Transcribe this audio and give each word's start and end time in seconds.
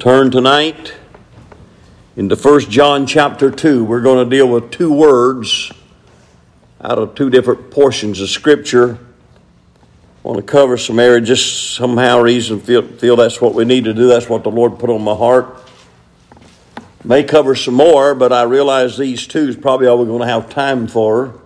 Turn 0.00 0.30
tonight 0.30 0.94
into 2.16 2.34
1 2.34 2.60
John 2.70 3.06
chapter 3.06 3.50
2. 3.50 3.84
We're 3.84 4.00
going 4.00 4.24
to 4.24 4.34
deal 4.34 4.48
with 4.48 4.70
two 4.70 4.90
words 4.90 5.70
out 6.80 6.96
of 6.96 7.14
two 7.14 7.28
different 7.28 7.70
portions 7.70 8.18
of 8.22 8.30
Scripture. 8.30 8.98
I 9.74 9.78
want 10.22 10.38
to 10.38 10.42
cover 10.42 10.78
some 10.78 10.98
area, 10.98 11.20
just 11.20 11.74
somehow 11.74 12.20
reason 12.20 12.60
feel, 12.60 12.80
feel 12.80 13.16
that's 13.16 13.42
what 13.42 13.54
we 13.54 13.66
need 13.66 13.84
to 13.84 13.92
do. 13.92 14.08
That's 14.08 14.26
what 14.26 14.42
the 14.42 14.50
Lord 14.50 14.78
put 14.78 14.88
on 14.88 15.02
my 15.02 15.14
heart. 15.14 15.54
May 17.04 17.22
cover 17.22 17.54
some 17.54 17.74
more, 17.74 18.14
but 18.14 18.32
I 18.32 18.44
realize 18.44 18.96
these 18.96 19.26
two 19.26 19.48
is 19.48 19.56
probably 19.56 19.86
all 19.86 19.98
we're 19.98 20.06
going 20.06 20.22
to 20.22 20.28
have 20.28 20.48
time 20.48 20.86
for. 20.86 21.38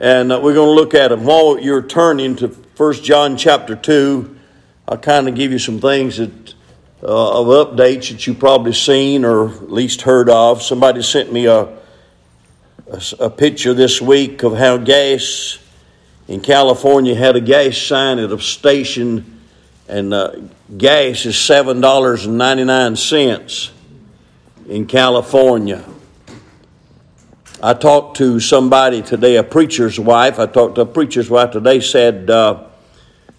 And 0.00 0.32
uh, 0.32 0.40
we're 0.42 0.54
going 0.54 0.74
to 0.74 0.82
look 0.82 0.94
at 0.94 1.08
them. 1.08 1.24
While 1.24 1.60
you're 1.60 1.82
turning 1.82 2.34
to 2.36 2.48
1 2.48 2.94
John 3.02 3.36
chapter 3.36 3.76
2, 3.76 4.35
I'll 4.88 4.98
kind 4.98 5.28
of 5.28 5.34
give 5.34 5.50
you 5.50 5.58
some 5.58 5.80
things 5.80 6.18
that 6.18 6.54
uh, 7.02 7.40
of 7.40 7.46
updates 7.48 8.10
that 8.10 8.26
you've 8.26 8.38
probably 8.38 8.72
seen 8.72 9.24
or 9.24 9.48
at 9.48 9.70
least 9.70 10.02
heard 10.02 10.28
of. 10.30 10.62
Somebody 10.62 11.02
sent 11.02 11.32
me 11.32 11.46
a, 11.46 11.62
a, 11.62 13.02
a 13.18 13.30
picture 13.30 13.74
this 13.74 14.00
week 14.00 14.44
of 14.44 14.56
how 14.56 14.76
gas 14.76 15.58
in 16.28 16.40
California 16.40 17.16
had 17.16 17.34
a 17.34 17.40
gas 17.40 17.76
sign 17.76 18.20
at 18.20 18.30
a 18.30 18.40
station, 18.40 19.40
and 19.88 20.14
uh, 20.14 20.36
gas 20.76 21.26
is 21.26 21.36
seven 21.36 21.80
dollars 21.80 22.26
and 22.26 22.38
ninety 22.38 22.64
nine 22.64 22.94
cents 22.94 23.72
in 24.68 24.86
California. 24.86 25.84
I 27.60 27.74
talked 27.74 28.18
to 28.18 28.38
somebody 28.38 29.02
today, 29.02 29.36
a 29.36 29.42
preacher's 29.42 29.98
wife. 29.98 30.38
I 30.38 30.46
talked 30.46 30.76
to 30.76 30.82
a 30.82 30.86
preacher's 30.86 31.28
wife 31.28 31.50
today. 31.50 31.80
Said 31.80 32.30
uh, 32.30 32.64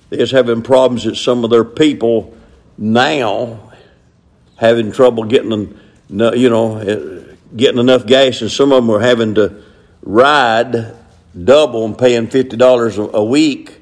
they're 0.10 0.26
having 0.28 0.62
problems 0.62 1.06
at 1.06 1.16
some 1.16 1.44
of 1.44 1.50
their 1.50 1.66
people 1.66 2.36
now, 2.78 3.72
having 4.56 4.92
trouble 4.92 5.26
getting, 5.26 5.78
you 6.10 6.50
know, 6.50 6.78
eh, 6.78 7.34
getting 7.56 7.80
enough 7.80 8.06
gas, 8.06 8.42
and 8.42 8.52
some 8.52 8.72
of 8.72 8.84
them 8.84 8.90
are 8.96 9.00
having 9.00 9.36
to 9.36 9.64
ride 10.02 10.96
double 11.44 11.86
and 11.86 11.98
paying 11.98 12.28
fifty 12.28 12.58
dollars 12.58 12.98
a 12.98 13.24
week 13.24 13.82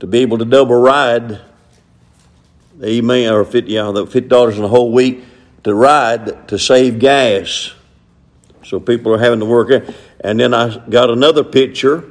to 0.00 0.06
be 0.06 0.18
able 0.18 0.38
to 0.38 0.44
double 0.44 0.74
ride. 0.74 1.40
Amen. 2.82 3.32
Or 3.32 3.44
fifty, 3.44 3.76
fifty 3.76 4.20
dollars 4.28 4.58
in 4.58 4.64
a 4.64 4.68
whole 4.68 4.90
week 4.92 5.22
to 5.62 5.74
ride 5.74 6.48
to 6.48 6.58
save 6.58 6.98
gas. 6.98 7.72
So 8.64 8.80
people 8.80 9.14
are 9.14 9.18
having 9.18 9.40
to 9.40 9.46
work. 9.46 9.70
And 10.20 10.40
then 10.40 10.54
I 10.54 10.78
got 10.88 11.10
another 11.10 11.44
picture 11.44 12.04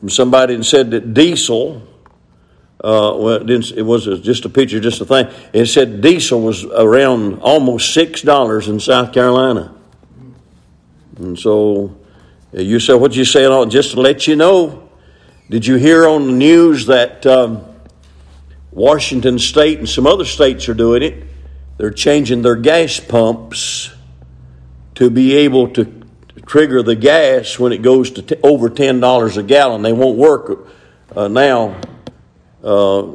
from 0.00 0.10
somebody 0.10 0.54
and 0.54 0.64
said 0.64 0.90
that 0.90 1.14
diesel. 1.14 1.82
Uh, 2.84 3.16
well, 3.16 3.50
it, 3.50 3.72
it 3.72 3.82
was 3.82 4.04
just 4.20 4.44
a 4.44 4.48
picture, 4.50 4.78
just 4.78 5.00
a 5.00 5.06
thing. 5.06 5.26
It 5.54 5.64
said 5.66 6.02
diesel 6.02 6.42
was 6.42 6.66
around 6.66 7.40
almost 7.40 7.94
six 7.94 8.20
dollars 8.20 8.68
in 8.68 8.78
South 8.78 9.14
Carolina, 9.14 9.74
and 11.16 11.38
so 11.38 11.96
you 12.52 12.78
said 12.80 12.96
what 12.96 13.16
you 13.16 13.24
saying? 13.24 13.70
Just 13.70 13.92
to 13.92 14.02
let 14.02 14.26
you 14.26 14.36
know, 14.36 14.86
did 15.48 15.66
you 15.66 15.76
hear 15.76 16.06
on 16.06 16.26
the 16.26 16.34
news 16.34 16.84
that 16.84 17.24
um, 17.24 17.64
Washington 18.70 19.38
State 19.38 19.78
and 19.78 19.88
some 19.88 20.06
other 20.06 20.26
states 20.26 20.68
are 20.68 20.74
doing 20.74 21.02
it? 21.02 21.24
They're 21.78 21.90
changing 21.90 22.42
their 22.42 22.54
gas 22.54 23.00
pumps 23.00 23.94
to 24.96 25.08
be 25.08 25.36
able 25.36 25.68
to 25.68 26.02
trigger 26.44 26.82
the 26.82 26.96
gas 26.96 27.58
when 27.58 27.72
it 27.72 27.80
goes 27.80 28.10
to 28.10 28.20
t- 28.20 28.36
over 28.42 28.68
ten 28.68 29.00
dollars 29.00 29.38
a 29.38 29.42
gallon. 29.42 29.80
They 29.80 29.94
won't 29.94 30.18
work 30.18 30.68
uh, 31.16 31.28
now 31.28 31.80
uh, 32.64 33.06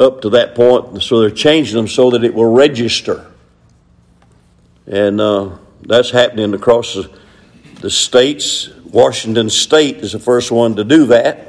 up 0.00 0.22
to 0.22 0.30
that 0.30 0.54
point, 0.54 1.02
so 1.02 1.20
they're 1.20 1.30
changing 1.30 1.76
them 1.76 1.88
so 1.88 2.10
that 2.10 2.24
it 2.24 2.32
will 2.32 2.52
register, 2.52 3.30
and 4.86 5.20
uh, 5.20 5.58
that's 5.82 6.10
happening 6.10 6.54
across 6.54 6.94
the, 6.94 7.10
the 7.80 7.90
states. 7.90 8.70
Washington 8.84 9.50
State 9.50 9.96
is 9.96 10.12
the 10.12 10.18
first 10.18 10.50
one 10.50 10.76
to 10.76 10.84
do 10.84 11.06
that. 11.06 11.48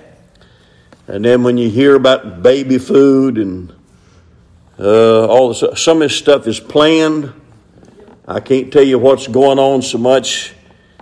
And 1.07 1.25
then 1.25 1.43
when 1.43 1.57
you 1.57 1.69
hear 1.69 1.95
about 1.95 2.41
baby 2.41 2.77
food 2.77 3.37
and 3.37 3.73
uh, 4.79 5.27
all 5.27 5.53
this, 5.53 5.81
some 5.81 5.97
of 5.97 6.03
this 6.03 6.17
stuff 6.17 6.47
is 6.47 6.59
planned. 6.59 7.33
I 8.25 8.39
can't 8.39 8.71
tell 8.71 8.83
you 8.83 8.97
what's 8.97 9.27
going 9.27 9.59
on 9.59 9.81
so 9.81 9.97
much, 9.97 10.53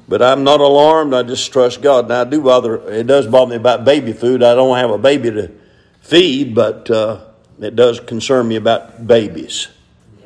but 0.08 0.24
I'm 0.24 0.44
not 0.44 0.60
alarmed. 0.60 1.14
I 1.14 1.22
just 1.22 1.54
trust 1.54 1.84
God. 1.84 2.10
Now 2.10 2.22
I 2.22 2.24
do 2.24 2.42
bother. 2.42 2.90
It 2.90 3.06
does 3.06 3.28
bother 3.28 3.52
me 3.52 3.58
about 3.58 3.86
baby 3.86 4.12
food. 4.12 4.42
I 4.42 4.56
don't 4.56 4.76
have 4.76 4.90
a 4.90 4.98
baby 4.98 5.30
to 5.30 5.52
feed, 6.12 6.54
but 6.54 6.92
uh, 6.92 7.22
it 7.62 7.74
does 7.74 8.02
concern 8.02 8.46
me 8.46 8.58
about 8.58 9.08
babies. 9.08 9.70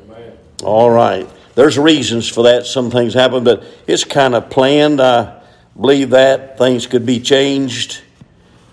Amen. 0.02 0.36
All 0.64 0.90
right. 0.90 1.28
There's 1.54 1.78
reasons 1.78 2.28
for 2.28 2.42
that. 2.42 2.66
Some 2.66 2.90
things 2.90 3.14
happen, 3.14 3.44
but 3.44 3.62
it's 3.86 4.02
kind 4.02 4.34
of 4.34 4.50
planned. 4.50 5.00
I 5.00 5.40
believe 5.80 6.10
that 6.10 6.58
things 6.58 6.88
could 6.88 7.06
be 7.06 7.20
changed, 7.20 8.02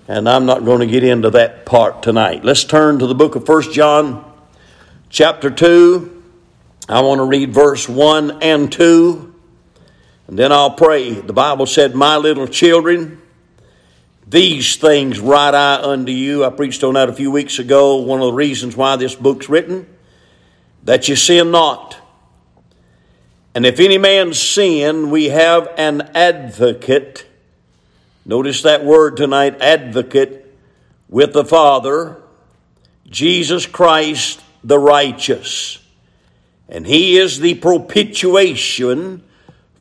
and 0.07 0.27
I'm 0.27 0.47
not 0.47 0.65
going 0.65 0.79
to 0.79 0.87
get 0.87 1.03
into 1.03 1.29
that 1.29 1.67
part 1.67 2.01
tonight. 2.01 2.43
Let's 2.43 2.63
turn 2.63 2.97
to 2.97 3.05
the 3.05 3.13
book 3.13 3.35
of 3.35 3.45
First 3.45 3.71
John, 3.73 4.25
chapter 5.09 5.51
two. 5.51 6.23
I 6.89 7.01
want 7.01 7.19
to 7.19 7.25
read 7.25 7.53
verse 7.53 7.87
1 7.87 8.41
and 8.41 8.69
2, 8.71 9.35
and 10.27 10.37
then 10.37 10.51
I'll 10.51 10.71
pray. 10.71 11.13
The 11.13 11.31
Bible 11.31 11.67
said, 11.67 11.93
My 11.93 12.17
little 12.17 12.47
children, 12.47 13.21
these 14.33 14.75
things 14.75 15.19
write 15.19 15.55
I 15.55 15.75
unto 15.75 16.11
you. 16.11 16.43
I 16.43 16.49
preached 16.49 16.83
on 16.83 16.95
that 16.95 17.07
a 17.07 17.13
few 17.13 17.31
weeks 17.31 17.59
ago. 17.59 17.97
One 17.97 18.19
of 18.19 18.25
the 18.25 18.33
reasons 18.33 18.75
why 18.75 18.97
this 18.97 19.15
book's 19.15 19.47
written, 19.47 19.87
that 20.83 21.07
you 21.07 21.15
sin 21.15 21.51
not. 21.51 21.97
And 23.55 23.65
if 23.65 23.79
any 23.79 23.97
man 23.97 24.33
sin, 24.33 25.09
we 25.09 25.29
have 25.29 25.71
an 25.77 26.01
advocate. 26.13 27.25
Notice 28.25 28.63
that 28.63 28.83
word 28.83 29.15
tonight, 29.15 29.61
advocate, 29.61 30.45
with 31.07 31.31
the 31.33 31.45
Father, 31.45 32.21
Jesus 33.07 33.65
Christ 33.65 34.41
the 34.63 34.79
righteous 34.79 35.79
and 36.73 36.87
he 36.87 37.17
is 37.17 37.39
the 37.39 37.53
propitiation 37.55 39.23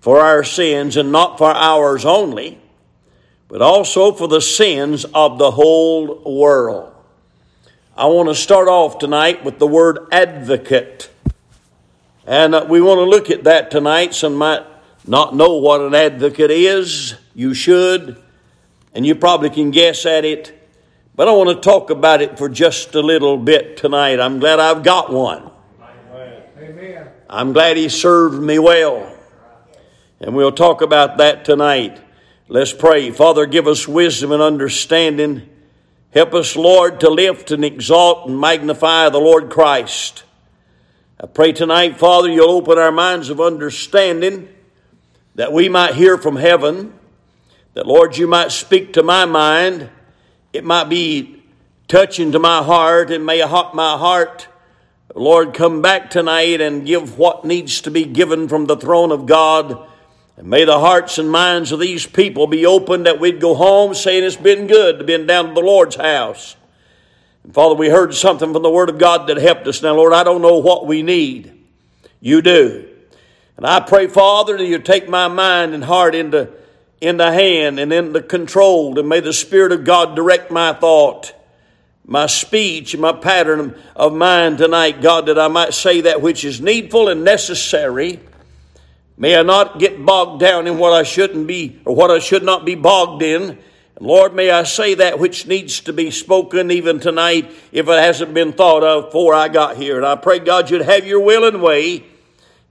for 0.01 0.21
our 0.21 0.45
sins, 0.45 0.97
and 0.97 1.13
not 1.13 1.39
for 1.39 1.51
ours 1.51 2.05
only, 2.05 2.61
but 3.53 3.61
also 3.61 4.13
for 4.13 4.29
the 4.29 4.41
sins 4.41 5.05
of 5.13 5.37
the 5.37 5.51
whole 5.51 6.23
world. 6.25 6.91
I 7.95 8.07
want 8.07 8.31
to 8.31 8.35
start 8.35 8.67
off 8.67 8.99
tonight 8.99 9.45
with 9.45 9.59
the 9.59 9.67
word 9.67 10.09
advocate. 10.11 11.11
And 12.27 12.55
uh, 12.55 12.65
we 12.67 12.81
want 12.81 12.97
to 13.01 13.05
look 13.05 13.29
at 13.29 13.45
that 13.45 13.71
tonight. 13.71 14.15
Some 14.15 14.37
might 14.37 14.65
not 15.07 15.37
know 15.37 15.57
what 15.57 15.83
an 15.83 15.95
advocate 15.95 16.51
is. 16.51 17.15
You 17.35 17.53
should, 17.53 18.17
and 18.95 19.05
you 19.05 19.15
probably 19.15 19.51
can 19.51 19.71
guess 19.71 20.07
at 20.07 20.25
it. 20.25 20.59
But 21.15 21.29
I 21.29 21.33
want 21.33 21.51
to 21.51 21.61
talk 21.61 21.91
about 21.91 22.23
it 22.23 22.39
for 22.39 22.49
just 22.49 22.95
a 22.95 23.03
little 23.03 23.37
bit 23.37 23.77
tonight. 23.77 24.19
I'm 24.19 24.39
glad 24.39 24.61
I've 24.61 24.83
got 24.83 25.13
one. 25.13 25.51
I'm 27.29 27.53
glad 27.53 27.77
he 27.77 27.91
served 27.91 28.43
me 28.43 28.59
well. 28.59 29.15
And 30.21 30.35
we'll 30.35 30.53
talk 30.53 30.81
about 30.81 31.19
that 31.19 31.45
tonight. 31.45 32.02
Let's 32.53 32.75
pray. 32.75 33.11
Father, 33.11 33.47
give 33.47 33.67
us 33.67 33.89
wisdom 33.89 34.31
and 34.31 34.43
understanding. 34.43 35.49
Help 36.11 36.35
us, 36.35 36.55
Lord, 36.55 37.01
to 37.01 37.09
lift 37.09 37.51
and 37.51 37.65
exalt 37.65 38.29
and 38.29 38.39
magnify 38.39 39.09
the 39.09 39.17
Lord 39.17 39.49
Christ. 39.49 40.25
I 41.19 41.29
pray 41.29 41.53
tonight, 41.53 41.97
Father, 41.97 42.29
you'll 42.29 42.51
open 42.51 42.77
our 42.77 42.93
minds 42.93 43.31
of 43.31 43.41
understanding 43.41 44.51
that 45.35 45.51
we 45.51 45.71
might 45.71 45.95
hear 45.95 46.19
from 46.19 46.37
heaven, 46.37 46.93
that, 47.73 47.87
Lord, 47.87 48.19
you 48.19 48.27
might 48.27 48.53
speak 48.53 48.93
to 48.93 49.03
my 49.03 49.25
mind. 49.25 49.89
It 50.53 50.63
might 50.63 50.91
be 50.91 51.43
touching 51.89 52.33
to 52.33 52.39
my 52.39 52.63
heart, 52.63 53.11
and 53.11 53.25
may 53.25 53.43
my 53.73 53.97
heart 53.97 54.47
Lord, 55.15 55.55
come 55.55 55.81
back 55.81 56.11
tonight 56.11 56.61
and 56.61 56.85
give 56.85 57.17
what 57.17 57.47
needs 57.47 57.81
to 57.81 57.91
be 57.91 58.05
given 58.05 58.47
from 58.47 58.67
the 58.67 58.77
throne 58.77 59.11
of 59.11 59.25
God. 59.25 59.89
And 60.37 60.47
may 60.49 60.65
the 60.65 60.79
hearts 60.79 61.19
and 61.19 61.31
minds 61.31 61.73
of 61.73 61.81
these 61.81 62.07
people 62.07 62.47
be 62.47 62.65
open 62.67 63.03
that 63.05 63.21
we'd 63.21 63.41
go 63.41 63.55
home 63.55 63.95
saying 63.95 64.25
it's 64.25 64.37
been 64.37 64.67
good 64.67 64.99
to 64.99 65.05
be 65.05 65.17
down 65.25 65.49
to 65.49 65.55
the 65.55 65.61
Lord's 65.61 65.97
house. 65.97 66.57
And 67.45 67.53
Father, 67.53 67.75
we 67.75 67.89
heard 67.89 68.15
something 68.15 68.53
from 68.53 68.63
the 68.63 68.71
Word 68.71 68.89
of 68.89 68.99
God 68.99 69.29
that 69.29 69.37
helped 69.37 69.67
us. 69.67 69.83
Now, 69.83 69.95
Lord, 69.95 70.13
I 70.13 70.25
don't 70.25 70.43
know 70.43 70.59
what 70.59 70.87
we 70.87 71.03
need. 71.03 71.53
You 72.21 72.41
do. 72.41 72.89
And 73.57 73.67
I 73.67 73.81
pray, 73.81 74.07
Father, 74.07 74.57
that 74.57 74.65
you 74.65 74.79
take 74.79 75.09
my 75.09 75.29
mind 75.29 75.75
and 75.75 75.85
heart 75.85 76.15
into, 76.15 76.51
into 77.01 77.31
hand 77.31 77.79
and 77.79 77.93
into 77.93 78.23
control, 78.23 78.99
and 78.99 79.09
may 79.09 79.21
the 79.21 79.33
Spirit 79.33 79.73
of 79.73 79.85
God 79.85 80.17
direct 80.17 80.51
my 80.51 80.73
thought 80.73 81.35
my 82.05 82.27
speech, 82.27 82.97
my 82.97 83.13
pattern 83.13 83.81
of 83.95 84.13
mind 84.13 84.59
tonight, 84.59 85.01
God, 85.01 85.27
that 85.27 85.39
I 85.39 85.49
might 85.49 85.73
say 85.73 86.03
that 86.03 86.21
which 86.21 86.45
is 86.45 86.61
needful 86.61 87.09
and 87.09 87.25
necessary. 87.25 88.21
May 89.17 89.37
I 89.37 89.43
not 89.43 89.79
get 89.79 90.05
bogged 90.05 90.41
down 90.41 90.67
in 90.67 90.79
what 90.79 90.93
I 90.93 91.03
shouldn't 91.03 91.47
be 91.47 91.81
or 91.85 91.95
what 91.95 92.11
I 92.11 92.19
should 92.19 92.43
not 92.43 92.65
be 92.65 92.75
bogged 92.75 93.23
in. 93.23 93.43
And 93.97 94.07
Lord, 94.07 94.35
may 94.35 94.51
I 94.51 94.63
say 94.63 94.95
that 94.95 95.19
which 95.19 95.47
needs 95.47 95.81
to 95.83 95.93
be 95.93 96.11
spoken 96.11 96.71
even 96.71 96.99
tonight 96.99 97.51
if 97.73 97.89
it 97.89 97.99
hasn't 97.99 98.35
been 98.35 98.53
thought 98.53 98.83
of 98.83 99.07
before 99.07 99.35
I 99.35 99.49
got 99.49 99.77
here. 99.77 99.97
And 99.97 100.07
I 100.07 100.17
pray, 100.17 100.39
God, 100.39 100.71
you'd 100.71 100.83
have 100.83 101.07
your 101.07 101.21
will 101.21 101.45
and 101.45 101.63
way 101.63 102.05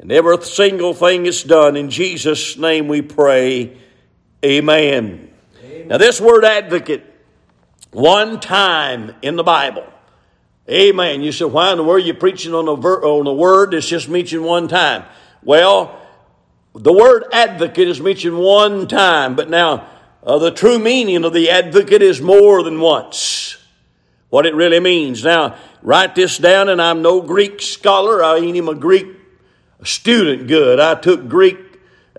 and 0.01 0.11
every 0.11 0.41
single 0.41 0.95
thing 0.95 1.27
is 1.27 1.43
done. 1.43 1.77
In 1.77 1.91
Jesus' 1.91 2.57
name 2.57 2.87
we 2.87 3.03
pray. 3.03 3.77
Amen. 4.43 5.31
Amen. 5.63 5.87
Now, 5.87 5.99
this 5.99 6.19
word 6.19 6.43
advocate, 6.43 7.05
one 7.91 8.39
time 8.39 9.13
in 9.21 9.35
the 9.35 9.43
Bible. 9.43 9.85
Amen. 10.67 11.21
You 11.21 11.31
said, 11.31 11.51
why 11.51 11.71
in 11.71 11.77
the 11.77 11.83
world 11.83 12.01
are 12.01 12.05
you 12.05 12.15
preaching 12.15 12.55
on 12.55 12.67
a, 12.67 12.75
ver- 12.75 13.03
on 13.03 13.27
a 13.27 13.33
word 13.33 13.71
that's 13.71 13.87
just 13.87 14.09
mentioned 14.09 14.43
one 14.43 14.67
time? 14.67 15.05
Well, 15.43 16.00
the 16.73 16.93
word 16.93 17.25
advocate 17.33 17.87
is 17.87 17.99
mentioned 17.99 18.37
one 18.37 18.87
time, 18.87 19.35
but 19.35 19.49
now 19.49 19.87
uh, 20.23 20.37
the 20.37 20.51
true 20.51 20.79
meaning 20.79 21.23
of 21.25 21.33
the 21.33 21.49
advocate 21.49 22.01
is 22.01 22.21
more 22.21 22.63
than 22.63 22.79
once. 22.79 23.57
What 24.29 24.45
it 24.45 24.55
really 24.55 24.79
means. 24.79 25.23
Now, 25.23 25.57
write 25.81 26.15
this 26.15 26.37
down, 26.37 26.69
and 26.69 26.81
I'm 26.81 27.01
no 27.01 27.21
Greek 27.21 27.61
scholar. 27.61 28.23
I 28.23 28.37
ain't 28.37 28.55
even 28.55 28.77
a 28.77 28.79
Greek 28.79 29.07
student 29.83 30.47
good. 30.47 30.79
I 30.79 30.95
took 30.95 31.27
Greek, 31.27 31.57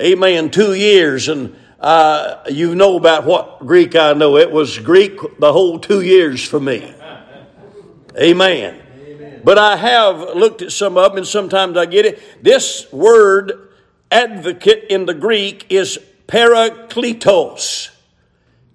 amen, 0.00 0.50
two 0.50 0.74
years, 0.74 1.28
and 1.28 1.56
uh, 1.80 2.42
you 2.50 2.74
know 2.74 2.98
about 2.98 3.24
what 3.24 3.60
Greek 3.60 3.96
I 3.96 4.12
know. 4.12 4.36
It 4.36 4.52
was 4.52 4.78
Greek 4.78 5.18
the 5.38 5.52
whole 5.52 5.78
two 5.78 6.02
years 6.02 6.46
for 6.46 6.60
me. 6.60 6.94
Amen. 8.20 8.82
Amen. 8.98 9.40
But 9.42 9.56
I 9.56 9.76
have 9.76 10.36
looked 10.36 10.60
at 10.60 10.72
some 10.72 10.98
of 10.98 11.12
them, 11.12 11.18
and 11.18 11.26
sometimes 11.26 11.78
I 11.78 11.86
get 11.86 12.04
it. 12.04 12.44
This 12.44 12.92
word 12.92 13.70
advocate 14.12 14.84
in 14.90 15.06
the 15.06 15.14
Greek 15.14 15.66
is 15.70 15.98
parakletos. 16.28 17.90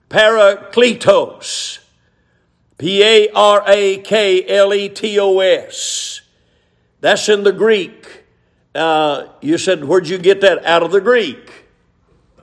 Parakletos. 0.09 1.79
P 2.77 3.03
A 3.03 3.29
R 3.33 3.63
A 3.67 3.97
K 3.99 4.47
L 4.47 4.73
E 4.73 4.89
T 4.89 5.19
O 5.19 5.39
S. 5.39 6.21
That's 6.99 7.29
in 7.29 7.43
the 7.43 7.51
Greek. 7.51 8.25
Uh, 8.75 9.27
you 9.41 9.57
said, 9.57 9.85
where'd 9.85 10.07
you 10.07 10.17
get 10.17 10.41
that? 10.41 10.63
Out 10.65 10.83
of 10.83 10.91
the 10.91 11.01
Greek. 11.01 11.65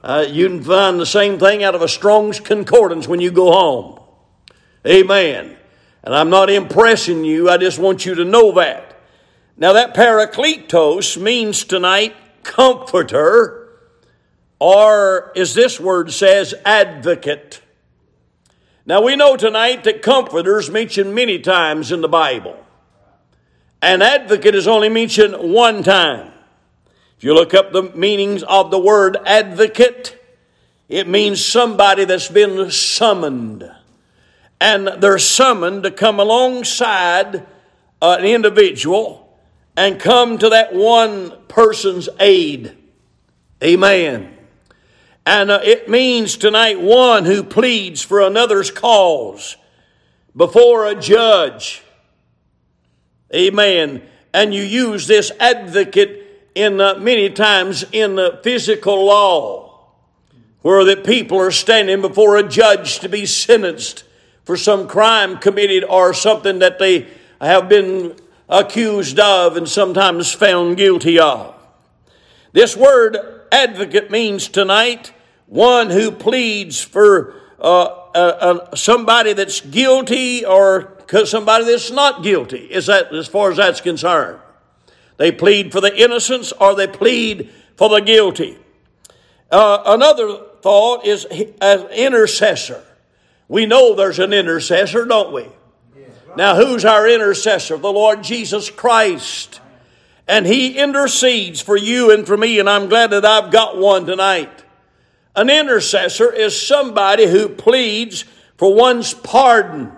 Uh, 0.02 0.26
you 0.28 0.48
can 0.48 0.62
find 0.62 0.98
the 0.98 1.06
same 1.06 1.38
thing 1.38 1.62
out 1.62 1.74
of 1.74 1.82
a 1.82 1.88
Strong's 1.88 2.40
Concordance 2.40 3.06
when 3.06 3.20
you 3.20 3.30
go 3.30 3.52
home. 3.52 4.00
Amen. 4.86 5.56
And 6.02 6.14
I'm 6.14 6.28
not 6.28 6.50
impressing 6.50 7.24
you, 7.24 7.48
I 7.48 7.56
just 7.56 7.78
want 7.78 8.04
you 8.04 8.14
to 8.16 8.24
know 8.24 8.52
that. 8.52 9.00
Now, 9.56 9.72
that 9.72 9.94
parakletos 9.94 11.16
means 11.16 11.64
tonight 11.64 12.14
comforter, 12.44 13.68
or 14.60 15.32
as 15.36 15.54
this 15.54 15.80
word 15.80 16.12
says, 16.12 16.54
advocate. 16.64 17.60
Now, 18.86 19.02
we 19.02 19.16
know 19.16 19.36
tonight 19.36 19.84
that 19.84 20.02
comforters 20.02 20.70
mentioned 20.70 21.14
many 21.14 21.38
times 21.38 21.90
in 21.90 22.02
the 22.02 22.08
Bible. 22.08 22.56
An 23.82 24.02
advocate 24.02 24.54
is 24.54 24.68
only 24.68 24.88
mentioned 24.88 25.34
one 25.34 25.82
time. 25.82 26.32
If 27.16 27.24
you 27.24 27.34
look 27.34 27.54
up 27.54 27.72
the 27.72 27.82
meanings 27.82 28.42
of 28.42 28.70
the 28.70 28.78
word 28.78 29.16
advocate, 29.26 30.20
it 30.88 31.08
means 31.08 31.44
somebody 31.44 32.04
that's 32.04 32.28
been 32.28 32.70
summoned 32.70 33.70
and 34.60 34.88
they're 34.98 35.18
summoned 35.18 35.82
to 35.82 35.90
come 35.90 36.20
alongside 36.20 37.46
an 38.00 38.24
individual 38.24 39.23
and 39.76 40.00
come 40.00 40.38
to 40.38 40.50
that 40.50 40.74
one 40.74 41.32
person's 41.48 42.08
aid. 42.20 42.76
Amen. 43.62 44.36
And 45.26 45.50
uh, 45.50 45.60
it 45.62 45.88
means 45.88 46.36
tonight 46.36 46.80
one 46.80 47.24
who 47.24 47.42
pleads 47.42 48.02
for 48.02 48.20
another's 48.20 48.70
cause 48.70 49.56
before 50.36 50.86
a 50.86 50.94
judge. 50.94 51.82
Amen. 53.34 54.02
And 54.32 54.52
you 54.52 54.62
use 54.62 55.06
this 55.06 55.32
advocate 55.40 56.50
in 56.54 56.80
uh, 56.80 56.94
many 56.96 57.30
times 57.30 57.84
in 57.90 58.16
the 58.16 58.40
physical 58.42 59.06
law, 59.06 59.86
where 60.62 60.84
the 60.84 60.96
people 60.96 61.38
are 61.38 61.50
standing 61.50 62.00
before 62.00 62.36
a 62.36 62.42
judge 62.48 63.00
to 63.00 63.08
be 63.08 63.26
sentenced 63.26 64.04
for 64.44 64.56
some 64.56 64.86
crime 64.86 65.38
committed 65.38 65.84
or 65.84 66.14
something 66.14 66.60
that 66.60 66.78
they 66.78 67.08
have 67.40 67.68
been 67.68 68.14
accused 68.60 69.18
of 69.18 69.56
and 69.56 69.68
sometimes 69.68 70.32
found 70.32 70.76
guilty 70.76 71.18
of. 71.18 71.54
This 72.52 72.76
word 72.76 73.16
advocate 73.50 74.10
means 74.10 74.48
tonight 74.48 75.12
one 75.46 75.90
who 75.90 76.10
pleads 76.10 76.80
for 76.80 77.34
uh, 77.60 77.82
uh, 78.14 78.18
uh, 78.18 78.76
somebody 78.76 79.32
that's 79.32 79.60
guilty 79.60 80.44
or 80.44 80.92
somebody 81.24 81.64
that's 81.64 81.90
not 81.90 82.22
guilty, 82.22 82.58
is 82.58 82.86
that 82.86 83.12
as 83.12 83.28
far 83.28 83.50
as 83.50 83.56
that's 83.56 83.80
concerned. 83.80 84.40
They 85.16 85.32
plead 85.32 85.72
for 85.72 85.80
the 85.80 85.94
innocents 85.96 86.52
or 86.52 86.74
they 86.74 86.86
plead 86.86 87.50
for 87.76 87.88
the 87.88 88.00
guilty. 88.00 88.58
Uh, 89.50 89.82
another 89.86 90.40
thought 90.60 91.04
is 91.04 91.24
an 91.60 91.86
intercessor. 91.88 92.82
We 93.48 93.66
know 93.66 93.94
there's 93.94 94.18
an 94.18 94.32
intercessor, 94.32 95.04
don't 95.04 95.32
we? 95.32 95.46
Now, 96.36 96.56
who's 96.56 96.84
our 96.84 97.08
intercessor? 97.08 97.76
The 97.76 97.92
Lord 97.92 98.22
Jesus 98.22 98.70
Christ. 98.70 99.60
And 100.26 100.46
He 100.46 100.78
intercedes 100.78 101.60
for 101.60 101.76
you 101.76 102.10
and 102.10 102.26
for 102.26 102.36
me, 102.36 102.58
and 102.58 102.68
I'm 102.68 102.88
glad 102.88 103.10
that 103.10 103.24
I've 103.24 103.52
got 103.52 103.76
one 103.76 104.06
tonight. 104.06 104.64
An 105.36 105.50
intercessor 105.50 106.32
is 106.32 106.60
somebody 106.60 107.26
who 107.26 107.48
pleads 107.48 108.24
for 108.56 108.74
one's 108.74 109.12
pardon 109.14 109.92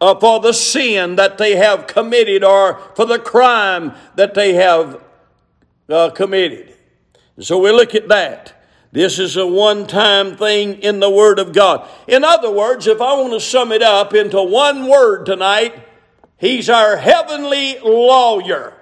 uh, 0.00 0.18
for 0.18 0.40
the 0.40 0.52
sin 0.52 1.16
that 1.16 1.38
they 1.38 1.56
have 1.56 1.86
committed 1.86 2.42
or 2.42 2.78
for 2.94 3.04
the 3.04 3.18
crime 3.18 3.94
that 4.16 4.34
they 4.34 4.54
have 4.54 5.02
uh, 5.88 6.10
committed. 6.10 6.74
So 7.40 7.58
we 7.58 7.70
look 7.70 7.94
at 7.94 8.08
that. 8.08 8.53
This 8.94 9.18
is 9.18 9.36
a 9.36 9.44
one 9.44 9.88
time 9.88 10.36
thing 10.36 10.74
in 10.74 11.00
the 11.00 11.10
Word 11.10 11.40
of 11.40 11.52
God. 11.52 11.88
In 12.06 12.22
other 12.22 12.48
words, 12.48 12.86
if 12.86 13.00
I 13.00 13.14
want 13.14 13.32
to 13.32 13.40
sum 13.40 13.72
it 13.72 13.82
up 13.82 14.14
into 14.14 14.40
one 14.40 14.86
word 14.86 15.26
tonight, 15.26 15.74
He's 16.36 16.70
our 16.70 16.96
heavenly 16.96 17.76
lawyer. 17.80 18.72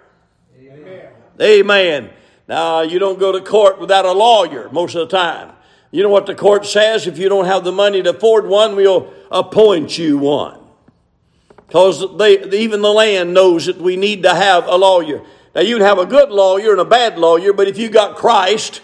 Amen. 0.61 1.09
Amen. 1.41 2.11
Now, 2.47 2.83
you 2.83 2.99
don't 2.99 3.19
go 3.19 3.33
to 3.33 3.41
court 3.41 3.81
without 3.81 4.05
a 4.05 4.13
lawyer 4.13 4.69
most 4.71 4.95
of 4.95 5.09
the 5.09 5.17
time. 5.17 5.53
You 5.91 6.03
know 6.03 6.11
what 6.11 6.27
the 6.27 6.35
court 6.35 6.67
says? 6.67 7.07
If 7.07 7.17
you 7.17 7.31
don't 7.31 7.47
have 7.47 7.65
the 7.65 7.73
money 7.73 8.03
to 8.03 8.11
afford 8.11 8.47
one, 8.47 8.77
we'll 8.77 9.11
appoint 9.31 9.97
you 9.97 10.19
one. 10.19 10.61
Because 11.67 12.03
even 12.53 12.83
the 12.83 12.93
land 12.93 13.33
knows 13.33 13.65
that 13.65 13.79
we 13.79 13.97
need 13.97 14.25
to 14.25 14.35
have 14.35 14.67
a 14.67 14.77
lawyer. 14.77 15.23
Now, 15.55 15.63
you 15.63 15.79
can 15.79 15.87
have 15.87 15.99
a 15.99 16.05
good 16.05 16.29
lawyer 16.29 16.73
and 16.73 16.81
a 16.83 16.85
bad 16.85 17.17
lawyer, 17.17 17.55
but 17.55 17.67
if 17.67 17.79
you 17.79 17.89
got 17.89 18.17
Christ, 18.17 18.83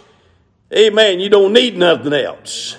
Amen. 0.74 1.18
You 1.18 1.30
don't 1.30 1.54
need 1.54 1.78
nothing 1.78 2.12
else. 2.12 2.76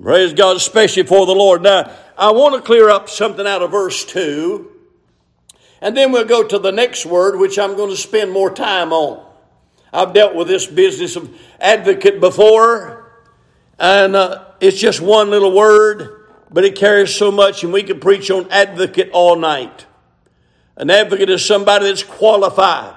Praise 0.00 0.34
God, 0.34 0.56
especially 0.56 1.04
for 1.04 1.24
the 1.24 1.34
Lord. 1.34 1.62
Now, 1.62 1.90
I 2.16 2.32
want 2.32 2.54
to 2.54 2.60
clear 2.60 2.90
up 2.90 3.08
something 3.08 3.46
out 3.46 3.62
of 3.62 3.70
verse 3.70 4.04
2, 4.04 4.70
and 5.80 5.96
then 5.96 6.12
we'll 6.12 6.26
go 6.26 6.46
to 6.46 6.58
the 6.58 6.70
next 6.70 7.06
word, 7.06 7.38
which 7.38 7.58
I'm 7.58 7.76
going 7.76 7.90
to 7.90 7.96
spend 7.96 8.30
more 8.30 8.52
time 8.52 8.92
on. 8.92 9.24
I've 9.92 10.12
dealt 10.12 10.34
with 10.34 10.48
this 10.48 10.66
business 10.66 11.16
of 11.16 11.34
advocate 11.58 12.20
before, 12.20 13.10
and 13.78 14.14
uh, 14.14 14.44
it's 14.60 14.78
just 14.78 15.00
one 15.00 15.30
little 15.30 15.56
word, 15.56 16.26
but 16.50 16.64
it 16.64 16.76
carries 16.76 17.14
so 17.14 17.32
much, 17.32 17.64
and 17.64 17.72
we 17.72 17.82
can 17.82 18.00
preach 18.00 18.30
on 18.30 18.50
advocate 18.50 19.10
all 19.12 19.34
night. 19.36 19.86
An 20.76 20.90
advocate 20.90 21.30
is 21.30 21.44
somebody 21.44 21.86
that's 21.86 22.02
qualified. 22.02 22.94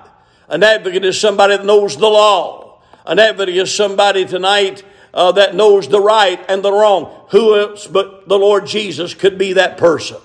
An 0.49 0.63
advocate 0.63 1.05
is 1.05 1.19
somebody 1.19 1.55
that 1.55 1.65
knows 1.65 1.95
the 1.95 2.07
law. 2.07 2.60
An 3.05 3.19
advocate 3.19 3.55
is 3.55 3.73
somebody 3.73 4.25
tonight 4.25 4.83
uh, 5.13 5.31
that 5.33 5.55
knows 5.55 5.87
the 5.87 5.99
right 5.99 6.43
and 6.47 6.63
the 6.63 6.71
wrong. 6.71 7.25
Who 7.31 7.57
else 7.57 7.87
but 7.87 8.27
the 8.27 8.37
Lord 8.37 8.67
Jesus 8.67 9.13
could 9.13 9.37
be 9.37 9.53
that 9.53 9.77
person? 9.77 10.17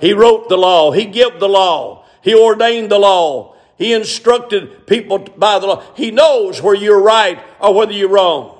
He 0.00 0.12
wrote 0.12 0.48
the 0.48 0.58
law. 0.58 0.92
He 0.92 1.06
gave 1.06 1.40
the 1.40 1.48
law. 1.48 2.04
He 2.22 2.34
ordained 2.34 2.90
the 2.90 2.98
law. 2.98 3.56
He 3.78 3.92
instructed 3.92 4.86
people 4.86 5.18
by 5.18 5.58
the 5.58 5.66
law. 5.66 5.82
He 5.94 6.10
knows 6.10 6.62
where 6.62 6.74
you're 6.74 7.00
right 7.00 7.38
or 7.60 7.74
whether 7.74 7.92
you're 7.92 8.08
wrong. 8.08 8.56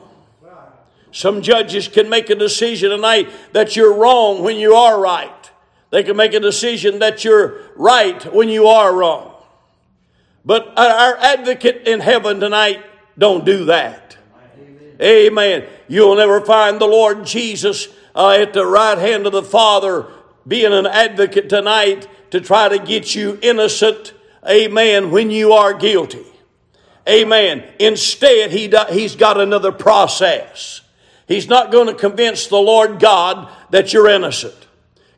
Some 1.10 1.40
judges 1.40 1.88
can 1.88 2.10
make 2.10 2.28
a 2.28 2.34
decision 2.34 2.90
tonight 2.90 3.30
that 3.52 3.74
you're 3.74 3.94
wrong 3.94 4.42
when 4.42 4.56
you 4.56 4.74
are 4.74 5.00
right. 5.00 5.32
They 5.90 6.02
can 6.02 6.16
make 6.16 6.34
a 6.34 6.40
decision 6.40 6.98
that 6.98 7.24
you're 7.24 7.60
right 7.74 8.22
when 8.34 8.50
you 8.50 8.66
are 8.66 8.94
wrong. 8.94 9.32
But 10.46 10.78
our 10.78 11.16
advocate 11.16 11.88
in 11.88 11.98
heaven 11.98 12.38
tonight 12.38 12.84
don't 13.18 13.44
do 13.44 13.64
that. 13.64 14.16
Amen. 14.56 14.96
Amen. 15.02 15.68
You'll 15.88 16.14
never 16.14 16.40
find 16.40 16.80
the 16.80 16.86
Lord 16.86 17.26
Jesus 17.26 17.88
uh, 18.14 18.30
at 18.30 18.52
the 18.52 18.64
right 18.64 18.96
hand 18.96 19.26
of 19.26 19.32
the 19.32 19.42
Father 19.42 20.06
being 20.46 20.72
an 20.72 20.86
advocate 20.86 21.48
tonight 21.48 22.06
to 22.30 22.40
try 22.40 22.68
to 22.68 22.78
get 22.78 23.12
you 23.12 23.40
innocent. 23.42 24.14
Amen. 24.48 25.10
When 25.10 25.32
you 25.32 25.52
are 25.52 25.74
guilty. 25.74 26.24
Amen. 27.08 27.64
Instead, 27.80 28.52
he 28.52 28.72
he's 28.90 29.16
got 29.16 29.40
another 29.40 29.72
process. 29.72 30.80
He's 31.26 31.48
not 31.48 31.72
going 31.72 31.88
to 31.88 31.94
convince 31.94 32.46
the 32.46 32.56
Lord 32.56 33.00
God 33.00 33.52
that 33.70 33.92
you're 33.92 34.08
innocent. 34.08 34.54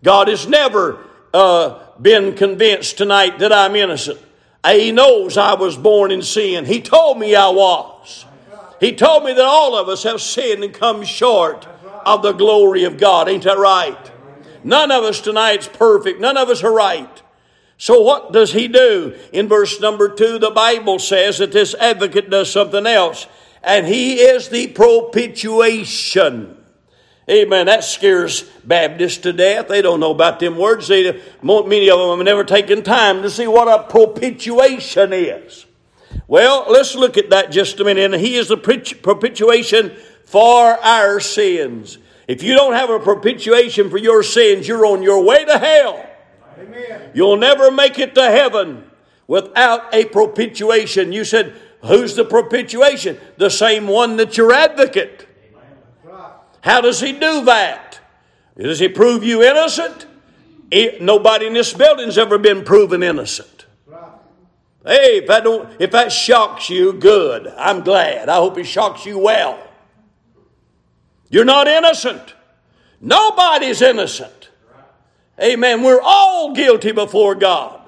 God 0.03 0.29
has 0.29 0.49
never 0.49 1.05
uh, 1.35 1.81
been 2.01 2.35
convinced 2.35 2.97
tonight 2.97 3.41
that 3.41 3.53
I'm 3.53 3.77
innocent. 3.77 4.21
He 4.67 4.93
knows 4.93 5.37
I 5.37 5.55
was 5.55 5.77
born 5.77 6.11
in 6.11 6.23
sin. 6.23 6.65
He 6.65 6.81
told 6.81 7.19
me 7.19 7.35
I 7.35 7.49
was. 7.49 8.27
He 8.81 8.93
told 8.93 9.25
me 9.25 9.33
that 9.33 9.45
all 9.45 9.77
of 9.77 9.89
us 9.89 10.03
have 10.03 10.21
sinned 10.21 10.63
and 10.63 10.73
come 10.73 11.05
short 11.05 11.67
of 12.05 12.23
the 12.23 12.33
glory 12.33 12.85
of 12.85 12.99
God. 12.99 13.29
Ain't 13.29 13.45
that 13.45 13.59
right? 13.59 14.11
None 14.65 14.91
of 14.91 15.05
us 15.05 15.21
tonight's 15.21 15.69
perfect. 15.69 16.21
None 16.21 16.37
of 16.37 16.49
us 16.49 16.63
are 16.63 16.73
right. 16.73 17.23
So 17.77 18.01
what 18.03 18.33
does 18.33 18.53
he 18.53 18.69
do? 18.69 19.17
In 19.33 19.49
verse 19.49 19.81
number 19.81 20.09
two, 20.09 20.39
the 20.39 20.51
Bible 20.51 20.99
says 20.99 21.39
that 21.39 21.53
this 21.53 21.75
advocate 21.75 22.29
does 22.29 22.53
something 22.53 22.87
else. 22.87 23.27
And 23.63 23.87
he 23.87 24.21
is 24.21 24.49
the 24.49 24.67
propitiation. 24.69 26.58
Amen. 27.31 27.67
That 27.67 27.85
scares 27.85 28.43
Baptists 28.65 29.19
to 29.19 29.33
death. 29.33 29.69
They 29.69 29.83
don't 29.83 30.01
know 30.01 30.13
about 30.13 30.41
them 30.41 30.57
words. 30.57 30.89
They, 30.89 31.21
many 31.43 31.91
of 31.91 31.99
them 31.99 32.19
have 32.19 32.25
never 32.25 32.45
taken 32.45 32.83
time 32.83 33.23
to 33.23 33.31
see 33.31 33.47
what 33.47 33.69
a 33.69 33.85
propitiation 33.85 35.13
is. 35.13 35.67
Well, 36.27 36.67
let's 36.69 36.95
look 36.95 37.19
at 37.19 37.31
that 37.31 37.51
just 37.51 37.81
a 37.81 37.85
minute. 37.85 38.13
And 38.13 38.21
he 38.21 38.37
is 38.37 38.49
the 38.49 38.57
propitiation 38.57 39.97
for 40.25 40.73
our 40.83 41.21
sins. 41.21 41.99
If 42.27 42.43
you 42.43 42.55
don't 42.55 42.75
have 42.75 42.91
a 42.91 42.99
propitiation 42.99 43.91
for 43.91 43.99
your 43.99 44.23
sins, 44.23 44.67
you're 44.67 44.87
on 44.87 45.03
your 45.03 45.23
way 45.23 45.45
to 45.45 45.59
hell. 45.59 46.07
Amen. 46.59 47.11
You'll 47.15 47.37
never 47.37 47.71
make 47.71 47.99
it 47.99 48.15
to 48.15 48.23
heaven 48.23 48.85
without 49.27 49.95
a 49.95 50.07
propitiation. 50.07 51.13
You 51.13 51.25
said, 51.25 51.57
Who's 51.83 52.17
the 52.17 52.25
propitiation? 52.25 53.19
The 53.37 53.51
same 53.51 53.87
one 53.87 54.17
that's 54.17 54.37
your 54.37 54.53
advocate. 54.53 55.28
How 56.61 56.81
does 56.81 57.01
he 57.01 57.13
do 57.13 57.45
that? 57.45 58.01
Does 58.57 58.79
he 58.79 58.89
prove 58.89 59.23
you 59.25 59.43
innocent? 59.43 60.07
nobody 61.01 61.47
in 61.47 61.55
this 61.55 61.73
building's 61.73 62.19
ever 62.19 62.37
been 62.37 62.63
proven 62.63 63.03
innocent. 63.03 63.67
Hey, 64.85 65.19
if 65.19 65.27
that 65.29 65.45
don't, 65.45 65.69
if 65.81 65.91
that 65.93 66.13
shocks 66.13 66.71
you, 66.71 66.93
good. 66.93 67.47
I'm 67.57 67.83
glad. 67.83 68.29
I 68.29 68.37
hope 68.37 68.59
it 68.59 68.65
shocks 68.65 69.05
you 69.05 69.19
well. 69.19 69.63
You're 71.31 71.45
not 71.45 71.69
innocent. 71.69 72.35
Nobody's 73.01 73.83
innocent. 73.83 74.51
Amen. 75.41 75.83
We're 75.83 76.01
all 76.03 76.55
guilty 76.55 76.93
before 76.93 77.35
God. 77.35 77.81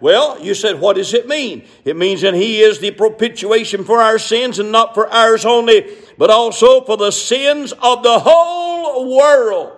Well, 0.00 0.38
you 0.40 0.54
said, 0.54 0.80
what 0.80 0.96
does 0.96 1.14
it 1.14 1.26
mean? 1.26 1.66
It 1.84 1.96
means 1.96 2.20
that 2.20 2.34
He 2.34 2.60
is 2.60 2.78
the 2.78 2.90
propitiation 2.90 3.84
for 3.84 4.00
our 4.00 4.18
sins 4.18 4.58
and 4.58 4.70
not 4.70 4.94
for 4.94 5.08
ours 5.08 5.44
only, 5.44 5.96
but 6.18 6.30
also 6.30 6.82
for 6.84 6.96
the 6.96 7.10
sins 7.10 7.72
of 7.72 8.02
the 8.02 8.18
whole 8.18 9.16
world. 9.16 9.72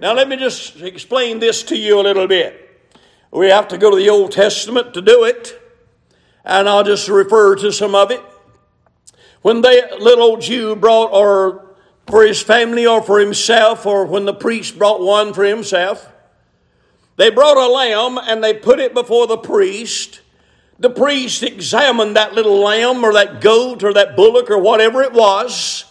Now, 0.00 0.14
let 0.14 0.28
me 0.28 0.36
just 0.36 0.80
explain 0.80 1.38
this 1.38 1.62
to 1.64 1.76
you 1.76 2.00
a 2.00 2.02
little 2.02 2.26
bit. 2.26 2.60
We 3.30 3.48
have 3.48 3.68
to 3.68 3.78
go 3.78 3.90
to 3.90 3.96
the 3.96 4.10
Old 4.10 4.32
Testament 4.32 4.94
to 4.94 5.02
do 5.02 5.24
it, 5.24 5.60
and 6.44 6.68
I'll 6.68 6.84
just 6.84 7.08
refer 7.08 7.56
to 7.56 7.72
some 7.72 7.94
of 7.94 8.10
it. 8.10 8.22
When 9.42 9.60
the 9.60 9.96
little 9.98 10.24
old 10.24 10.40
Jew 10.40 10.74
brought, 10.74 11.12
or 11.12 11.74
for 12.06 12.24
his 12.24 12.42
family 12.42 12.86
or 12.86 13.02
for 13.02 13.18
himself, 13.18 13.86
or 13.86 14.04
when 14.04 14.24
the 14.24 14.34
priest 14.34 14.78
brought 14.78 15.00
one 15.00 15.32
for 15.32 15.44
himself. 15.44 16.12
They 17.16 17.30
brought 17.30 17.56
a 17.56 17.72
lamb 17.72 18.18
and 18.18 18.42
they 18.42 18.54
put 18.54 18.80
it 18.80 18.94
before 18.94 19.26
the 19.26 19.36
priest. 19.36 20.20
The 20.78 20.90
priest 20.90 21.42
examined 21.42 22.16
that 22.16 22.34
little 22.34 22.58
lamb 22.58 23.04
or 23.04 23.12
that 23.12 23.40
goat 23.40 23.84
or 23.84 23.92
that 23.92 24.16
bullock 24.16 24.50
or 24.50 24.58
whatever 24.58 25.02
it 25.02 25.12
was 25.12 25.84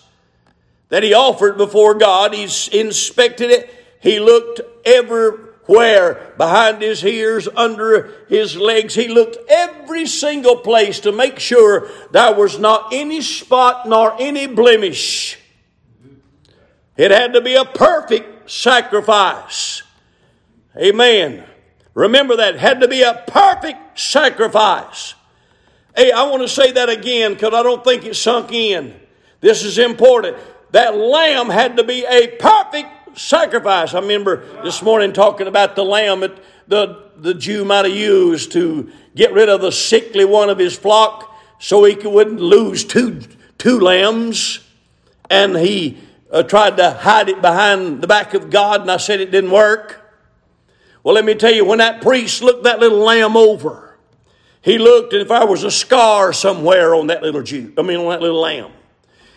that 0.90 1.02
he 1.02 1.14
offered 1.14 1.58
before 1.58 1.96
God. 1.96 2.34
He 2.34 2.44
inspected 2.78 3.50
it. 3.50 3.74
He 4.00 4.20
looked 4.20 4.62
everywhere 4.86 6.34
behind 6.38 6.82
his 6.82 7.04
ears, 7.06 7.48
under 7.56 8.14
his 8.28 8.58
legs. 8.58 8.94
He 8.94 9.08
looked 9.08 9.38
every 9.50 10.06
single 10.06 10.58
place 10.58 11.00
to 11.00 11.12
make 11.12 11.40
sure 11.40 11.90
there 12.12 12.36
was 12.36 12.60
not 12.60 12.94
any 12.94 13.22
spot 13.22 13.88
nor 13.88 14.14
any 14.20 14.46
blemish. 14.46 15.40
It 16.98 17.12
had 17.12 17.34
to 17.34 17.42
be 17.42 17.56
a 17.56 17.66
perfect 17.66 18.52
sacrifice. 18.52 19.82
Amen. 20.78 21.44
Remember 21.94 22.38
that. 22.38 22.56
Had 22.56 22.82
to 22.82 22.88
be 22.88 23.04
a 23.04 23.24
perfect 23.28 24.00
sacrifice. 24.00 25.14
Hey, 25.96 26.12
I 26.12 26.24
want 26.24 26.42
to 26.42 26.48
say 26.48 26.72
that 26.72 26.90
again 26.90 27.34
because 27.34 27.54
I 27.54 27.62
don't 27.62 27.84
think 27.84 28.06
it 28.06 28.16
sunk 28.16 28.52
in. 28.52 29.00
This 29.42 29.64
is 29.64 29.78
important. 29.78 30.38
That 30.72 30.96
lamb 30.96 31.50
had 31.50 31.78
to 31.78 31.84
be 31.84 32.04
a 32.06 32.28
perfect 32.38 33.20
sacrifice. 33.20 33.94
I 33.94 34.00
remember 34.00 34.44
this 34.64 34.82
morning 34.82 35.14
talking 35.14 35.46
about 35.46 35.76
the 35.76 35.84
lamb 35.84 36.22
that 36.22 36.40
the, 36.68 37.12
the 37.18 37.36
Jew 37.36 37.64
might 37.64 37.86
have 37.86 37.96
used 37.96 38.54
to 38.54 38.92
get 39.16 39.34
rid 39.34 39.50
of 39.50 39.62
the 39.62 39.72
sickly 39.72 40.26
one 40.26 40.50
of 40.50 40.58
his 40.58 40.76
flock 40.76 41.30
so 41.60 41.84
he 41.84 41.96
wouldn't 41.96 42.42
lose 42.42 42.84
two, 42.84 43.22
two 43.60 43.80
lambs. 43.80 44.60
And 45.30 45.56
he 45.56 46.00
uh, 46.32 46.42
tried 46.44 46.78
to 46.78 46.92
hide 46.92 47.30
it 47.30 47.42
behind 47.42 48.02
the 48.02 48.08
back 48.08 48.34
of 48.34 48.50
God, 48.50 48.82
and 48.82 48.90
I 48.90 48.98
said 48.98 49.22
it 49.22 49.30
didn't 49.30 49.52
work. 49.52 50.03
Well, 51.04 51.16
let 51.16 51.26
me 51.26 51.36
tell 51.36 51.54
you, 51.54 51.66
when 51.66 51.80
that 51.80 52.02
priest 52.02 52.42
looked 52.42 52.64
that 52.64 52.80
little 52.80 53.00
lamb 53.00 53.36
over, 53.36 53.98
he 54.62 54.78
looked, 54.78 55.12
and 55.14 55.22
if 55.22 55.28
there 55.28 55.46
was 55.46 55.64
a 55.64 55.72
scar 55.72 56.32
somewhere 56.32 56.96
on 56.96 57.08
that 57.08 57.22
little 57.22 57.42
Jew, 57.42 57.74
I 57.78 57.82
mean, 57.82 57.98
on 57.98 58.10
that 58.10 58.22
little 58.22 58.40
lamb, 58.40 58.72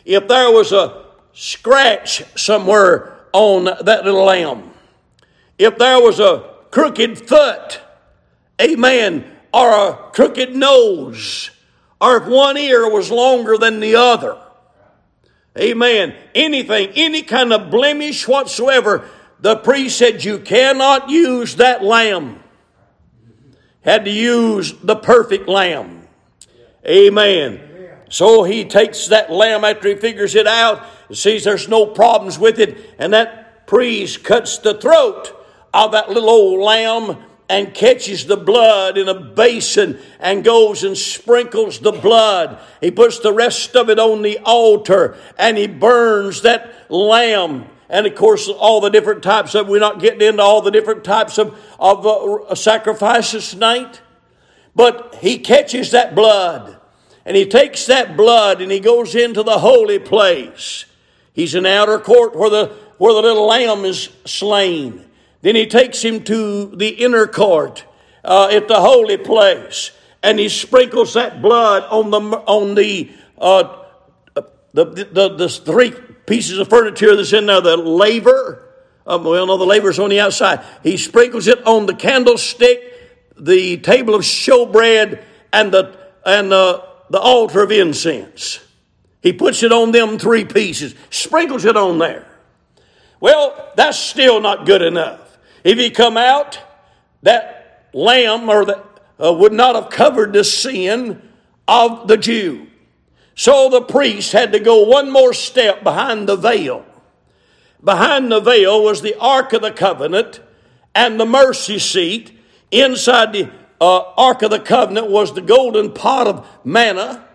if 0.05 0.29
there 0.29 0.51
was 0.53 0.73
a 0.73 1.05
scratch 1.33 2.23
somewhere 2.39 3.19
on 3.33 3.65
that 3.65 4.05
little 4.05 4.25
lamb, 4.25 4.71
if 5.59 5.77
there 5.77 6.01
was 6.01 6.21
a 6.21 6.55
crooked 6.71 7.27
foot, 7.27 7.81
amen, 8.63 9.25
or 9.53 9.69
a 9.69 10.11
crooked 10.13 10.55
nose, 10.55 11.51
or 12.01 12.19
if 12.19 12.29
one 12.29 12.57
ear 12.57 12.89
was 12.89 13.11
longer 13.11 13.59
than 13.59 13.81
the 13.81 13.97
other, 13.97 14.39
Amen. 15.59 16.15
Anything, 16.35 16.91
any 16.95 17.23
kind 17.23 17.53
of 17.53 17.71
blemish 17.71 18.29
whatsoever, 18.29 19.09
the 19.41 19.57
priest 19.57 19.99
said 19.99 20.25
you 20.25 20.39
cannot 20.39 21.11
use 21.11 21.57
that 21.57 21.83
lamb. 21.83 22.41
Had 23.83 24.05
to 24.05 24.11
use 24.11 24.73
the 24.83 24.97
perfect 24.97 25.49
lamb. 25.49 26.09
Amen. 26.87 27.61
So 28.09 28.45
he 28.45 28.65
takes 28.65 29.09
that 29.09 29.31
lamb 29.31 29.65
after 29.65 29.89
he 29.89 29.97
figures 29.97 30.35
it 30.35 30.47
out, 30.47 30.85
sees 31.13 31.45
there's 31.45 31.69
no 31.69 31.87
problems 31.87 32.39
with 32.39 32.59
it, 32.59 32.95
and 32.99 33.13
that 33.13 33.67
priest 33.67 34.23
cuts 34.23 34.59
the 34.59 34.75
throat 34.75 35.33
of 35.75 35.93
that 35.93 36.09
little 36.09 36.31
old 36.31 36.61
lamb 36.61 37.23
and 37.49 37.75
catches 37.75 38.27
the 38.27 38.37
blood 38.37 38.99
in 38.99 39.09
a 39.09 39.15
basin 39.15 39.99
and 40.19 40.45
goes 40.45 40.83
and 40.83 40.97
sprinkles 40.97 41.79
the 41.79 41.93
blood. 41.93 42.59
He 42.81 42.91
puts 42.91 43.19
the 43.21 43.33
rest 43.33 43.77
of 43.77 43.89
it 43.89 43.99
on 43.99 44.23
the 44.23 44.39
altar 44.41 45.17
and 45.39 45.57
he 45.57 45.67
burns 45.67 46.43
that 46.43 46.91
lamb. 46.91 47.67
And 47.89 48.07
of 48.07 48.15
course, 48.15 48.49
all 48.49 48.81
the 48.81 48.91
different 48.91 49.23
types 49.23 49.55
of, 49.55 49.69
we're 49.69 49.81
not 49.81 50.01
getting 50.01 50.21
into 50.21 50.43
all 50.43 50.61
the 50.61 50.71
different 50.71 51.05
types 51.05 51.39
of, 51.39 51.59
of 51.79 52.07
uh, 52.07 52.55
sacrifices 52.55 53.51
tonight. 53.51 54.01
But 54.75 55.17
he 55.21 55.39
catches 55.39 55.93
that 55.93 56.15
blood 56.15 56.79
and 57.25 57.37
he 57.37 57.47
takes 57.47 57.87
that 57.87 58.17
blood 58.17 58.61
and 58.61 58.71
he 58.71 58.81
goes 58.81 59.15
into 59.15 59.43
the 59.43 59.59
holy 59.59 59.99
place. 59.99 60.85
He's 61.33 61.55
in 61.55 61.65
the 61.65 61.73
outer 61.73 61.99
court 61.99 62.37
where 62.37 62.51
the, 62.51 62.67
where 62.99 63.15
the 63.15 63.23
little 63.23 63.47
lamb 63.47 63.85
is 63.85 64.11
slain. 64.25 65.05
Then 65.43 65.55
he 65.55 65.67
takes 65.67 66.03
him 66.03 66.25
to 66.25 66.67
the 66.75 66.89
inner 66.89 67.27
court 67.27 67.85
uh, 68.25 68.49
at 68.51 68.69
the 68.69 68.81
holy 68.81 69.17
place, 69.17 69.93
and 70.23 70.39
he 70.39 70.49
sprinkles 70.49 71.15
that 71.15 71.41
blood 71.41 71.85
on 71.85 72.11
the 72.11 72.19
on 72.19 72.75
the, 72.75 73.13
uh, 73.39 73.85
the, 74.73 74.85
the, 74.85 75.37
the 75.37 75.49
three 75.49 75.93
pieces 76.27 76.59
of 76.59 76.69
furniture 76.69 77.17
that's 77.17 77.33
in 77.33 77.47
there. 77.47 77.61
The 77.61 77.77
laver, 77.77 78.75
um, 79.07 79.25
well, 79.25 79.47
no, 79.47 79.57
the 79.57 79.65
laver's 79.65 79.99
on 79.99 80.11
the 80.11 80.21
outside. 80.21 80.65
He 80.83 80.97
sprinkles 80.97 81.47
it 81.47 81.65
on 81.67 81.87
the 81.87 81.95
candlestick, 81.95 83.35
the 83.39 83.79
table 83.79 84.15
of 84.15 84.23
showbread, 84.23 85.23
and 85.53 85.73
the 85.73 86.07
and 86.27 86.51
the, 86.51 86.85
the 87.09 87.21
altar 87.21 87.63
of 87.63 87.71
incense. 87.71 88.59
He 89.23 89.33
puts 89.33 89.63
it 89.63 89.73
on 89.73 89.93
them 89.93 90.19
three 90.19 90.45
pieces, 90.45 90.95
sprinkles 91.11 91.65
it 91.65 91.77
on 91.77 91.99
there. 91.99 92.27
Well, 93.21 93.73
that's 93.77 93.99
still 93.99 94.41
not 94.41 94.67
good 94.67 94.83
enough. 94.83 95.39
If 95.65 95.79
he 95.79 95.91
come 95.91 96.17
out, 96.17 96.61
that 97.23 97.89
lamb 97.93 98.49
or 98.49 98.65
that 98.67 98.85
uh, 99.23 99.33
would 99.33 99.53
not 99.53 99.75
have 99.75 99.91
covered 99.91 100.33
the 100.33 100.45
sin 100.45 101.23
of 101.67 102.09
the 102.09 102.17
Jew. 102.17 102.67
So 103.37 103.69
the 103.69 103.83
priest 103.83 104.33
had 104.33 104.51
to 104.53 104.59
go 104.59 104.83
one 104.83 105.13
more 105.13 105.33
step 105.33 105.85
behind 105.85 106.29
the 106.29 106.37
veil. 106.37 106.85
Behind 107.85 108.33
the 108.33 108.41
veil 108.41 108.83
was 108.83 109.03
the 109.03 109.15
Ark 109.21 109.53
of 109.53 109.63
the 109.63 109.71
Covenant 109.71 110.41
and 110.95 111.21
the 111.21 111.27
mercy 111.27 111.79
seat. 111.79 112.33
Inside 112.71 113.33
the 113.35 113.51
uh, 113.81 114.13
Ark 114.17 114.43
of 114.43 114.51
the 114.51 114.59
Covenant 114.59 115.09
was 115.11 115.35
the 115.35 115.43
golden 115.43 115.93
pot 115.93 116.27
of 116.27 116.49
manna. 116.65 117.29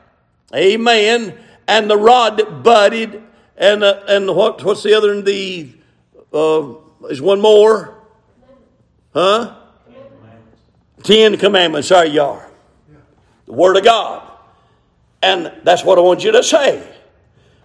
Amen. 0.54 1.38
And 1.68 1.90
the 1.90 1.98
rod 1.98 2.38
that 2.38 2.64
budded 2.64 3.24
And, 3.56 3.84
uh, 3.84 4.02
and 4.08 4.36
what, 4.36 4.64
what's 4.64 4.82
the 4.82 4.96
other? 4.96 5.22
The, 5.22 5.70
uh, 6.34 6.74
is 7.10 7.22
one 7.22 7.40
more? 7.40 7.94
Huh? 9.14 9.56
Ten 11.04 11.38
Commandments. 11.38 11.90
Sorry, 11.90 12.10
you 12.10 12.24
are. 12.24 12.50
The 13.46 13.54
Word 13.54 13.78
of 13.78 13.84
God. 13.84 14.31
And 15.22 15.52
that's 15.64 15.84
what 15.84 15.98
I 15.98 16.02
want 16.02 16.24
you 16.24 16.32
to 16.32 16.44
say. 16.44 16.88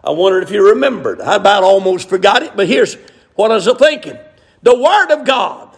I 0.04 0.10
wondered 0.10 0.42
if 0.42 0.50
you 0.50 0.68
remembered. 0.68 1.20
I 1.20 1.36
about 1.36 1.64
almost 1.64 2.08
forgot 2.08 2.42
it, 2.42 2.54
but 2.54 2.68
here's 2.68 2.96
what 3.34 3.50
I 3.50 3.54
was 3.54 3.68
thinking. 3.78 4.18
The 4.62 4.76
Word 4.76 5.10
of 5.10 5.26
God. 5.26 5.76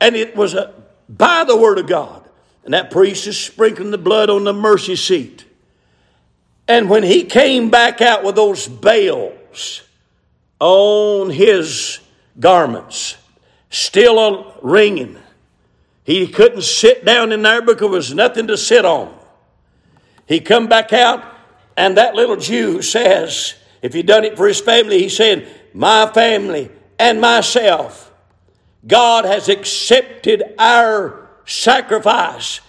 And 0.00 0.16
it 0.16 0.36
was 0.36 0.54
a, 0.54 0.74
by 1.08 1.44
the 1.44 1.56
Word 1.56 1.78
of 1.78 1.86
God. 1.86 2.28
And 2.64 2.74
that 2.74 2.90
priest 2.90 3.26
is 3.26 3.38
sprinkling 3.38 3.90
the 3.90 3.98
blood 3.98 4.30
on 4.30 4.44
the 4.44 4.52
mercy 4.52 4.96
seat. 4.96 5.44
And 6.66 6.90
when 6.90 7.02
he 7.02 7.24
came 7.24 7.70
back 7.70 8.02
out 8.02 8.24
with 8.24 8.36
those 8.36 8.68
bales 8.68 9.82
on 10.60 11.30
his 11.30 12.00
garments, 12.38 13.16
still 13.70 14.54
ringing, 14.60 15.16
he 16.04 16.26
couldn't 16.26 16.62
sit 16.62 17.04
down 17.04 17.32
in 17.32 17.42
there 17.42 17.62
because 17.62 17.80
there 17.80 17.88
was 17.88 18.14
nothing 18.14 18.46
to 18.48 18.56
sit 18.56 18.84
on. 18.84 19.17
He 20.28 20.40
come 20.40 20.68
back 20.68 20.92
out, 20.92 21.24
and 21.76 21.96
that 21.96 22.14
little 22.14 22.36
Jew 22.36 22.82
says, 22.82 23.54
if 23.80 23.94
he 23.94 24.02
done 24.02 24.24
it 24.24 24.36
for 24.36 24.46
his 24.46 24.60
family, 24.60 24.98
he 24.98 25.08
said, 25.08 25.48
My 25.72 26.06
family 26.12 26.70
and 26.98 27.20
myself, 27.20 28.12
God 28.86 29.24
has 29.24 29.48
accepted 29.48 30.42
our 30.58 31.28
sacrifice, 31.46 32.60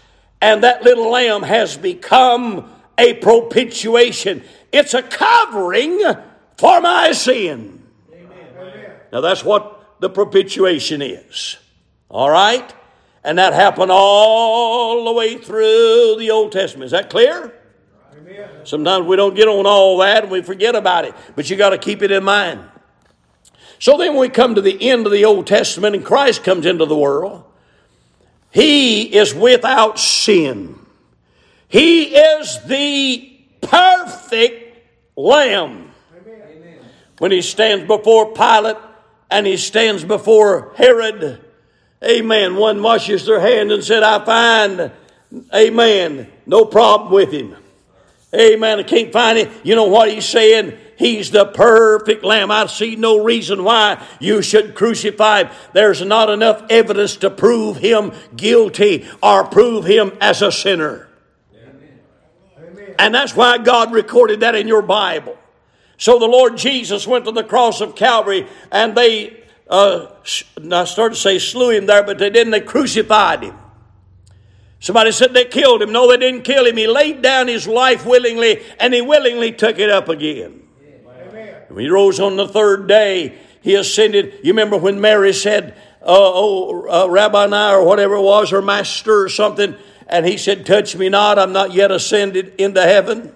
and 0.42 0.64
that 0.64 0.84
little 0.84 1.12
lamb 1.12 1.44
has 1.44 1.76
become 1.76 2.72
a 2.98 3.16
propitiation. 3.16 4.44
It's 4.72 4.94
a 4.94 5.04
covering 5.04 6.00
for 6.58 6.80
my 6.80 7.12
sin. 7.12 7.84
Amen. 8.14 8.92
Now 9.12 9.22
that's 9.22 9.44
what 9.44 10.00
the 10.00 10.10
propitiation 10.10 11.02
is. 11.02 11.58
All 12.10 12.30
right? 12.30 12.74
And 13.24 13.38
that 13.38 13.54
happened 13.54 13.92
all 13.92 15.06
the 15.06 15.12
way 15.12 15.38
through 15.38 16.16
the 16.20 16.32
Old 16.32 16.52
Testament. 16.52 16.86
Is 16.86 16.92
that 16.92 17.10
clear? 17.10 17.54
Amen. 18.18 18.50
Sometimes 18.64 19.06
we 19.06 19.16
don't 19.16 19.36
get 19.36 19.48
on 19.48 19.66
all 19.66 19.98
that 19.98 20.24
and 20.24 20.32
we 20.32 20.42
forget 20.42 20.76
about 20.76 21.06
it, 21.06 21.14
but 21.36 21.50
you 21.50 21.56
got 21.56 21.72
to 21.72 21.78
keep 21.78 22.02
it 22.02 22.12
in 22.12 22.24
mind. 22.24 22.62
So 23.80 23.98
then 23.98 24.16
we 24.16 24.30
come 24.30 24.56
to 24.56 24.62
the 24.62 24.90
end 24.90 25.06
of 25.06 25.12
the 25.12 25.26
Old 25.26 25.48
Testament 25.48 25.96
and 25.96 26.06
Christ 26.06 26.44
comes 26.44 26.66
into 26.66 26.86
the 26.86 26.98
world. 26.98 27.46
He 28.52 29.04
is 29.16 29.34
without 29.34 30.00
sin. 30.00 30.80
He 31.68 32.16
is 32.16 32.60
the 32.66 33.40
perfect 33.62 34.66
Lamb. 35.16 35.92
Amen. 36.18 36.80
When 37.20 37.32
he 37.32 37.42
stands 37.42 37.86
before 37.86 38.34
Pilate 38.34 38.78
and 39.30 39.46
he 39.46 39.58
stands 39.58 40.04
before 40.04 40.74
Herod, 40.76 41.46
amen, 42.04 42.56
one 42.56 42.82
washes 42.82 43.26
their 43.26 43.40
hand 43.40 43.72
and 43.72 43.84
said, 43.84 44.04
I 44.04 44.24
find, 44.24 44.92
amen, 45.54 46.28
no 46.46 46.66
problem 46.66 47.12
with 47.12 47.32
him. 47.32 47.56
Amen. 48.34 48.80
I 48.80 48.84
can't 48.84 49.12
find 49.12 49.40
it. 49.40 49.50
You 49.64 49.76
know 49.76 49.88
what 49.88 50.12
he's 50.12 50.26
saying? 50.26 50.78
He's 50.98 51.32
the 51.32 51.46
perfect 51.46 52.24
lamb. 52.24 52.52
I 52.52 52.68
see 52.68 52.96
no 52.96 53.24
reason 53.24 53.64
why 53.64 54.06
you 54.20 54.42
should 54.42 54.76
crucify 54.76 55.44
him. 55.44 55.50
There's 55.74 56.02
not 56.04 56.30
enough 56.30 56.64
evidence 56.70 57.16
to 57.18 57.32
prove 57.32 57.78
him 57.78 58.12
guilty 58.36 59.08
or 59.24 59.46
prove 59.46 59.86
him 59.86 60.12
as 60.22 60.42
a 60.42 60.52
sinner. 60.52 61.08
And 63.00 63.16
that's 63.16 63.36
why 63.36 63.58
God 63.58 63.94
recorded 63.94 64.42
that 64.42 64.56
in 64.56 64.68
your 64.68 64.82
Bible. 64.82 65.38
So 65.98 66.20
the 66.20 66.28
Lord 66.28 66.58
Jesus 66.58 67.08
went 67.08 67.26
to 67.26 67.32
the 67.32 67.44
cross 67.44 67.82
of 67.82 67.96
Calvary 67.96 68.46
and 68.72 68.94
they, 68.94 69.42
uh, 69.70 70.08
I 70.72 70.86
started 70.86 71.16
to 71.16 71.22
say 71.22 71.40
slew 71.40 71.70
him 71.70 71.86
there, 71.86 72.04
but 72.04 72.18
they 72.18 72.30
didn't. 72.30 72.52
They 72.52 72.62
crucified 72.62 73.44
him. 73.44 73.56
Somebody 74.80 75.12
said 75.12 75.34
they 75.34 75.46
killed 75.46 75.82
him. 75.82 75.92
No, 75.92 76.10
they 76.10 76.18
didn't 76.18 76.44
kill 76.44 76.66
him. 76.66 76.78
He 76.78 76.88
laid 76.88 77.22
down 77.22 77.48
his 77.48 77.68
life 77.68 78.06
willingly 78.06 78.62
and 78.80 78.94
he 78.94 79.02
willingly 79.02 79.52
took 79.52 79.78
it 79.78 79.90
up 79.90 80.08
again. 80.08 80.64
When 81.68 81.84
he 81.84 81.90
rose 81.90 82.20
on 82.20 82.38
the 82.38 82.48
third 82.48 82.88
day, 82.88 83.38
he 83.62 83.76
ascended. 83.76 84.40
You 84.42 84.54
remember 84.54 84.78
when 84.78 85.02
Mary 85.02 85.34
said, 85.34 85.76
uh, 86.02 86.06
Oh, 86.08 86.88
uh, 86.88 87.08
Rabboni, 87.08 87.74
or 87.74 87.84
whatever 87.84 88.16
it 88.16 88.22
was, 88.22 88.52
or 88.54 88.62
Master 88.62 89.24
or 89.24 89.30
something, 89.30 89.76
and 90.08 90.26
he 90.26 90.38
said, 90.38 90.66
Touch 90.66 90.96
me 90.96 91.10
not, 91.10 91.38
I'm 91.38 91.52
not 91.52 91.74
yet 91.74 91.92
ascended 91.92 92.56
into 92.58 92.82
heaven. 92.82 93.36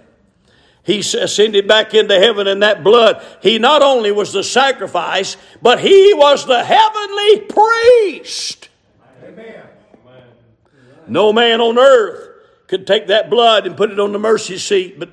He 0.83 0.99
ascended 0.99 1.67
back 1.67 1.93
into 1.93 2.19
heaven 2.19 2.45
in 2.45 2.59
that 2.59 2.83
blood. 2.83 3.25
He 3.41 3.57
not 3.57 3.81
only 3.81 4.11
was 4.11 4.33
the 4.33 4.43
sacrifice, 4.43 5.37
but 5.61 5.79
he 5.79 6.13
was 6.13 6.45
the 6.45 6.63
heavenly 6.63 7.39
priest. 7.41 8.69
Amen. 9.23 9.63
No 11.07 11.31
man 11.31 11.61
on 11.61 11.79
earth 11.79 12.29
could 12.67 12.85
take 12.85 13.07
that 13.07 13.29
blood 13.29 13.65
and 13.65 13.77
put 13.77 13.91
it 13.91 13.99
on 13.99 14.11
the 14.11 14.19
mercy 14.19 14.57
seat, 14.57 14.99
but 14.99 15.09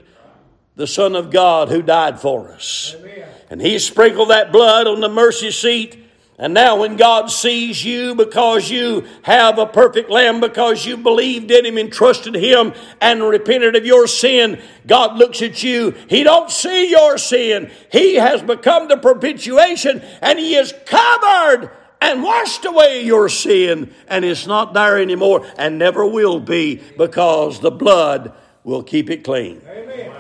the 0.75 0.87
Son 0.89 1.15
of 1.15 1.31
God 1.31 1.69
who 1.69 1.83
died 1.83 2.19
for 2.19 2.51
us. 2.51 2.97
Amen. 2.99 3.29
And 3.51 3.63
he 3.63 3.79
sprinkled 3.79 4.31
that 4.31 4.51
blood 4.51 4.87
on 4.87 5.01
the 5.01 5.09
mercy 5.09 5.51
seat 5.51 6.00
and 6.41 6.55
now, 6.55 6.77
when 6.77 6.97
God 6.97 7.31
sees 7.31 7.85
you 7.85 8.15
because 8.15 8.71
you 8.71 9.07
have 9.25 9.59
a 9.59 9.67
perfect 9.67 10.09
lamb, 10.09 10.41
because 10.41 10.87
you 10.87 10.97
believed 10.97 11.51
in 11.51 11.67
Him 11.67 11.77
and 11.77 11.93
trusted 11.93 12.35
Him 12.35 12.73
and 12.99 13.23
repented 13.23 13.77
of 13.77 13.85
your 13.85 14.07
sin, 14.07 14.59
God 14.87 15.19
looks 15.19 15.43
at 15.43 15.63
you. 15.63 15.91
He 16.09 16.23
don't 16.23 16.51
see 16.51 16.91
your 16.91 17.19
sin. 17.19 17.71
He 17.93 18.15
has 18.15 18.41
become 18.41 18.89
the 18.89 18.97
propitiation 18.97 20.01
and 20.23 20.39
He 20.39 20.55
has 20.55 20.73
covered 20.87 21.73
and 22.01 22.23
washed 22.23 22.65
away 22.65 23.05
your 23.05 23.29
sin 23.29 23.93
and 24.09 24.25
it's 24.25 24.47
not 24.47 24.73
there 24.73 24.99
anymore 24.99 25.47
and 25.59 25.79
never 25.79 26.07
will 26.07 26.41
be 26.41 26.77
because 26.97 27.61
the 27.61 27.71
blood 27.71 28.33
will 28.65 28.83
keep 28.83 29.11
it 29.11 29.25
clean. 29.25 29.61
Amen. 29.69 30.11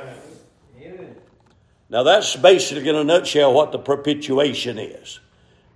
Now, 1.88 2.02
that's 2.02 2.36
basically 2.36 2.90
in 2.90 2.94
a 2.94 3.04
nutshell 3.04 3.54
what 3.54 3.72
the 3.72 3.78
propitiation 3.78 4.78
is 4.78 5.18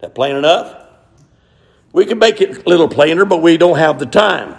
that 0.04 0.14
plain 0.14 0.36
enough? 0.36 0.82
We 1.92 2.04
can 2.04 2.18
make 2.18 2.42
it 2.42 2.66
a 2.66 2.68
little 2.68 2.88
plainer, 2.88 3.24
but 3.24 3.38
we 3.38 3.56
don't 3.56 3.78
have 3.78 3.98
the 3.98 4.06
time. 4.06 4.54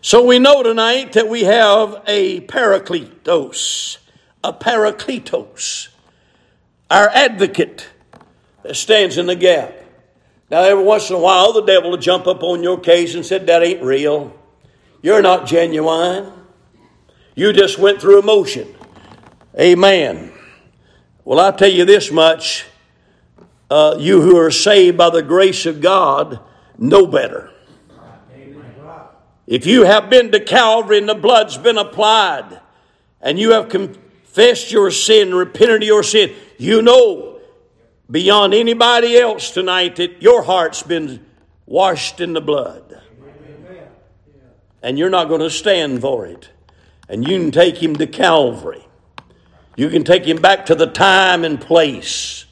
So 0.00 0.24
we 0.24 0.40
know 0.40 0.64
tonight 0.64 1.12
that 1.12 1.28
we 1.28 1.44
have 1.44 2.02
a 2.06 2.40
parakletos, 2.40 3.98
a 4.42 4.52
parakletos, 4.52 5.88
our 6.90 7.08
advocate 7.10 7.88
that 8.64 8.74
stands 8.74 9.18
in 9.18 9.26
the 9.26 9.36
gap. 9.36 9.72
Now, 10.50 10.62
every 10.62 10.82
once 10.82 11.10
in 11.10 11.16
a 11.16 11.20
while, 11.20 11.52
the 11.52 11.62
devil 11.62 11.90
will 11.90 11.98
jump 11.98 12.26
up 12.26 12.42
on 12.42 12.62
your 12.62 12.80
case 12.80 13.14
and 13.14 13.24
said, 13.24 13.46
That 13.46 13.62
ain't 13.62 13.82
real. 13.82 14.34
You're 15.00 15.22
not 15.22 15.46
genuine. 15.46 16.32
You 17.36 17.52
just 17.52 17.78
went 17.78 18.00
through 18.00 18.18
emotion. 18.18 18.74
Amen. 19.60 20.32
Well, 21.24 21.38
I'll 21.38 21.52
tell 21.52 21.70
you 21.70 21.84
this 21.84 22.10
much 22.10 22.64
uh, 23.70 23.96
you 23.98 24.22
who 24.22 24.36
are 24.36 24.50
saved 24.50 24.96
by 24.96 25.10
the 25.10 25.22
grace 25.22 25.66
of 25.66 25.80
God 25.80 26.40
know 26.78 27.06
better. 27.06 27.50
If 29.46 29.66
you 29.66 29.84
have 29.84 30.10
been 30.10 30.30
to 30.32 30.40
Calvary 30.40 30.98
and 30.98 31.08
the 31.08 31.14
blood's 31.14 31.56
been 31.56 31.78
applied, 31.78 32.60
and 33.20 33.38
you 33.38 33.52
have 33.52 33.68
confessed 33.68 34.70
your 34.70 34.90
sin, 34.90 35.34
repented 35.34 35.82
of 35.82 35.86
your 35.86 36.02
sin, 36.02 36.34
you 36.58 36.82
know 36.82 37.28
beyond 38.10 38.54
anybody 38.54 39.16
else 39.18 39.50
tonight 39.50 39.96
that 39.96 40.22
your 40.22 40.42
heart's 40.42 40.82
been 40.82 41.24
washed 41.66 42.20
in 42.20 42.32
the 42.32 42.40
blood. 42.40 43.00
And 44.82 44.98
you're 44.98 45.10
not 45.10 45.28
going 45.28 45.40
to 45.40 45.50
stand 45.50 46.00
for 46.00 46.26
it. 46.26 46.50
And 47.08 47.26
you 47.26 47.38
can 47.38 47.50
take 47.50 47.82
him 47.82 47.96
to 47.96 48.06
Calvary. 48.06 48.86
You 49.76 49.90
can 49.90 50.04
take 50.04 50.24
him 50.24 50.40
back 50.40 50.66
to 50.66 50.74
the 50.74 50.86
time 50.86 51.44
and 51.44 51.60
place 51.60 52.46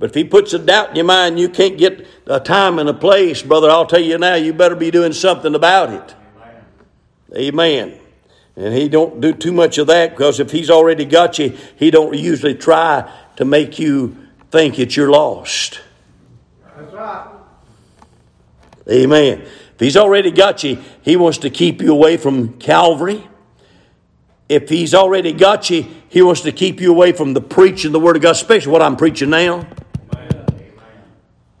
but 0.00 0.08
if 0.08 0.14
he 0.14 0.24
puts 0.24 0.54
a 0.54 0.58
doubt 0.58 0.90
in 0.90 0.96
your 0.96 1.04
mind, 1.04 1.38
you 1.38 1.50
can't 1.50 1.76
get 1.76 2.06
a 2.26 2.40
time 2.40 2.78
and 2.78 2.88
a 2.88 2.94
place, 2.94 3.42
brother, 3.42 3.68
I'll 3.70 3.86
tell 3.86 4.00
you 4.00 4.16
now, 4.16 4.34
you 4.34 4.54
better 4.54 4.74
be 4.74 4.90
doing 4.90 5.12
something 5.12 5.54
about 5.54 5.92
it. 5.92 6.14
Amen. 7.36 8.00
And 8.56 8.74
he 8.74 8.88
don't 8.88 9.20
do 9.20 9.34
too 9.34 9.52
much 9.52 9.76
of 9.76 9.88
that 9.88 10.12
because 10.12 10.40
if 10.40 10.50
he's 10.50 10.70
already 10.70 11.04
got 11.04 11.38
you, 11.38 11.56
he 11.76 11.90
don't 11.90 12.16
usually 12.16 12.54
try 12.54 13.12
to 13.36 13.44
make 13.44 13.78
you 13.78 14.16
think 14.50 14.76
that 14.76 14.96
you're 14.96 15.10
lost. 15.10 15.82
That's 16.76 16.94
right. 16.94 17.28
Amen. 18.90 19.42
If 19.42 19.80
he's 19.80 19.98
already 19.98 20.30
got 20.30 20.64
you, 20.64 20.82
he 21.02 21.16
wants 21.16 21.38
to 21.38 21.50
keep 21.50 21.82
you 21.82 21.92
away 21.92 22.16
from 22.16 22.54
Calvary. 22.54 23.28
If 24.48 24.70
he's 24.70 24.94
already 24.94 25.34
got 25.34 25.68
you, 25.68 25.86
he 26.08 26.22
wants 26.22 26.40
to 26.40 26.52
keep 26.52 26.80
you 26.80 26.90
away 26.90 27.12
from 27.12 27.34
the 27.34 27.42
preaching 27.42 27.92
the 27.92 28.00
Word 28.00 28.16
of 28.16 28.22
God, 28.22 28.32
especially 28.32 28.72
what 28.72 28.80
I'm 28.80 28.96
preaching 28.96 29.28
now. 29.28 29.66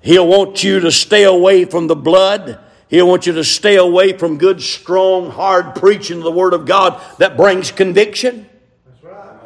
He'll 0.02 0.26
want 0.26 0.64
you 0.64 0.80
to 0.80 0.90
stay 0.90 1.24
away 1.24 1.64
from 1.64 1.86
the 1.86 1.96
blood. 1.96 2.58
He'll 2.88 3.06
want 3.06 3.26
you 3.26 3.34
to 3.34 3.44
stay 3.44 3.76
away 3.76 4.16
from 4.16 4.38
good, 4.38 4.62
strong, 4.62 5.30
hard 5.30 5.74
preaching 5.76 6.18
of 6.18 6.24
the 6.24 6.32
Word 6.32 6.54
of 6.54 6.66
God 6.66 7.00
that 7.18 7.36
brings 7.36 7.70
conviction. 7.70 8.48
That's 8.86 9.04
right. 9.04 9.36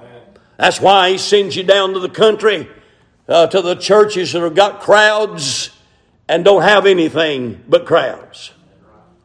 That's 0.56 0.80
why 0.80 1.10
he 1.10 1.18
sends 1.18 1.56
you 1.56 1.64
down 1.64 1.92
to 1.94 2.00
the 2.00 2.08
country, 2.08 2.68
uh, 3.28 3.48
to 3.48 3.60
the 3.60 3.74
churches 3.74 4.32
that 4.32 4.42
have 4.42 4.54
got 4.54 4.80
crowds 4.80 5.70
and 6.28 6.44
don't 6.44 6.62
have 6.62 6.86
anything 6.86 7.62
but 7.68 7.84
crowds. 7.84 8.52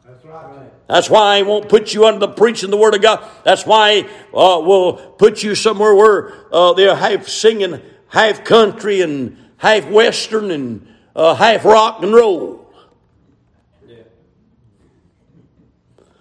That's 0.05 0.25
right. 0.25 0.87
That's 0.87 1.09
why 1.09 1.37
he 1.37 1.43
won't 1.43 1.69
put 1.69 1.93
you 1.93 2.05
under 2.05 2.19
the 2.19 2.27
preaching 2.27 2.71
the 2.71 2.77
Word 2.77 2.95
of 2.95 3.01
God. 3.01 3.23
That's 3.45 3.65
why 3.65 3.99
uh, 4.33 4.61
we'll 4.65 4.93
put 4.93 5.43
you 5.43 5.53
somewhere 5.53 5.93
where 5.93 6.33
uh, 6.51 6.73
they're 6.73 6.95
half 6.95 7.27
singing, 7.27 7.81
half 8.07 8.43
country 8.43 9.01
and 9.01 9.37
half 9.57 9.87
western 9.87 10.49
and 10.51 10.87
uh, 11.15 11.35
half 11.35 11.65
rock 11.65 12.01
and 12.03 12.13
roll. 12.13 12.65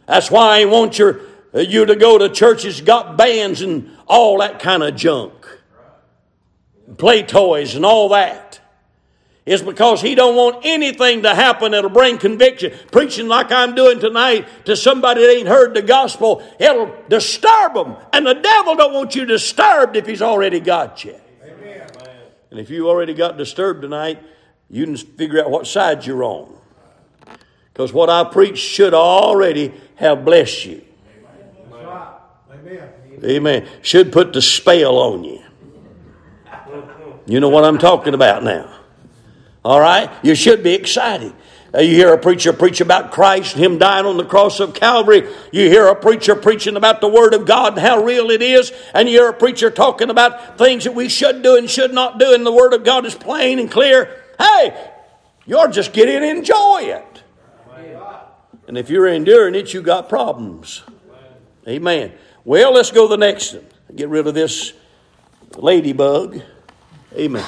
That's 0.07 0.31
why 0.31 0.61
he 0.61 0.65
wants 0.65 0.99
your, 0.99 1.21
uh, 1.55 1.59
you 1.61 1.85
to 1.85 1.95
go 1.95 2.17
to 2.17 2.31
churches 2.31 2.81
got 2.81 3.19
bands 3.19 3.61
and 3.61 3.91
all 4.07 4.39
that 4.39 4.59
kind 4.59 4.83
of 4.83 4.97
junk, 4.97 5.33
play 6.97 7.23
toys 7.23 7.75
and 7.75 7.85
all 7.85 8.09
that 8.11 8.49
is 9.49 9.63
because 9.63 10.03
he 10.03 10.15
don't 10.15 10.37
want 10.37 10.65
anything 10.65 11.23
to 11.23 11.35
happen 11.35 11.73
that'll 11.73 11.89
bring 11.89 12.19
conviction. 12.19 12.73
Preaching 12.93 13.29
like 13.29 13.51
I'm 13.51 13.75
doing 13.75 13.99
tonight 13.99 14.47
to 14.67 14.77
somebody 14.77 15.23
that 15.23 15.31
ain't 15.31 15.49
heard 15.49 15.75
the 15.75 15.81
gospel, 15.81 16.43
it'll 16.61 16.95
disturb 17.09 17.75
them. 17.75 17.97
And 18.13 18.27
the 18.27 18.35
devil 18.35 18.77
don't 18.77 18.93
want 18.93 19.15
you 19.15 19.25
disturbed 19.25 19.97
if 19.97 20.07
he's 20.07 20.21
already 20.21 20.61
got 20.61 21.03
you. 21.03 21.19
Amen. 21.43 21.91
And 22.51 22.61
if 22.61 22.69
you 22.69 22.89
already 22.91 23.15
got 23.15 23.39
disturbed 23.39 23.81
tonight, 23.81 24.23
you 24.71 24.85
can 24.85 24.97
figure 24.97 25.43
out 25.43 25.51
what 25.51 25.67
side 25.67 26.05
you're 26.05 26.25
on. 26.25 26.55
Because 27.73 27.93
what 27.93 28.11
I 28.11 28.25
preach 28.25 28.59
should 28.59 28.93
already 28.93 29.73
have 29.97 30.25
blessed 30.25 30.67
you. 30.67 30.85
Amen. 32.53 32.89
Amen. 33.25 33.69
Should 33.83 34.13
put 34.13 34.33
the 34.33 34.43
spell 34.43 34.97
on 34.99 35.25
you. 35.25 35.43
You 37.27 37.41
know 37.41 37.49
what 37.49 37.65
I'm 37.65 37.79
talking 37.79 38.15
about 38.15 38.43
now. 38.43 38.75
All 39.65 39.81
right? 39.81 40.11
You 40.23 40.35
should 40.35 40.63
be 40.63 40.75
excited. 40.75 41.33
You 41.75 41.89
hear 41.89 42.15
a 42.15 42.19
preacher 42.19 42.55
preach 42.55 42.81
about 42.81 43.13
Christ, 43.13 43.55
Him 43.55 43.77
dying 43.77 44.07
on 44.07 44.17
the 44.17 44.25
cross 44.25 44.59
of 44.59 44.73
Calvary. 44.73 45.29
You 45.53 45.69
hear 45.69 45.87
a 45.87 45.95
preacher 45.95 46.35
preaching 46.35 46.77
about 46.77 47.03
the 47.03 47.09
Word 47.09 47.35
of 47.35 47.47
God 47.47 47.75
and 47.75 47.87
how 47.87 48.03
real 48.03 48.31
it 48.31 48.41
is. 48.41 48.73
And 48.95 49.09
you 49.09 49.21
hear 49.21 49.29
a 49.29 49.35
preacher 49.35 49.71
talking 49.71 50.09
about 50.09 50.57
things 50.57 50.85
that 50.85 50.95
we 50.95 51.11
should 51.11 51.43
do 51.43 51.57
and 51.57 51.69
should 51.69 51.93
not 51.93 52.19
do. 52.19 52.33
And 52.33 52.47
the 52.47 52.53
Word 52.53 52.73
of 52.73 52.85
God 52.85 53.05
is 53.05 53.15
plain 53.15 53.59
and 53.59 53.71
clear. 53.71 54.25
Hey, 54.39 54.91
you're 55.47 55.69
just 55.69 55.93
getting 55.93 56.21
to 56.21 56.29
enjoy 56.29 56.83
it. 56.83 57.23
And 58.67 58.77
if 58.77 58.91
you're 58.91 59.09
enduring 59.09 59.55
it, 59.55 59.73
you 59.73 59.81
got 59.81 60.09
problems. 60.09 60.83
Amen. 61.67 62.13
Well, 62.45 62.73
let's 62.73 62.91
go 62.91 63.07
to 63.07 63.11
the 63.11 63.17
next 63.17 63.55
one. 63.55 63.67
Get 63.97 64.09
rid 64.11 64.27
of 64.27 64.35
this 64.35 64.75
ladybug. 65.57 66.43
Amen. 67.15 67.45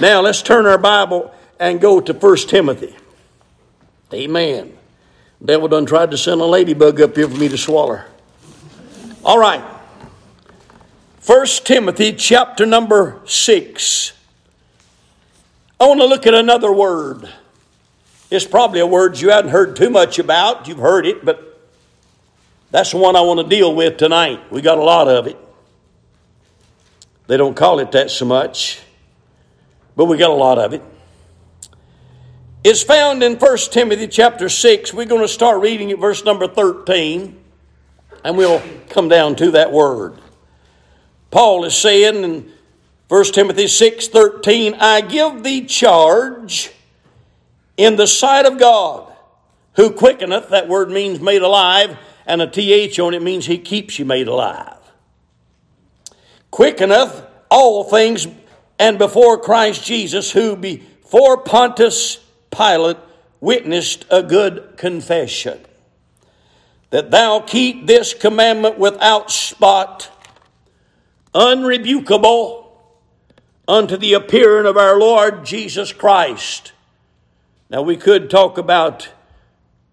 Now 0.00 0.20
let's 0.20 0.42
turn 0.42 0.66
our 0.66 0.78
Bible 0.78 1.32
and 1.60 1.80
go 1.80 2.00
to 2.00 2.12
1 2.12 2.36
Timothy. 2.48 2.96
Amen. 4.12 4.76
devil 5.44 5.68
done 5.68 5.86
tried 5.86 6.10
to 6.10 6.18
send 6.18 6.40
a 6.40 6.44
ladybug 6.44 7.00
up 7.00 7.16
here 7.16 7.28
for 7.28 7.36
me 7.36 7.48
to 7.48 7.58
swallow. 7.58 8.02
All 9.24 9.38
right. 9.38 9.62
1 11.24 11.46
Timothy 11.64 12.12
chapter 12.12 12.66
number 12.66 13.20
6. 13.24 14.13
I 15.80 15.86
want 15.86 16.00
to 16.00 16.06
look 16.06 16.26
at 16.26 16.34
another 16.34 16.72
word. 16.72 17.28
It's 18.30 18.46
probably 18.46 18.80
a 18.80 18.86
word 18.86 19.20
you 19.20 19.30
hadn't 19.30 19.50
heard 19.50 19.76
too 19.76 19.90
much 19.90 20.18
about. 20.18 20.68
You've 20.68 20.78
heard 20.78 21.04
it, 21.04 21.24
but 21.24 21.60
that's 22.70 22.92
the 22.92 22.98
one 22.98 23.16
I 23.16 23.20
want 23.20 23.40
to 23.40 23.46
deal 23.46 23.74
with 23.74 23.96
tonight. 23.96 24.40
We 24.50 24.60
got 24.60 24.78
a 24.78 24.82
lot 24.82 25.08
of 25.08 25.26
it. 25.26 25.36
They 27.26 27.36
don't 27.36 27.54
call 27.54 27.80
it 27.80 27.92
that 27.92 28.10
so 28.10 28.24
much, 28.24 28.82
but 29.96 30.04
we 30.04 30.16
got 30.16 30.30
a 30.30 30.34
lot 30.34 30.58
of 30.58 30.74
it. 30.74 30.82
it 32.62 32.70
is 32.70 32.82
found 32.82 33.22
in 33.22 33.36
1 33.36 33.58
Timothy 33.70 34.08
chapter 34.08 34.48
6. 34.48 34.92
We're 34.92 35.06
going 35.06 35.22
to 35.22 35.28
start 35.28 35.60
reading 35.60 35.90
at 35.90 35.98
verse 35.98 36.24
number 36.24 36.46
13, 36.46 37.36
and 38.24 38.36
we'll 38.36 38.62
come 38.90 39.08
down 39.08 39.36
to 39.36 39.52
that 39.52 39.72
word. 39.72 40.18
Paul 41.30 41.64
is 41.64 41.76
saying 41.76 42.22
in 42.22 42.52
1 43.08 43.24
Timothy 43.24 43.66
6 43.66 44.08
13, 44.08 44.74
I 44.80 45.00
give 45.00 45.42
thee 45.42 45.64
charge 45.66 46.72
in 47.76 47.96
the 47.96 48.06
sight 48.06 48.46
of 48.46 48.58
God, 48.58 49.12
who 49.74 49.90
quickeneth, 49.90 50.48
that 50.50 50.68
word 50.68 50.90
means 50.90 51.20
made 51.20 51.42
alive, 51.42 51.96
and 52.26 52.40
a 52.40 52.46
TH 52.46 52.98
on 52.98 53.14
it 53.14 53.22
means 53.22 53.46
he 53.46 53.58
keeps 53.58 53.98
you 53.98 54.04
made 54.04 54.28
alive. 54.28 54.78
Quickeneth 56.50 57.26
all 57.50 57.84
things, 57.84 58.26
and 58.78 58.98
before 58.98 59.38
Christ 59.38 59.84
Jesus, 59.84 60.30
who 60.30 60.56
before 60.56 61.38
Pontius 61.38 62.24
Pilate 62.50 62.96
witnessed 63.40 64.06
a 64.10 64.22
good 64.22 64.76
confession 64.76 65.58
that 66.90 67.10
thou 67.10 67.40
keep 67.40 67.86
this 67.86 68.14
commandment 68.14 68.78
without 68.78 69.30
spot, 69.30 70.10
unrebukable, 71.34 72.63
unto 73.66 73.96
the 73.96 74.14
appearing 74.14 74.66
of 74.66 74.76
our 74.76 74.98
Lord 74.98 75.44
Jesus 75.44 75.92
Christ. 75.92 76.72
Now, 77.70 77.82
we 77.82 77.96
could 77.96 78.30
talk 78.30 78.58
about 78.58 79.08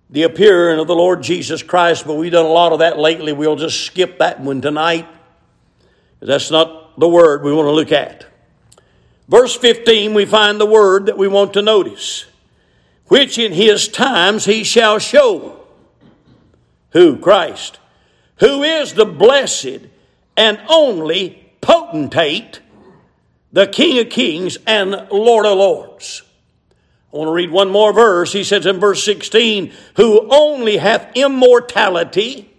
the 0.10 0.24
appearing 0.24 0.80
of 0.80 0.88
the 0.88 0.96
Lord 0.96 1.24
Jesus 1.24 1.64
Christ, 1.64 2.06
but 2.06 2.16
we've 2.16 2.32
done 2.32 2.46
a 2.46 2.50
lot 2.50 2.74
of 2.74 2.80
that 2.80 3.00
lately. 3.00 3.32
We'll 3.34 3.56
just 3.56 3.86
skip 3.86 4.20
that 4.20 4.42
one 4.42 4.62
tonight. 4.62 5.08
That's 6.20 6.52
not 6.52 7.00
the 7.00 7.08
word 7.08 7.44
we 7.44 7.54
want 7.54 7.68
to 7.68 7.72
look 7.72 7.92
at. 7.92 8.26
Verse 9.28 9.56
15, 9.56 10.14
we 10.14 10.26
find 10.26 10.60
the 10.60 10.66
word 10.66 11.06
that 11.06 11.18
we 11.18 11.28
want 11.28 11.54
to 11.54 11.62
notice 11.62 12.26
which 13.12 13.38
in 13.38 13.52
his 13.52 13.90
times 13.90 14.46
he 14.46 14.64
shall 14.64 14.98
show. 14.98 15.60
Who? 16.92 17.18
Christ. 17.18 17.78
Who 18.38 18.64
is 18.64 18.94
the 18.94 19.04
blessed 19.04 19.82
and 20.38 20.62
only 20.70 21.52
potentate, 21.60 22.62
the 23.54 23.68
King 23.68 24.00
of 24.00 24.10
kings 24.10 24.58
and 24.66 24.92
Lord 25.12 25.46
of 25.46 25.58
lords. 25.58 26.24
I 27.14 27.18
want 27.18 27.28
to 27.28 27.34
read 27.34 27.52
one 27.52 27.70
more 27.70 27.92
verse. 27.92 28.32
He 28.32 28.44
says 28.44 28.66
in 28.66 28.80
verse 28.80 29.04
16, 29.04 29.74
Who 29.98 30.28
only 30.32 30.78
hath 30.78 31.12
immortality, 31.16 32.50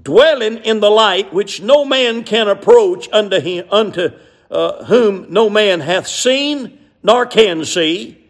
dwelling 0.00 0.58
in 0.58 0.78
the 0.78 0.90
light 0.90 1.32
which 1.32 1.60
no 1.60 1.84
man 1.84 2.22
can 2.22 2.46
approach 2.46 3.08
unto 3.12 3.40
him, 3.40 3.66
unto 3.70 4.10
uh, 4.50 4.84
whom 4.84 5.32
no 5.32 5.50
man 5.50 5.80
hath 5.80 6.06
seen 6.06 6.78
nor 7.02 7.26
can 7.26 7.64
see 7.64 8.20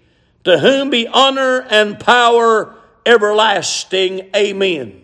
to 0.44 0.58
whom 0.58 0.90
be 0.90 1.06
honor 1.06 1.60
and 1.60 2.00
power 2.00 2.74
everlasting. 3.04 4.30
Amen. 4.34 5.02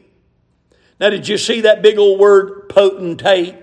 Now, 0.98 1.10
did 1.10 1.28
you 1.28 1.36
see 1.36 1.62
that 1.62 1.82
big 1.82 1.98
old 1.98 2.18
word 2.18 2.68
potentate? 2.70 3.54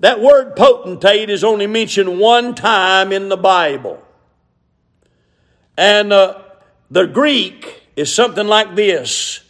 That 0.00 0.20
word 0.20 0.56
potentate 0.56 1.28
is 1.28 1.44
only 1.44 1.66
mentioned 1.66 2.18
one 2.18 2.54
time 2.54 3.12
in 3.12 3.28
the 3.28 3.36
Bible. 3.36 4.02
And 5.76 6.12
uh, 6.12 6.42
the 6.90 7.06
Greek 7.06 7.82
is 7.96 8.12
something 8.12 8.46
like 8.46 8.74
this 8.74 9.40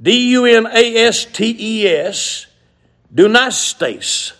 D 0.00 0.30
U 0.30 0.44
N 0.44 0.66
A 0.66 0.96
S 1.06 1.24
T 1.24 1.56
E 1.58 1.86
S, 1.86 2.46
dunastes. 3.12 4.32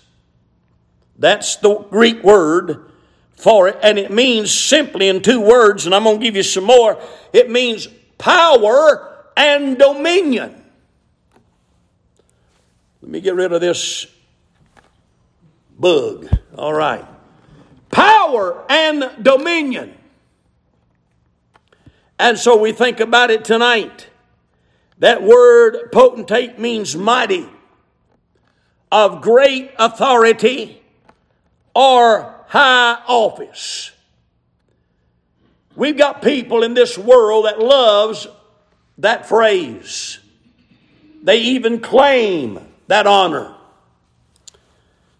That's 1.19 1.57
the 1.57 1.75
Greek 1.79 2.23
word 2.23 2.91
for 3.35 3.69
it, 3.69 3.79
and 3.83 3.99
it 3.99 4.13
means 4.13 4.53
simply 4.53 5.09
in 5.09 5.23
two 5.23 5.41
words, 5.41 5.87
and 5.87 5.95
I'm 5.95 6.05
going 6.05 6.21
to 6.21 6.25
give 6.25 6.37
you 6.37 6.43
some 6.43 6.65
more. 6.65 7.01
It 7.33 7.51
means 7.51 7.89
power 8.19 9.25
and 9.37 9.79
dominion. 9.79 10.63
Let 13.01 13.11
me 13.11 13.21
get 13.21 13.35
rid 13.35 13.53
of 13.53 13.61
this 13.61 14.07
bug. 15.79 16.29
All 16.57 16.73
right. 16.73 17.07
Power 17.91 18.65
and 18.69 19.11
dominion. 19.23 19.95
And 22.19 22.39
so 22.39 22.57
we 22.57 22.73
think 22.73 23.01
about 23.01 23.31
it 23.31 23.45
tonight. 23.45 24.09
That 24.99 25.23
word 25.23 25.93
potentate 25.93 26.59
means 26.59 26.97
mighty, 26.97 27.49
of 28.91 29.21
great 29.21 29.71
authority, 29.79 30.83
or 31.75 32.35
high 32.49 33.01
office. 33.07 33.93
We've 35.77 35.97
got 35.97 36.23
people 36.23 36.65
in 36.65 36.75
this 36.75 36.99
world 36.99 37.45
that 37.45 37.61
loves 37.61 38.27
that 38.99 39.29
phrase. 39.29 40.19
They 41.23 41.39
even 41.39 41.79
claim 41.79 42.59
that 42.89 43.07
honor. 43.07 43.55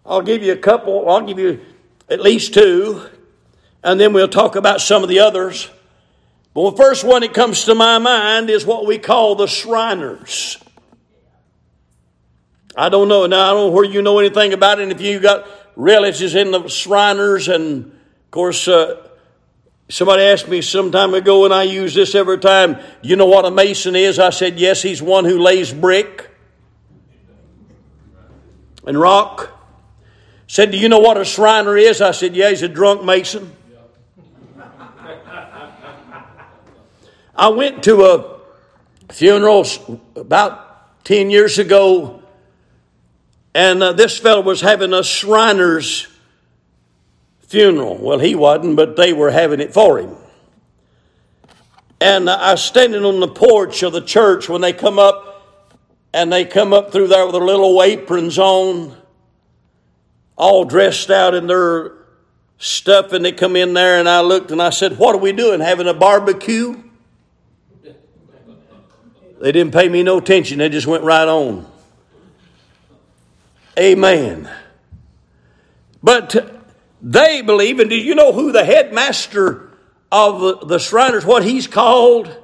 I'll 0.09 0.23
give 0.23 0.41
you 0.41 0.53
a 0.53 0.57
couple, 0.57 1.07
I'll 1.07 1.21
give 1.21 1.37
you 1.37 1.61
at 2.09 2.19
least 2.19 2.55
two, 2.55 3.07
and 3.83 3.99
then 3.99 4.11
we'll 4.11 4.27
talk 4.27 4.55
about 4.55 4.81
some 4.81 5.03
of 5.03 5.09
the 5.09 5.19
others. 5.19 5.69
But 6.55 6.71
the 6.71 6.77
first 6.77 7.03
one 7.03 7.21
that 7.21 7.35
comes 7.35 7.65
to 7.65 7.75
my 7.75 7.99
mind 7.99 8.49
is 8.49 8.65
what 8.65 8.87
we 8.87 8.97
call 8.97 9.35
the 9.35 9.45
Shriners. 9.45 10.57
I 12.75 12.89
don't 12.89 13.07
know. 13.07 13.27
Now, 13.27 13.51
I 13.51 13.53
don't 13.53 13.67
know 13.67 13.71
where 13.71 13.85
you 13.85 14.01
know 14.01 14.17
anything 14.17 14.53
about 14.53 14.79
it. 14.79 14.83
And 14.83 14.91
if 14.91 14.99
you 14.99 15.19
got 15.19 15.47
relatives 15.75 16.33
in 16.33 16.49
the 16.51 16.67
Shriners, 16.67 17.47
and 17.47 17.85
of 17.85 18.31
course, 18.31 18.67
uh, 18.67 19.07
somebody 19.89 20.23
asked 20.23 20.47
me 20.47 20.63
some 20.63 20.91
time 20.91 21.13
ago, 21.13 21.45
and 21.45 21.53
I 21.53 21.63
use 21.63 21.93
this 21.93 22.15
every 22.15 22.39
time, 22.39 22.73
do 22.73 23.09
you 23.09 23.15
know 23.15 23.27
what 23.27 23.45
a 23.45 23.51
Mason 23.51 23.95
is? 23.95 24.17
I 24.17 24.31
said, 24.31 24.59
yes, 24.59 24.81
he's 24.81 25.03
one 25.03 25.25
who 25.25 25.37
lays 25.37 25.71
brick 25.71 26.31
and 28.87 28.99
rock. 28.99 29.58
Said, 30.49 30.71
do 30.71 30.79
you 30.79 30.89
know 30.89 30.97
what 30.97 31.15
a 31.15 31.23
Shriner 31.23 31.77
is? 31.77 32.01
I 32.01 32.09
said, 32.09 32.35
yeah, 32.35 32.49
he's 32.49 32.63
a 32.63 32.67
drunk 32.67 33.03
Mason. 33.03 33.55
I 37.35 37.49
went 37.49 37.83
to 37.83 38.03
a 38.03 38.39
funeral 39.13 39.63
about 40.15 41.05
10 41.05 41.29
years 41.29 41.59
ago, 41.59 42.23
and 43.53 43.83
uh, 43.83 43.93
this 43.93 44.17
fellow 44.17 44.41
was 44.41 44.59
having 44.59 44.91
a 44.91 45.03
Shriner's 45.03 46.07
funeral. 47.41 47.99
Well, 47.99 48.17
he 48.17 48.33
wasn't, 48.33 48.75
but 48.75 48.95
they 48.95 49.13
were 49.13 49.29
having 49.29 49.59
it 49.59 49.71
for 49.71 49.99
him. 49.99 50.15
And 52.01 52.27
I 52.27 52.53
was 52.53 52.63
standing 52.63 53.05
on 53.05 53.19
the 53.19 53.27
porch 53.27 53.83
of 53.83 53.93
the 53.93 54.01
church 54.01 54.49
when 54.49 54.61
they 54.61 54.73
come 54.73 54.97
up, 54.97 55.45
and 56.11 56.33
they 56.33 56.43
come 56.43 56.73
up 56.73 56.91
through 56.91 57.09
there 57.09 57.23
with 57.25 57.35
their 57.35 57.45
little 57.45 57.83
aprons 57.83 58.39
on, 58.39 58.97
all 60.39 60.63
dressed 60.63 61.11
out 61.11 61.35
in 61.35 61.45
their 61.45 61.91
stuff, 62.57 63.11
and 63.11 63.23
they 63.23 63.33
come 63.33 63.55
in 63.55 63.73
there, 63.73 63.99
and 63.99 64.09
I 64.09 64.21
looked 64.21 64.49
and 64.51 64.61
I 64.61 64.71
said, 64.71 64.97
What 64.97 65.13
are 65.13 65.19
we 65.19 65.33
doing? 65.33 65.59
Having 65.59 65.87
a 65.87 65.93
barbecue? 65.93 66.81
They 69.41 69.51
didn't 69.51 69.73
pay 69.73 69.87
me 69.87 70.01
no 70.01 70.17
attention, 70.17 70.57
they 70.57 70.69
just 70.69 70.87
went 70.87 71.03
right 71.03 71.27
on. 71.27 71.69
Amen. 73.77 74.49
But 76.01 76.63
they 77.01 77.41
believe, 77.41 77.79
and 77.79 77.89
do 77.89 77.95
you 77.95 78.15
know 78.15 78.33
who 78.33 78.51
the 78.51 78.65
headmaster 78.65 79.69
of 80.11 80.67
the, 80.67 80.79
Shriners, 80.79 81.25
what 81.25 81.45
he's 81.45 81.67
called? 81.67 82.35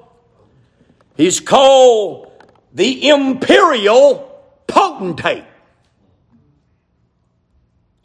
He's 1.17 1.39
called 1.39 2.31
the 2.73 3.09
imperial 3.09 4.41
potentate. 4.67 5.45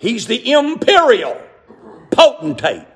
He's 0.01 0.27
the 0.27 0.51
imperial 0.51 1.41
potentate. 2.11 2.87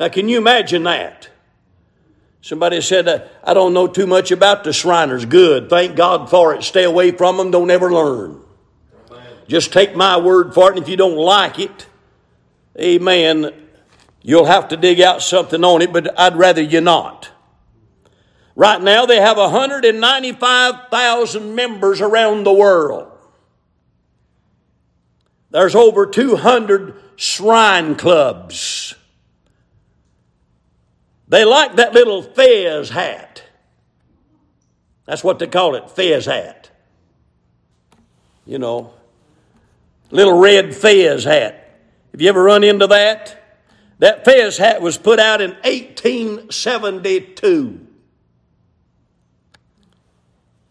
Now, 0.00 0.08
can 0.08 0.28
you 0.30 0.38
imagine 0.38 0.84
that? 0.84 1.28
Somebody 2.40 2.80
said, 2.80 3.08
uh, 3.08 3.26
I 3.44 3.52
don't 3.52 3.74
know 3.74 3.86
too 3.86 4.06
much 4.06 4.30
about 4.30 4.64
the 4.64 4.72
Shriners. 4.72 5.26
Good. 5.26 5.68
Thank 5.68 5.96
God 5.96 6.30
for 6.30 6.54
it. 6.54 6.62
Stay 6.62 6.84
away 6.84 7.10
from 7.10 7.36
them. 7.36 7.50
Don't 7.50 7.70
ever 7.70 7.92
learn. 7.92 8.40
Just 9.48 9.70
take 9.70 9.94
my 9.94 10.16
word 10.16 10.54
for 10.54 10.70
it. 10.70 10.76
And 10.76 10.82
if 10.82 10.88
you 10.88 10.96
don't 10.96 11.18
like 11.18 11.58
it, 11.58 11.86
amen, 12.80 13.52
you'll 14.22 14.46
have 14.46 14.68
to 14.68 14.78
dig 14.78 15.02
out 15.02 15.20
something 15.20 15.62
on 15.62 15.82
it, 15.82 15.92
but 15.92 16.18
I'd 16.18 16.36
rather 16.36 16.62
you 16.62 16.80
not. 16.80 17.30
Right 18.56 18.80
now, 18.80 19.04
they 19.04 19.20
have 19.20 19.36
195,000 19.36 21.54
members 21.54 22.00
around 22.00 22.44
the 22.44 22.54
world. 22.54 23.07
There's 25.50 25.74
over 25.74 26.06
200 26.06 26.94
shrine 27.16 27.96
clubs. 27.96 28.94
They 31.28 31.44
like 31.44 31.76
that 31.76 31.92
little 31.92 32.22
fez 32.22 32.90
hat. 32.90 33.44
That's 35.04 35.24
what 35.24 35.38
they 35.38 35.46
call 35.46 35.74
it, 35.74 35.90
fez 35.90 36.26
hat. 36.26 36.70
You 38.46 38.58
know, 38.58 38.92
little 40.10 40.38
red 40.38 40.74
fez 40.74 41.24
hat. 41.24 41.80
Have 42.12 42.20
you 42.20 42.28
ever 42.28 42.42
run 42.42 42.64
into 42.64 42.86
that? 42.88 43.34
That 43.98 44.24
fez 44.24 44.58
hat 44.58 44.80
was 44.80 44.96
put 44.96 45.18
out 45.18 45.40
in 45.40 45.50
1872. 45.62 47.86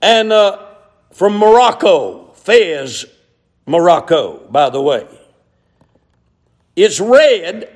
And 0.02 0.32
uh, 0.32 0.66
from 1.12 1.38
Morocco, 1.38 2.32
Fez, 2.34 3.06
Morocco, 3.68 4.48
by 4.50 4.72
the 4.72 4.82
way. 4.82 5.06
It's 6.76 7.00
red 7.00 7.70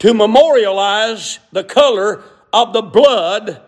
to 0.00 0.14
memorialize 0.14 1.38
the 1.52 1.62
color 1.62 2.24
of 2.52 2.72
the 2.72 2.82
blood 2.82 3.60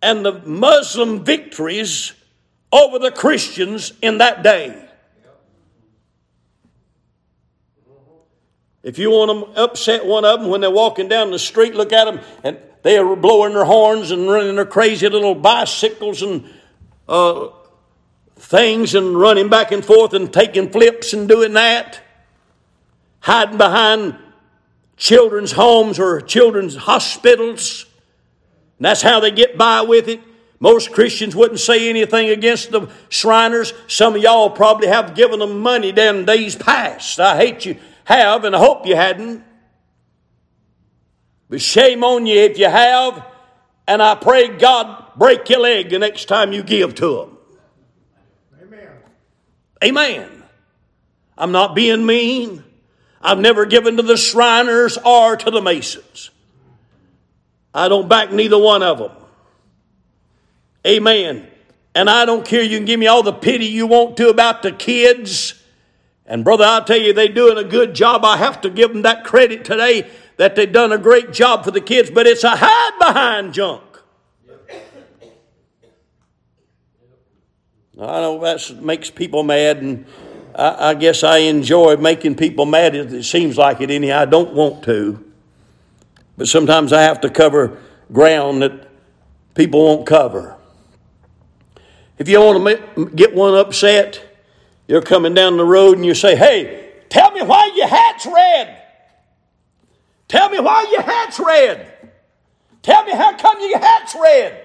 and 0.00 0.24
the 0.24 0.40
Muslim 0.40 1.24
victories 1.24 2.12
over 2.72 2.98
the 2.98 3.10
Christians 3.10 3.92
in 4.00 4.18
that 4.18 4.42
day. 4.42 4.84
If 8.82 8.98
you 8.98 9.10
want 9.10 9.54
to 9.54 9.62
upset 9.62 10.06
one 10.06 10.24
of 10.24 10.40
them 10.40 10.48
when 10.48 10.60
they're 10.60 10.70
walking 10.70 11.08
down 11.08 11.30
the 11.30 11.38
street, 11.38 11.74
look 11.74 11.92
at 11.92 12.04
them 12.04 12.20
and 12.44 12.58
they 12.82 12.96
are 12.96 13.16
blowing 13.16 13.52
their 13.52 13.64
horns 13.64 14.12
and 14.12 14.30
running 14.30 14.54
their 14.54 14.64
crazy 14.64 15.08
little 15.08 15.34
bicycles 15.34 16.22
and 16.22 16.48
uh, 17.08 17.48
things 18.38 18.94
and 18.94 19.18
running 19.18 19.48
back 19.48 19.72
and 19.72 19.84
forth 19.84 20.14
and 20.14 20.32
taking 20.32 20.70
flips 20.70 21.12
and 21.12 21.28
doing 21.28 21.52
that, 21.54 22.00
hiding 23.20 23.58
behind 23.58 24.16
children's 24.96 25.52
homes 25.52 25.98
or 25.98 26.20
children's 26.20 26.76
hospitals. 26.76 27.86
And 28.78 28.86
that's 28.86 29.02
how 29.02 29.20
they 29.20 29.30
get 29.30 29.58
by 29.58 29.82
with 29.82 30.08
it. 30.08 30.20
Most 30.60 30.92
Christians 30.92 31.36
wouldn't 31.36 31.60
say 31.60 31.88
anything 31.88 32.30
against 32.30 32.72
the 32.72 32.88
Shriners. 33.08 33.72
Some 33.86 34.16
of 34.16 34.22
y'all 34.22 34.50
probably 34.50 34.88
have 34.88 35.14
given 35.14 35.38
them 35.38 35.60
money 35.60 35.92
down 35.92 36.24
days 36.24 36.56
past. 36.56 37.20
I 37.20 37.36
hate 37.36 37.64
you 37.64 37.76
have, 38.04 38.44
and 38.44 38.56
I 38.56 38.58
hope 38.58 38.86
you 38.86 38.96
hadn't. 38.96 39.44
But 41.48 41.60
shame 41.60 42.02
on 42.02 42.26
you 42.26 42.40
if 42.40 42.58
you 42.58 42.68
have, 42.68 43.24
and 43.86 44.02
I 44.02 44.16
pray 44.16 44.48
God 44.48 45.04
break 45.16 45.48
your 45.48 45.60
leg 45.60 45.90
the 45.90 45.98
next 45.98 46.26
time 46.26 46.52
you 46.52 46.62
give 46.62 46.94
to 46.96 47.16
them. 47.16 47.37
Amen. 49.82 50.42
I'm 51.36 51.52
not 51.52 51.74
being 51.74 52.04
mean. 52.04 52.64
I've 53.20 53.38
never 53.38 53.66
given 53.66 53.96
to 53.96 54.02
the 54.02 54.16
Shriners 54.16 54.96
or 54.98 55.36
to 55.36 55.50
the 55.50 55.60
Masons. 55.60 56.30
I 57.74 57.88
don't 57.88 58.08
back 58.08 58.32
neither 58.32 58.58
one 58.58 58.82
of 58.82 58.98
them. 58.98 59.12
Amen. 60.86 61.46
And 61.94 62.08
I 62.08 62.24
don't 62.24 62.44
care. 62.44 62.62
You 62.62 62.78
can 62.78 62.86
give 62.86 63.00
me 63.00 63.06
all 63.06 63.22
the 63.22 63.32
pity 63.32 63.66
you 63.66 63.86
want 63.86 64.16
to 64.18 64.28
about 64.28 64.62
the 64.62 64.72
kids. 64.72 65.54
And 66.26 66.44
brother, 66.44 66.64
I'll 66.64 66.84
tell 66.84 66.98
you, 66.98 67.12
they're 67.12 67.28
doing 67.28 67.58
a 67.58 67.64
good 67.64 67.94
job. 67.94 68.24
I 68.24 68.36
have 68.36 68.60
to 68.62 68.70
give 68.70 68.92
them 68.92 69.02
that 69.02 69.24
credit 69.24 69.64
today 69.64 70.08
that 70.36 70.54
they've 70.54 70.72
done 70.72 70.92
a 70.92 70.98
great 70.98 71.32
job 71.32 71.64
for 71.64 71.70
the 71.70 71.80
kids, 71.80 72.10
but 72.10 72.26
it's 72.26 72.44
a 72.44 72.56
hide 72.56 72.98
behind 72.98 73.54
junk. 73.54 73.82
I 78.00 78.20
know 78.20 78.38
that 78.40 78.80
makes 78.80 79.10
people 79.10 79.42
mad, 79.42 79.78
and 79.78 80.06
I, 80.54 80.90
I, 80.90 80.94
guess 80.94 81.24
I 81.24 81.38
enjoy 81.38 81.96
making 81.96 82.36
people 82.36 82.64
mad. 82.64 82.94
It 82.94 83.24
seems 83.24 83.58
like 83.58 83.80
it 83.80 83.90
anyhow. 83.90 84.20
I 84.20 84.24
don't 84.24 84.54
want 84.54 84.84
to, 84.84 85.24
but 86.36 86.46
sometimes 86.46 86.92
I 86.92 87.02
have 87.02 87.20
to 87.22 87.30
cover 87.30 87.76
ground 88.12 88.62
that 88.62 88.88
people 89.54 89.84
won't 89.84 90.06
cover. 90.06 90.56
If 92.18 92.28
you 92.28 92.40
want 92.40 92.64
to 92.94 93.06
get 93.06 93.34
one 93.34 93.54
upset, 93.54 94.24
you're 94.86 95.02
coming 95.02 95.34
down 95.34 95.56
the 95.56 95.64
road 95.64 95.96
and 95.96 96.06
you 96.06 96.14
say, 96.14 96.36
"Hey, 96.36 96.92
tell 97.08 97.32
me 97.32 97.42
why 97.42 97.72
your 97.74 97.88
hat's 97.88 98.26
red. 98.26 98.80
Tell 100.28 100.48
me 100.50 100.60
why 100.60 100.86
your 100.92 101.02
hat's 101.02 101.40
red. 101.40 102.10
Tell 102.82 103.04
me 103.04 103.12
how 103.12 103.36
come 103.36 103.60
your 103.60 103.78
hat's 103.78 104.14
red." 104.14 104.64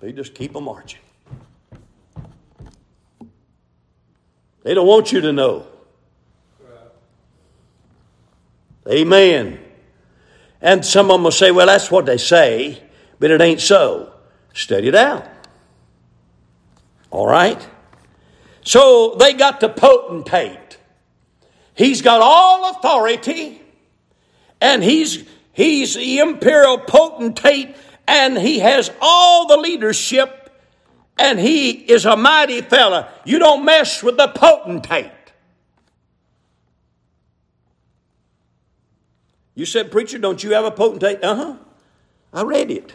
They 0.00 0.12
just 0.12 0.34
keep 0.34 0.54
on 0.54 0.64
marching. 0.64 1.00
They 4.64 4.74
don't 4.74 4.86
want 4.86 5.12
you 5.12 5.20
to 5.20 5.32
know. 5.32 5.66
Amen. 8.88 9.60
And 10.60 10.84
some 10.84 11.10
of 11.10 11.16
them 11.16 11.24
will 11.24 11.30
say, 11.30 11.50
well, 11.50 11.66
that's 11.66 11.90
what 11.90 12.06
they 12.06 12.18
say, 12.18 12.82
but 13.18 13.30
it 13.30 13.40
ain't 13.40 13.60
so. 13.60 14.12
Study 14.52 14.88
it 14.88 14.94
out. 14.94 15.26
All 17.10 17.26
right? 17.26 17.66
So 18.62 19.14
they 19.18 19.34
got 19.34 19.60
the 19.60 19.68
potentate. 19.68 20.78
He's 21.74 22.02
got 22.02 22.20
all 22.22 22.70
authority, 22.70 23.60
and 24.60 24.82
he's, 24.82 25.24
he's 25.52 25.94
the 25.94 26.18
imperial 26.20 26.78
potentate, 26.78 27.76
and 28.06 28.38
he 28.38 28.60
has 28.60 28.90
all 29.00 29.48
the 29.48 29.56
leadership 29.56 30.43
and 31.18 31.38
he 31.38 31.70
is 31.70 32.04
a 32.04 32.16
mighty 32.16 32.60
fella. 32.60 33.08
You 33.24 33.38
don't 33.38 33.64
mess 33.64 34.02
with 34.02 34.16
the 34.16 34.28
potentate. 34.28 35.10
You 39.54 39.66
said, 39.66 39.92
Preacher, 39.92 40.18
don't 40.18 40.42
you 40.42 40.52
have 40.54 40.64
a 40.64 40.70
potentate? 40.70 41.22
Uh 41.22 41.34
huh. 41.36 41.56
I 42.32 42.42
read 42.42 42.70
it. 42.70 42.94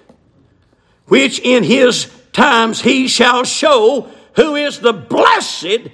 Which 1.06 1.40
in 1.40 1.64
his 1.64 2.12
times 2.34 2.82
he 2.82 3.08
shall 3.08 3.46
show 3.46 4.10
who 4.36 4.56
is 4.56 4.80
the 4.80 4.94
blessed. 4.94 5.90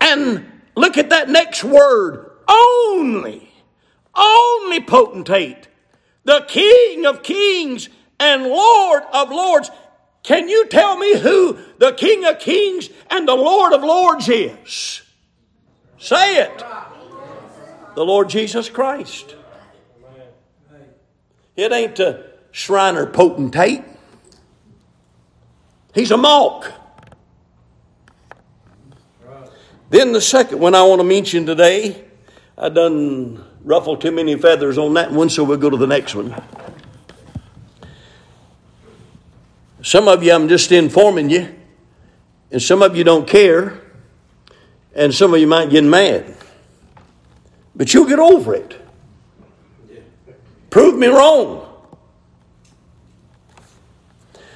And 0.00 0.46
look 0.74 0.96
at 0.96 1.10
that 1.10 1.28
next 1.28 1.62
word 1.62 2.30
only, 2.48 3.50
only 4.14 4.80
potentate, 4.80 5.68
the 6.24 6.44
King 6.48 7.04
of 7.04 7.22
kings 7.22 7.88
and 8.18 8.44
Lord 8.44 9.02
of 9.12 9.30
lords. 9.30 9.70
Can 10.28 10.46
you 10.50 10.66
tell 10.66 10.98
me 10.98 11.18
who 11.18 11.56
the 11.78 11.92
King 11.92 12.26
of 12.26 12.38
kings 12.38 12.90
and 13.08 13.26
the 13.26 13.34
Lord 13.34 13.72
of 13.72 13.82
lords 13.82 14.28
is? 14.28 15.00
Say 15.96 16.42
it. 16.42 16.62
The 17.94 18.04
Lord 18.04 18.28
Jesus 18.28 18.68
Christ. 18.68 19.36
It 21.56 21.72
ain't 21.72 21.98
a 21.98 22.26
Shriner 22.50 23.06
potentate. 23.06 23.82
He's 25.94 26.10
a 26.10 26.16
malk. 26.16 26.74
Then 29.88 30.12
the 30.12 30.20
second 30.20 30.58
one 30.58 30.74
I 30.74 30.82
want 30.82 31.00
to 31.00 31.04
mention 31.04 31.46
today, 31.46 32.04
I 32.58 32.68
done 32.68 33.42
ruffled 33.64 34.02
too 34.02 34.12
many 34.12 34.36
feathers 34.36 34.76
on 34.76 34.92
that 34.92 35.10
one, 35.10 35.30
so 35.30 35.42
we'll 35.42 35.56
go 35.56 35.70
to 35.70 35.78
the 35.78 35.86
next 35.86 36.14
one. 36.14 36.36
Some 39.82 40.08
of 40.08 40.22
you, 40.22 40.32
I'm 40.32 40.48
just 40.48 40.72
informing 40.72 41.30
you, 41.30 41.54
and 42.50 42.60
some 42.60 42.82
of 42.82 42.96
you 42.96 43.04
don't 43.04 43.28
care, 43.28 43.80
and 44.94 45.14
some 45.14 45.32
of 45.34 45.40
you 45.40 45.46
might 45.46 45.70
get 45.70 45.84
mad. 45.84 46.34
But 47.76 47.94
you'll 47.94 48.08
get 48.08 48.18
over 48.18 48.54
it. 48.54 48.80
Prove 50.70 50.98
me 50.98 51.06
wrong. 51.06 51.64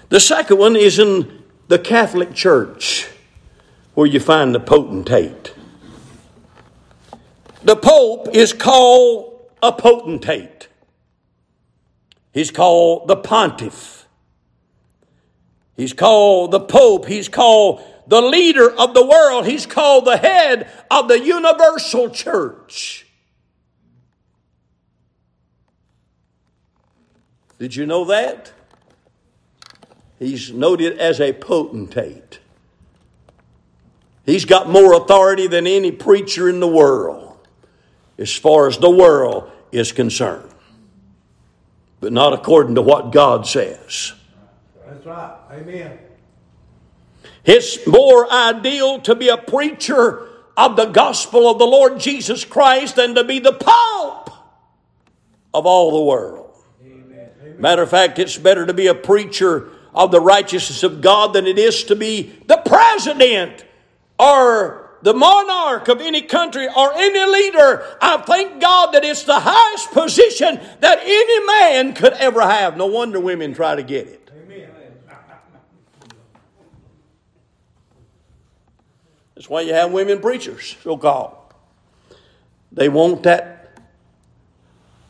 The 0.09 0.21
second 0.21 0.59
one 0.59 0.77
is 0.77 0.99
in 0.99 1.43
the 1.69 1.79
Catholic 1.79 2.35
Church, 2.35 3.09
where 3.95 4.07
you 4.07 4.21
find 4.21 4.55
the 4.55 4.61
potentate. 4.61 5.55
The 7.63 7.77
Pope 7.77 8.29
is 8.35 8.53
called 8.53 9.49
a 9.63 9.73
potentate. 9.73 10.69
He's 12.35 12.51
called 12.51 13.09
the 13.09 13.17
pontiff. 13.17 14.02
He's 15.77 15.93
called 15.93 16.51
the 16.51 16.61
Pope. 16.61 17.07
He's 17.07 17.29
called 17.29 17.83
the 18.07 18.21
leader 18.21 18.71
of 18.71 18.95
the 18.95 19.05
world. 19.05 19.47
He's 19.47 19.67
called 19.67 20.05
the 20.05 20.17
head 20.17 20.71
of 20.91 21.09
the 21.09 21.19
universal 21.19 22.11
church. 22.11 23.07
Did 27.59 27.77
you 27.77 27.87
know 27.87 28.05
that? 28.07 28.53
He's 30.19 30.53
noted 30.53 30.99
as 30.99 31.21
a 31.21 31.33
potentate. 31.33 32.41
He's 34.27 34.45
got 34.45 34.69
more 34.69 34.95
authority 34.95 35.47
than 35.47 35.67
any 35.67 35.91
preacher 35.91 36.49
in 36.49 36.61
the 36.61 36.69
world 36.69 37.39
as 38.19 38.33
far 38.33 38.69
as 38.69 38.79
the 38.79 38.91
world 38.91 39.51
is 39.73 39.91
concerned. 39.91 40.49
But 42.01 42.13
not 42.13 42.33
according 42.33 42.75
to 42.77 42.83
what 42.83 43.13
God 43.13 43.47
says. 43.47 44.13
That's 44.93 45.07
right. 45.07 45.39
Amen. 45.53 45.99
It's 47.47 47.87
more 47.87 48.31
ideal 48.31 49.01
to 49.01 49.15
be 49.15 49.29
a 49.29 49.39
preacher 49.39 50.29
of 50.55 50.77
the 50.77 50.87
gospel 50.87 51.51
of 51.51 51.59
the 51.59 51.67
Lord 51.67 51.99
Jesus 51.99 52.45
Christ 52.45 52.97
than 52.97 53.15
to 53.15 53.25
be 53.25 53.39
the 53.39 53.53
Pope 53.55 54.31
of 55.55 55.65
all 55.65 55.93
the 55.93 56.05
world. 56.05 56.55
Amen. 56.85 57.31
Matter 57.59 57.83
of 57.83 57.89
fact, 57.89 58.19
it's 58.19 58.37
better 58.37 58.67
to 58.67 58.75
be 58.75 58.87
a 58.87 58.95
preacher 58.95 59.71
of 59.95 60.11
the 60.11 60.21
righteousness 60.21 60.83
of 60.83 61.01
God 61.01 61.33
than 61.33 61.47
it 61.47 61.59
is 61.59 61.85
to 61.85 61.97
be 61.97 62.39
the 62.47 62.59
president 62.59 63.65
or 64.19 64.91
the 65.01 65.15
monarch 65.15 65.89
of 65.89 66.03
any 66.03 66.21
country 66.21 66.69
or 66.69 66.93
any 66.93 67.25
leader. 67.25 67.97
I 68.03 68.19
thank 68.19 68.61
God 68.61 68.93
that 68.93 69.05
it's 69.05 69.23
the 69.23 69.41
highest 69.41 69.91
position 69.93 70.61
that 70.81 70.99
any 71.03 71.47
man 71.47 71.95
could 71.95 72.13
ever 72.13 72.43
have. 72.43 72.77
No 72.77 72.87
wonder 72.87 73.19
women 73.19 73.55
try 73.55 73.75
to 73.75 73.83
get 73.83 74.07
it. 74.07 74.22
That's 79.43 79.51
why 79.51 79.63
you 79.63 79.75
have 79.75 79.91
women 79.91 80.21
preachers, 80.21 80.77
oh 80.83 80.83
so 80.85 80.97
called. 80.97 81.35
They 82.71 82.89
want 82.89 83.25
that 83.25 83.77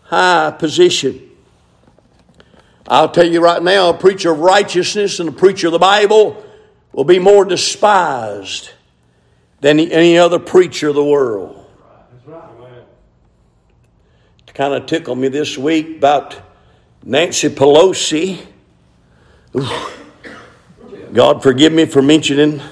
high 0.05 0.53
position. 0.53 1.29
I'll 2.89 3.11
tell 3.11 3.27
you 3.27 3.43
right 3.43 3.63
now, 3.63 3.91
a 3.91 3.95
preacher 3.95 4.33
of 4.33 4.39
righteousness 4.39 5.21
and 5.21 5.29
a 5.29 5.33
preacher 5.33 5.67
of 5.67 5.75
the 5.75 5.79
Bible 5.79 6.43
will 6.93 7.05
be 7.05 7.19
more 7.19 7.45
despised 7.45 8.71
than 9.61 9.79
any 9.79 10.17
other 10.17 10.39
preacher 10.39 10.89
of 10.89 10.95
the 10.95 11.05
world. 11.05 11.67
It 14.49 14.55
kind 14.55 14.73
of 14.73 14.87
tickled 14.87 15.19
me 15.19 15.29
this 15.29 15.59
week 15.59 15.99
about 15.99 16.41
Nancy 17.05 17.51
Pelosi. 17.51 18.47
God 21.13 21.43
forgive 21.43 21.75
me 21.75 21.85
for 21.85 22.01
mentioning, 22.01 22.63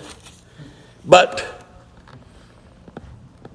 but 1.11 1.45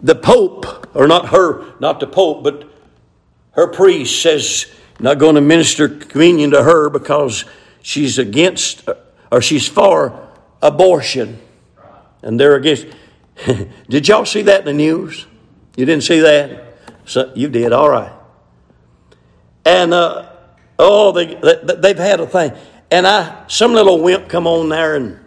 the 0.03 0.13
Pope, 0.13 0.93
or 0.93 1.07
not 1.07 1.29
her, 1.29 1.73
not 1.79 2.01
the 2.01 2.05
Pope, 2.05 2.43
but 2.43 2.69
her 3.53 3.67
priest 3.67 4.21
says 4.21 4.67
not 4.99 5.19
going 5.19 5.35
to 5.35 5.41
minister 5.41 5.87
communion 5.87 6.51
to 6.51 6.61
her 6.61 6.89
because 6.89 7.45
she's 7.81 8.19
against 8.19 8.87
or 9.31 9.41
she's 9.41 9.67
for 9.67 10.29
abortion. 10.61 11.39
And 12.21 12.37
they're 12.37 12.55
against. 12.55 12.87
did 13.89 14.07
y'all 14.09 14.25
see 14.25 14.41
that 14.43 14.61
in 14.61 14.65
the 14.65 14.73
news? 14.73 15.25
You 15.77 15.85
didn't 15.85 16.03
see 16.03 16.19
that? 16.19 16.77
So, 17.05 17.31
you 17.35 17.47
did, 17.47 17.71
all 17.71 17.89
right. 17.89 18.11
And, 19.63 19.93
uh, 19.93 20.29
oh, 20.77 21.13
they, 21.13 21.35
they, 21.35 21.89
have 21.89 21.97
had 21.97 22.19
a 22.19 22.27
thing. 22.27 22.51
And 22.91 23.07
I, 23.07 23.45
some 23.47 23.73
little 23.73 24.01
wimp 24.01 24.27
come 24.27 24.45
on 24.45 24.69
there 24.69 24.95
and, 24.95 25.19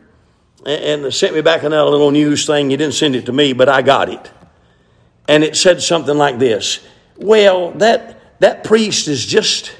and 0.66 1.12
sent 1.12 1.35
me 1.35 1.40
back 1.40 1.62
another 1.62 1.90
little 1.90 2.11
news 2.11 2.47
thing. 2.47 2.71
You 2.71 2.77
didn't 2.77 2.94
send 2.94 3.16
it 3.16 3.27
to 3.27 3.33
me, 3.33 3.53
but 3.53 3.68
I 3.68 3.83
got 3.83 4.09
it. 4.09 4.31
And 5.29 5.44
it 5.44 5.57
said 5.57 5.83
something 5.83 6.16
like 6.16 6.38
this 6.38 6.81
Well, 7.16 7.73
that 7.73 8.40
that 8.40 8.64
priest 8.64 9.09
is 9.09 9.25
just, 9.25 9.75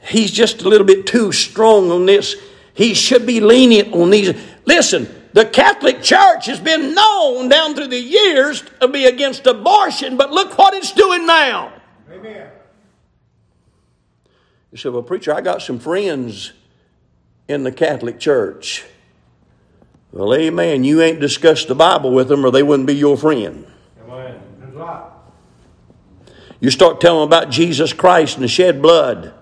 he's 0.00 0.30
just 0.30 0.62
a 0.62 0.68
little 0.68 0.86
bit 0.86 1.06
too 1.06 1.32
strong 1.32 1.90
on 1.90 2.06
this. 2.06 2.36
He 2.74 2.94
should 2.94 3.26
be 3.26 3.40
lenient 3.40 3.92
on 3.92 4.10
these. 4.10 4.34
Listen, 4.64 5.08
the 5.32 5.44
Catholic 5.44 6.02
Church 6.02 6.46
has 6.46 6.58
been 6.60 6.94
known 6.94 7.48
down 7.48 7.74
through 7.74 7.88
the 7.88 8.00
years 8.00 8.62
to 8.80 8.88
be 8.88 9.06
against 9.06 9.46
abortion, 9.46 10.16
but 10.16 10.30
look 10.30 10.56
what 10.58 10.74
it's 10.74 10.92
doing 10.92 11.26
now. 11.26 11.72
Amen. 12.10 12.48
You 14.72 14.78
said, 14.78 14.92
Well, 14.92 15.02
preacher, 15.02 15.34
I 15.34 15.40
got 15.40 15.62
some 15.62 15.78
friends 15.78 16.52
in 17.48 17.64
the 17.64 17.72
Catholic 17.72 18.18
Church. 18.18 18.84
Well, 20.12 20.34
amen. 20.34 20.84
You 20.84 21.02
ain't 21.02 21.20
discussed 21.20 21.68
the 21.68 21.74
Bible 21.74 22.12
with 22.12 22.28
them, 22.28 22.44
or 22.44 22.50
they 22.50 22.62
wouldn't 22.62 22.86
be 22.86 22.94
your 22.94 23.16
friend. 23.16 23.66
Amen. 24.02 24.40
You 26.60 26.70
start 26.70 27.00
telling 27.00 27.20
them 27.20 27.28
about 27.28 27.50
Jesus 27.50 27.92
Christ 27.92 28.36
and 28.36 28.44
the 28.44 28.48
shed 28.48 28.82
blood 28.82 29.32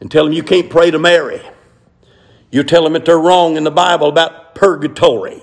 and 0.00 0.10
tell 0.10 0.24
them 0.24 0.34
you 0.34 0.42
can't 0.42 0.68
pray 0.68 0.90
to 0.90 0.98
Mary. 0.98 1.40
You 2.50 2.62
tell 2.62 2.84
them 2.84 2.92
that 2.92 3.04
they're 3.04 3.18
wrong 3.18 3.56
in 3.56 3.64
the 3.64 3.70
Bible 3.70 4.08
about 4.08 4.54
purgatory. 4.54 5.42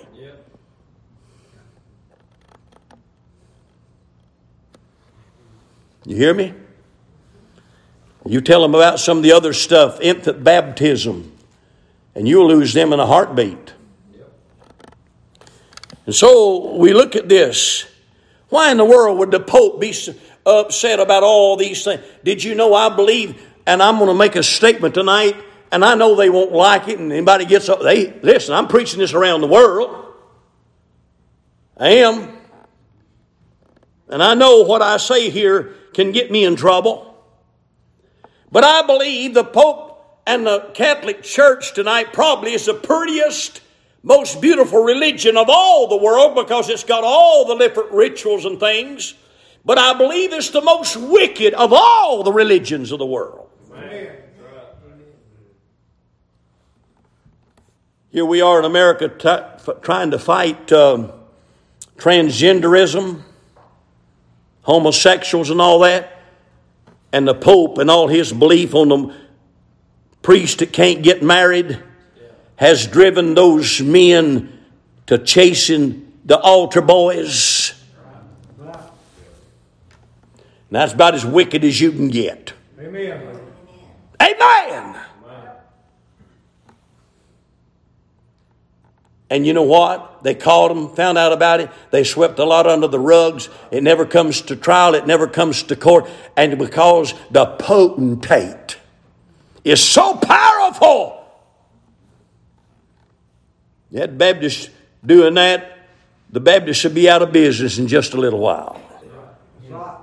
You 6.05 6.15
hear 6.15 6.33
me? 6.33 6.53
You 8.25 8.41
tell 8.41 8.61
them 8.61 8.75
about 8.75 8.99
some 8.99 9.17
of 9.17 9.23
the 9.23 9.31
other 9.31 9.53
stuff, 9.53 9.99
infant 10.01 10.43
baptism, 10.43 11.31
and 12.15 12.27
you'll 12.27 12.47
lose 12.47 12.73
them 12.73 12.93
in 12.93 12.99
a 12.99 13.05
heartbeat. 13.05 13.73
And 16.05 16.15
so 16.15 16.75
we 16.75 16.93
look 16.93 17.15
at 17.15 17.29
this. 17.29 17.85
Why 18.49 18.71
in 18.71 18.77
the 18.77 18.85
world 18.85 19.19
would 19.19 19.31
the 19.31 19.39
Pope 19.39 19.79
be 19.79 19.93
upset 20.45 20.99
about 20.99 21.23
all 21.23 21.57
these 21.57 21.83
things. 21.83 22.03
Did 22.23 22.43
you 22.43 22.55
know 22.55 22.73
I 22.73 22.93
believe, 22.95 23.41
and 23.65 23.81
I'm 23.81 23.97
going 23.97 24.07
to 24.07 24.15
make 24.15 24.35
a 24.35 24.43
statement 24.43 24.95
tonight, 24.95 25.35
and 25.71 25.85
I 25.85 25.95
know 25.95 26.15
they 26.15 26.29
won't 26.29 26.51
like 26.51 26.87
it, 26.87 26.99
and 26.99 27.11
anybody 27.11 27.45
gets 27.45 27.69
up, 27.69 27.81
they, 27.81 28.19
listen, 28.21 28.53
I'm 28.53 28.67
preaching 28.67 28.99
this 28.99 29.13
around 29.13 29.41
the 29.41 29.47
world. 29.47 30.13
I 31.77 31.89
am. 31.89 32.37
And 34.09 34.21
I 34.21 34.33
know 34.33 34.61
what 34.61 34.81
I 34.81 34.97
say 34.97 35.29
here 35.29 35.73
can 35.93 36.11
get 36.11 36.31
me 36.31 36.43
in 36.43 36.55
trouble. 36.55 37.07
But 38.51 38.63
I 38.65 38.85
believe 38.85 39.33
the 39.33 39.45
Pope 39.45 40.21
and 40.27 40.45
the 40.45 40.71
Catholic 40.73 41.23
Church 41.23 41.73
tonight 41.73 42.11
probably 42.11 42.53
is 42.53 42.65
the 42.65 42.73
prettiest, 42.73 43.61
most 44.03 44.41
beautiful 44.41 44.83
religion 44.83 45.37
of 45.37 45.47
all 45.49 45.87
the 45.87 45.97
world 45.97 46.35
because 46.35 46.69
it's 46.69 46.83
got 46.83 47.03
all 47.03 47.45
the 47.45 47.55
different 47.55 47.91
rituals 47.91 48.45
and 48.45 48.59
things 48.59 49.15
but 49.63 49.77
I 49.77 49.93
believe 49.93 50.33
it's 50.33 50.49
the 50.49 50.61
most 50.61 50.95
wicked 50.97 51.53
of 51.53 51.71
all 51.71 52.23
the 52.23 52.31
religions 52.31 52.91
of 52.91 52.99
the 52.99 53.05
world. 53.05 53.49
Here 58.09 58.25
we 58.25 58.41
are 58.41 58.59
in 58.59 58.65
America 58.65 59.07
trying 59.81 60.11
to 60.11 60.19
fight 60.19 60.69
um, 60.73 61.13
transgenderism, 61.95 63.21
homosexuals, 64.63 65.49
and 65.49 65.61
all 65.61 65.79
that. 65.79 66.17
And 67.13 67.27
the 67.27 67.33
Pope 67.33 67.77
and 67.77 67.89
all 67.89 68.07
his 68.07 68.33
belief 68.33 68.75
on 68.75 68.89
the 68.89 69.15
priest 70.21 70.59
that 70.59 70.73
can't 70.73 71.03
get 71.03 71.23
married 71.23 71.81
has 72.61 72.85
driven 72.85 73.33
those 73.33 73.81
men 73.81 74.53
to 75.07 75.17
chasing 75.17 76.13
the 76.23 76.39
altar 76.39 76.79
boys. 76.79 77.73
And 78.59 78.79
that's 80.69 80.93
about 80.93 81.15
as 81.15 81.25
wicked 81.25 81.63
as 81.63 81.81
you 81.81 81.91
can 81.91 82.09
get. 82.09 82.53
Amen. 82.79 83.39
Amen. 84.21 84.95
And 89.31 89.47
you 89.47 89.53
know 89.53 89.63
what? 89.63 90.21
They 90.23 90.35
caught 90.35 90.67
them, 90.67 90.89
found 90.89 91.17
out 91.17 91.33
about 91.33 91.61
it. 91.61 91.71
They 91.89 92.03
swept 92.03 92.37
a 92.37 92.45
lot 92.45 92.67
under 92.67 92.87
the 92.87 92.99
rugs. 92.99 93.49
It 93.71 93.81
never 93.81 94.05
comes 94.05 94.39
to 94.43 94.55
trial. 94.55 94.93
It 94.93 95.07
never 95.07 95.25
comes 95.25 95.63
to 95.63 95.75
court. 95.75 96.07
And 96.37 96.59
because 96.59 97.15
the 97.31 97.47
potentate 97.47 98.77
is 99.63 99.83
so 99.83 100.13
powerful, 100.15 101.20
that 103.91 104.17
Baptist 104.17 104.69
doing 105.05 105.33
that, 105.35 105.79
the 106.29 106.39
Baptist 106.39 106.79
should 106.79 106.93
be 106.93 107.09
out 107.09 107.21
of 107.21 107.31
business 107.31 107.77
in 107.77 107.87
just 107.87 108.13
a 108.13 108.17
little 108.17 108.39
while. 108.39 108.79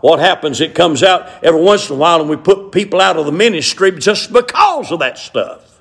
What 0.00 0.20
happens? 0.20 0.60
It 0.60 0.74
comes 0.74 1.02
out 1.02 1.42
every 1.42 1.60
once 1.60 1.90
in 1.90 1.96
a 1.96 1.98
while, 1.98 2.20
and 2.20 2.30
we 2.30 2.36
put 2.36 2.70
people 2.70 3.00
out 3.00 3.16
of 3.16 3.26
the 3.26 3.32
ministry 3.32 3.90
just 3.92 4.32
because 4.32 4.92
of 4.92 5.00
that 5.00 5.18
stuff. 5.18 5.80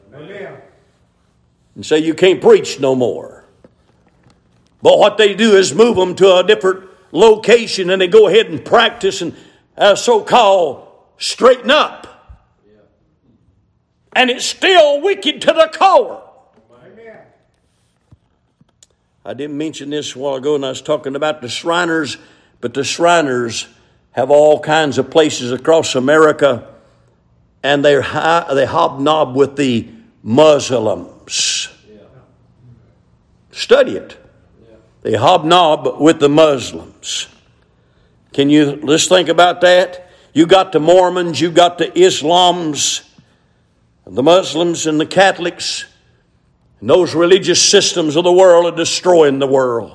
And 1.76 1.86
say 1.86 2.00
you 2.00 2.16
can't 2.16 2.42
preach 2.42 2.80
no 2.80 2.96
more. 2.96 3.46
But 4.82 4.98
what 4.98 5.18
they 5.18 5.36
do 5.36 5.56
is 5.56 5.74
move 5.74 5.96
them 5.96 6.16
to 6.16 6.38
a 6.38 6.44
different 6.44 6.90
location 7.12 7.90
and 7.90 8.02
they 8.02 8.08
go 8.08 8.28
ahead 8.28 8.48
and 8.48 8.64
practice 8.64 9.22
and 9.22 9.36
uh, 9.78 9.96
so 9.96 10.22
called 10.22 10.88
straighten 11.18 11.72
up. 11.72 12.06
And 14.14 14.32
it's 14.32 14.46
still 14.46 15.02
wicked 15.02 15.42
to 15.42 15.54
the 15.54 15.72
core. 15.78 16.24
Amen. 16.84 17.20
I 19.28 19.34
didn't 19.34 19.58
mention 19.58 19.90
this 19.90 20.16
a 20.16 20.20
while 20.20 20.36
ago, 20.36 20.56
and 20.56 20.66
I 20.66 20.70
was 20.70 20.82
talking 20.82 21.14
about 21.14 21.42
the 21.42 21.50
Shriners, 21.50 22.16
but 22.62 22.74
the 22.74 22.86
Shriners 22.86 23.68
have 24.12 24.32
all 24.32 24.58
kinds 24.62 24.98
of 24.98 25.10
places 25.12 25.52
across 25.52 25.96
America, 25.96 26.66
and 27.62 27.84
they're 27.84 28.02
hi- 28.02 28.48
they 28.54 28.66
hobnob 28.66 29.36
with 29.36 29.58
the 29.58 29.90
Muslims. 30.24 31.68
Study 33.52 33.98
it. 33.98 34.18
They 35.02 35.16
hobnob 35.16 36.00
with 36.00 36.22
the 36.22 36.30
Muslims. 36.30 37.28
Can 38.32 38.50
you 38.50 38.80
let's 38.82 39.08
think 39.08 39.28
about 39.28 39.60
that? 39.60 40.10
You 40.32 40.46
got 40.46 40.72
the 40.72 40.80
Mormons, 40.80 41.42
you 41.42 41.52
got 41.52 41.80
the 41.80 41.88
Islams, 41.88 43.06
the 44.06 44.24
Muslims, 44.24 44.88
and 44.88 45.02
the 45.02 45.06
Catholics. 45.06 45.84
And 46.80 46.90
those 46.90 47.16
religious 47.16 47.62
systems 47.62 48.16
of 48.16 48.24
the 48.24 48.32
world 48.32 48.72
are 48.72 48.76
destroying 48.76 49.40
the 49.40 49.48
world. 49.48 49.92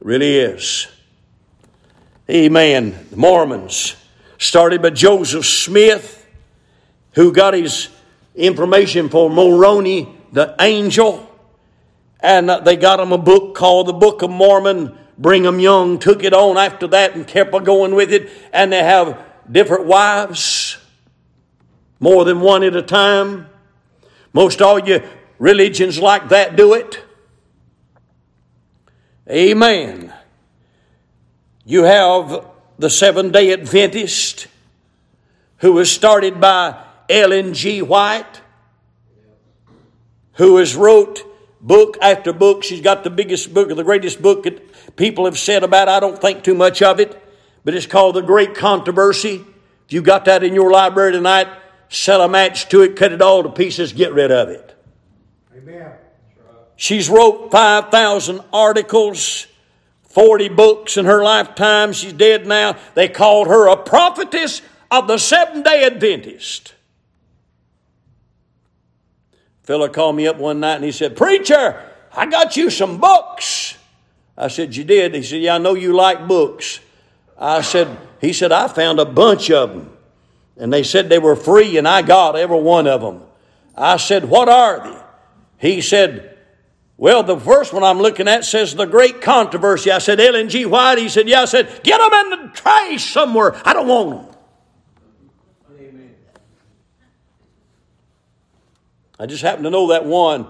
It 0.00 0.06
really 0.06 0.38
is. 0.38 0.88
Amen. 2.28 3.06
The 3.10 3.16
Mormons, 3.16 3.96
started 4.38 4.82
by 4.82 4.90
Joseph 4.90 5.46
Smith, 5.46 6.26
who 7.14 7.32
got 7.32 7.54
his 7.54 7.88
information 8.34 9.08
from 9.08 9.34
Moroni, 9.34 10.08
the 10.32 10.54
angel. 10.60 11.28
And 12.20 12.50
uh, 12.50 12.60
they 12.60 12.76
got 12.76 13.00
him 13.00 13.12
a 13.12 13.18
book 13.18 13.54
called 13.54 13.88
the 13.88 13.92
Book 13.92 14.22
of 14.22 14.30
Mormon. 14.30 14.96
Brigham 15.18 15.60
Young 15.60 15.98
took 15.98 16.24
it 16.24 16.32
on 16.32 16.56
after 16.56 16.86
that 16.88 17.14
and 17.14 17.26
kept 17.26 17.52
on 17.52 17.64
going 17.64 17.94
with 17.94 18.12
it. 18.12 18.30
And 18.52 18.72
they 18.72 18.82
have 18.82 19.18
different 19.50 19.86
wives, 19.86 20.78
more 22.00 22.24
than 22.24 22.40
one 22.40 22.62
at 22.62 22.76
a 22.76 22.82
time. 22.82 23.46
Most 24.32 24.62
all 24.62 24.78
your 24.78 25.02
religions 25.42 25.98
like 25.98 26.28
that 26.28 26.54
do 26.54 26.72
it. 26.72 27.02
Amen. 29.28 30.14
You 31.64 31.82
have 31.82 32.46
the 32.78 32.88
Seven 32.88 33.32
Day 33.32 33.52
Adventist, 33.52 34.46
who 35.56 35.72
was 35.72 35.90
started 35.90 36.40
by 36.40 36.80
Ellen 37.08 37.54
G. 37.54 37.82
White, 37.82 38.40
who 40.34 40.58
has 40.58 40.76
wrote 40.76 41.24
book 41.60 41.98
after 42.00 42.32
book. 42.32 42.62
She's 42.62 42.80
got 42.80 43.02
the 43.02 43.10
biggest 43.10 43.52
book, 43.52 43.68
or 43.68 43.74
the 43.74 43.82
greatest 43.82 44.22
book 44.22 44.44
that 44.44 44.94
people 44.94 45.24
have 45.24 45.38
said 45.38 45.64
about. 45.64 45.88
I 45.88 45.98
don't 45.98 46.20
think 46.20 46.44
too 46.44 46.54
much 46.54 46.82
of 46.82 47.00
it, 47.00 47.20
but 47.64 47.74
it's 47.74 47.86
called 47.86 48.14
The 48.14 48.20
Great 48.20 48.54
Controversy. 48.54 49.44
If 49.86 49.92
you 49.92 50.02
got 50.02 50.24
that 50.26 50.44
in 50.44 50.54
your 50.54 50.70
library 50.70 51.10
tonight, 51.10 51.48
set 51.88 52.20
a 52.20 52.28
match 52.28 52.68
to 52.68 52.82
it, 52.82 52.94
cut 52.94 53.10
it 53.10 53.20
all 53.20 53.42
to 53.42 53.48
pieces, 53.48 53.92
get 53.92 54.12
rid 54.12 54.30
of 54.30 54.48
it. 54.48 54.71
Amen. 55.56 55.92
She's 56.76 57.08
wrote 57.08 57.50
5,000 57.50 58.40
articles, 58.52 59.46
40 60.08 60.48
books 60.48 60.96
in 60.96 61.04
her 61.04 61.22
lifetime. 61.22 61.92
She's 61.92 62.12
dead 62.12 62.46
now. 62.46 62.76
They 62.94 63.08
called 63.08 63.48
her 63.48 63.68
a 63.68 63.76
prophetess 63.76 64.62
of 64.90 65.06
the 65.06 65.18
Seventh 65.18 65.64
day 65.64 65.84
Adventist. 65.84 66.74
Fella 69.62 69.88
called 69.88 70.16
me 70.16 70.26
up 70.26 70.38
one 70.38 70.60
night 70.60 70.76
and 70.76 70.84
he 70.84 70.92
said, 70.92 71.16
Preacher, 71.16 71.80
I 72.14 72.26
got 72.26 72.56
you 72.56 72.68
some 72.68 72.98
books. 72.98 73.76
I 74.36 74.48
said, 74.48 74.74
You 74.74 74.84
did? 74.84 75.14
He 75.14 75.22
said, 75.22 75.40
Yeah, 75.40 75.54
I 75.54 75.58
know 75.58 75.74
you 75.74 75.94
like 75.94 76.26
books. 76.26 76.80
I 77.38 77.60
said, 77.60 77.96
He 78.20 78.32
said, 78.32 78.50
I 78.50 78.66
found 78.68 78.98
a 78.98 79.04
bunch 79.04 79.50
of 79.50 79.70
them. 79.70 79.96
And 80.56 80.72
they 80.72 80.82
said 80.82 81.08
they 81.08 81.18
were 81.18 81.36
free, 81.36 81.78
and 81.78 81.86
I 81.86 82.02
got 82.02 82.36
every 82.36 82.60
one 82.60 82.86
of 82.86 83.00
them. 83.00 83.22
I 83.76 83.98
said, 83.98 84.24
What 84.24 84.48
are 84.48 84.80
they? 84.80 85.01
He 85.62 85.80
said, 85.80 86.36
Well, 86.96 87.22
the 87.22 87.38
first 87.38 87.72
one 87.72 87.84
I'm 87.84 87.98
looking 87.98 88.26
at 88.26 88.44
says 88.44 88.74
the 88.74 88.84
great 88.84 89.20
controversy. 89.22 89.92
I 89.92 89.98
said, 89.98 90.18
Ellen 90.18 90.48
G. 90.48 90.66
White. 90.66 90.98
He 90.98 91.08
said, 91.08 91.28
Yeah. 91.28 91.42
I 91.42 91.44
said, 91.44 91.84
Get 91.84 91.98
them 91.98 92.12
in 92.12 92.30
the 92.30 92.52
trash 92.52 93.12
somewhere. 93.12 93.54
I 93.64 93.72
don't 93.72 93.86
want 93.86 94.10
them. 94.10 94.36
I 99.20 99.26
just 99.26 99.42
happen 99.42 99.62
to 99.62 99.70
know 99.70 99.90
that 99.90 100.04
one. 100.04 100.48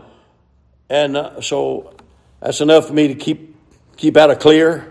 And 0.88 1.14
uh, 1.14 1.42
so 1.42 1.94
that's 2.40 2.62
enough 2.62 2.86
for 2.86 2.94
me 2.94 3.08
to 3.08 3.14
keep, 3.14 3.54
keep 3.98 4.16
out 4.16 4.30
of 4.30 4.38
clear. 4.38 4.90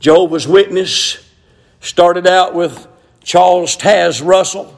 Jehovah's 0.00 0.48
Witness 0.48 1.24
started 1.78 2.26
out 2.26 2.52
with 2.52 2.88
Charles 3.22 3.76
Taze 3.76 4.26
Russell. 4.26 4.76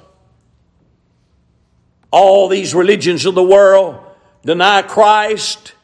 All 2.11 2.49
these 2.49 2.75
religions 2.75 3.25
of 3.25 3.35
the 3.35 3.43
world 3.43 4.09
deny 4.45 4.83
Christ 4.83 5.75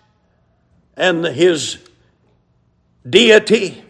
and 0.97 1.25
his 1.25 1.79
deity. 3.09 3.85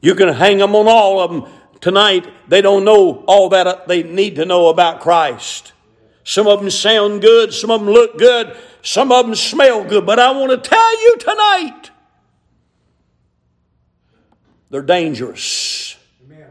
You 0.00 0.14
can 0.14 0.28
hang 0.28 0.58
them 0.58 0.74
on 0.74 0.86
all 0.88 1.20
of 1.20 1.30
them 1.30 1.52
tonight. 1.80 2.26
They 2.48 2.62
don't 2.62 2.84
know 2.84 3.24
all 3.26 3.48
that 3.50 3.66
uh, 3.66 3.80
they 3.86 4.02
need 4.02 4.36
to 4.36 4.44
know 4.44 4.68
about 4.68 5.00
Christ. 5.00 5.72
Some 6.24 6.46
of 6.46 6.60
them 6.60 6.70
sound 6.70 7.22
good, 7.22 7.52
some 7.52 7.70
of 7.70 7.80
them 7.80 7.90
look 7.90 8.18
good, 8.18 8.56
some 8.82 9.12
of 9.12 9.26
them 9.26 9.34
smell 9.34 9.84
good, 9.84 10.04
but 10.04 10.18
I 10.18 10.32
want 10.32 10.50
to 10.50 10.68
tell 10.68 11.02
you 11.02 11.16
tonight 11.18 11.90
they're 14.70 14.82
dangerous. 14.82 15.96
Amen. 16.24 16.50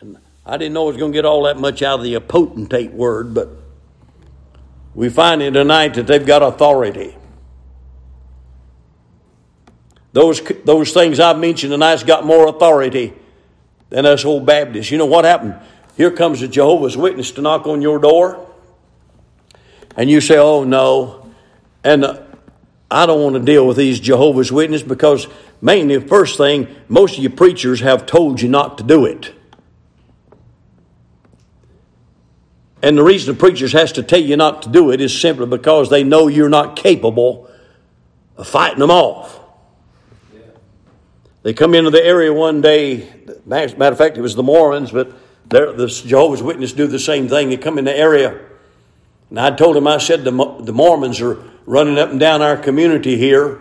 And 0.00 0.18
I 0.48 0.56
didn't 0.56 0.72
know 0.72 0.84
I 0.84 0.86
was 0.86 0.96
going 0.96 1.12
to 1.12 1.16
get 1.16 1.26
all 1.26 1.42
that 1.42 1.58
much 1.58 1.82
out 1.82 1.98
of 1.98 2.04
the 2.04 2.18
potentate 2.20 2.94
word, 2.94 3.34
but 3.34 3.50
we 4.94 5.10
find 5.10 5.42
in 5.42 5.52
tonight 5.52 5.92
that 5.94 6.06
they've 6.06 6.24
got 6.24 6.42
authority. 6.42 7.14
Those, 10.14 10.40
those 10.64 10.94
things 10.94 11.20
I've 11.20 11.38
mentioned 11.38 11.72
tonight's 11.72 12.02
got 12.02 12.24
more 12.24 12.48
authority 12.48 13.12
than 13.90 14.06
us 14.06 14.24
old 14.24 14.46
Baptists. 14.46 14.90
You 14.90 14.96
know 14.96 15.04
what 15.04 15.26
happened? 15.26 15.54
Here 15.98 16.10
comes 16.10 16.40
a 16.40 16.48
Jehovah's 16.48 16.96
Witness 16.96 17.30
to 17.32 17.42
knock 17.42 17.66
on 17.66 17.82
your 17.82 17.98
door, 17.98 18.50
and 19.98 20.08
you 20.08 20.22
say, 20.22 20.38
Oh, 20.38 20.64
no. 20.64 21.30
And 21.84 22.06
uh, 22.06 22.22
I 22.90 23.04
don't 23.04 23.22
want 23.22 23.34
to 23.34 23.42
deal 23.42 23.66
with 23.66 23.76
these 23.76 24.00
Jehovah's 24.00 24.50
Witnesses 24.50 24.88
because, 24.88 25.28
mainly, 25.60 25.98
the 25.98 26.08
first 26.08 26.38
thing, 26.38 26.74
most 26.88 27.18
of 27.18 27.22
you 27.22 27.28
preachers 27.28 27.80
have 27.80 28.06
told 28.06 28.40
you 28.40 28.48
not 28.48 28.78
to 28.78 28.84
do 28.84 29.04
it. 29.04 29.34
And 32.82 32.96
the 32.96 33.02
reason 33.02 33.34
the 33.34 33.40
preachers 33.40 33.72
has 33.72 33.92
to 33.92 34.02
tell 34.02 34.20
you 34.20 34.36
not 34.36 34.62
to 34.62 34.68
do 34.68 34.90
it 34.90 35.00
is 35.00 35.18
simply 35.18 35.46
because 35.46 35.90
they 35.90 36.04
know 36.04 36.28
you're 36.28 36.48
not 36.48 36.76
capable 36.76 37.50
of 38.36 38.46
fighting 38.46 38.78
them 38.78 38.90
off. 38.90 39.40
They 41.42 41.54
come 41.54 41.74
into 41.74 41.90
the 41.90 42.04
area 42.04 42.32
one 42.32 42.60
day. 42.60 43.08
Matter 43.46 43.74
of 43.80 43.98
fact, 43.98 44.18
it 44.18 44.20
was 44.20 44.34
the 44.34 44.42
Mormons, 44.42 44.92
but 44.92 45.12
the 45.48 45.86
Jehovah's 46.06 46.42
Witnesses 46.42 46.76
do 46.76 46.86
the 46.86 46.98
same 46.98 47.28
thing. 47.28 47.48
They 47.48 47.56
come 47.56 47.78
in 47.78 47.84
the 47.84 47.96
area 47.96 48.38
And 49.30 49.40
I 49.40 49.50
told 49.50 49.76
him, 49.76 49.86
I 49.86 49.98
said, 49.98 50.24
the, 50.24 50.56
the 50.60 50.72
Mormons 50.72 51.20
are 51.20 51.42
running 51.66 51.98
up 51.98 52.10
and 52.10 52.20
down 52.20 52.42
our 52.42 52.56
community 52.56 53.16
here, 53.16 53.58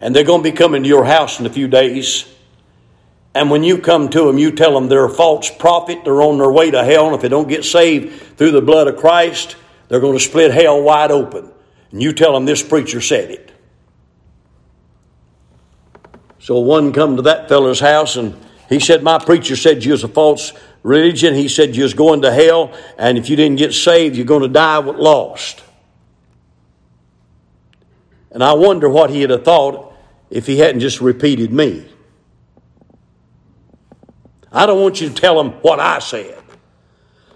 and 0.00 0.14
they're 0.14 0.24
going 0.24 0.42
to 0.42 0.50
be 0.50 0.56
coming 0.56 0.82
to 0.82 0.88
your 0.88 1.04
house 1.04 1.40
in 1.40 1.46
a 1.46 1.50
few 1.50 1.68
days. 1.68 2.31
And 3.34 3.50
when 3.50 3.62
you 3.62 3.78
come 3.78 4.10
to 4.10 4.24
them, 4.24 4.38
you 4.38 4.52
tell 4.52 4.74
them 4.74 4.88
they're 4.88 5.06
a 5.06 5.10
false 5.10 5.50
prophet, 5.50 6.00
they're 6.04 6.22
on 6.22 6.38
their 6.38 6.52
way 6.52 6.70
to 6.70 6.84
hell, 6.84 7.06
and 7.06 7.14
if 7.14 7.22
they 7.22 7.28
don't 7.28 7.48
get 7.48 7.64
saved 7.64 8.36
through 8.36 8.50
the 8.50 8.60
blood 8.60 8.88
of 8.88 8.96
Christ, 8.96 9.56
they're 9.88 10.00
going 10.00 10.18
to 10.18 10.24
split 10.24 10.52
hell 10.52 10.82
wide 10.82 11.10
open. 11.10 11.50
And 11.90 12.02
you 12.02 12.12
tell 12.12 12.32
them 12.32 12.44
this 12.44 12.62
preacher 12.62 13.00
said 13.00 13.30
it. 13.30 13.52
So 16.38 16.58
one 16.58 16.92
come 16.92 17.16
to 17.16 17.22
that 17.22 17.48
fellow's 17.48 17.80
house 17.80 18.16
and 18.16 18.36
he 18.68 18.80
said, 18.80 19.02
My 19.02 19.18
preacher 19.18 19.54
said 19.54 19.84
you 19.84 19.92
was 19.92 20.02
a 20.02 20.08
false 20.08 20.52
religion. 20.82 21.34
He 21.34 21.48
said 21.48 21.76
you 21.76 21.82
was 21.82 21.94
going 21.94 22.22
to 22.22 22.32
hell, 22.32 22.76
and 22.98 23.18
if 23.18 23.28
you 23.28 23.36
didn't 23.36 23.58
get 23.58 23.72
saved, 23.74 24.16
you're 24.16 24.26
going 24.26 24.42
to 24.42 24.48
die 24.48 24.78
lost. 24.78 25.62
And 28.30 28.42
I 28.42 28.54
wonder 28.54 28.88
what 28.88 29.10
he'd 29.10 29.30
have 29.30 29.44
thought 29.44 29.94
if 30.30 30.46
he 30.46 30.58
hadn't 30.58 30.80
just 30.80 31.00
repeated 31.00 31.52
me. 31.52 31.91
I 34.52 34.66
don't 34.66 34.80
want 34.82 35.00
you 35.00 35.08
to 35.08 35.14
tell 35.14 35.42
them 35.42 35.52
what 35.62 35.80
I 35.80 35.98
said. 35.98 36.38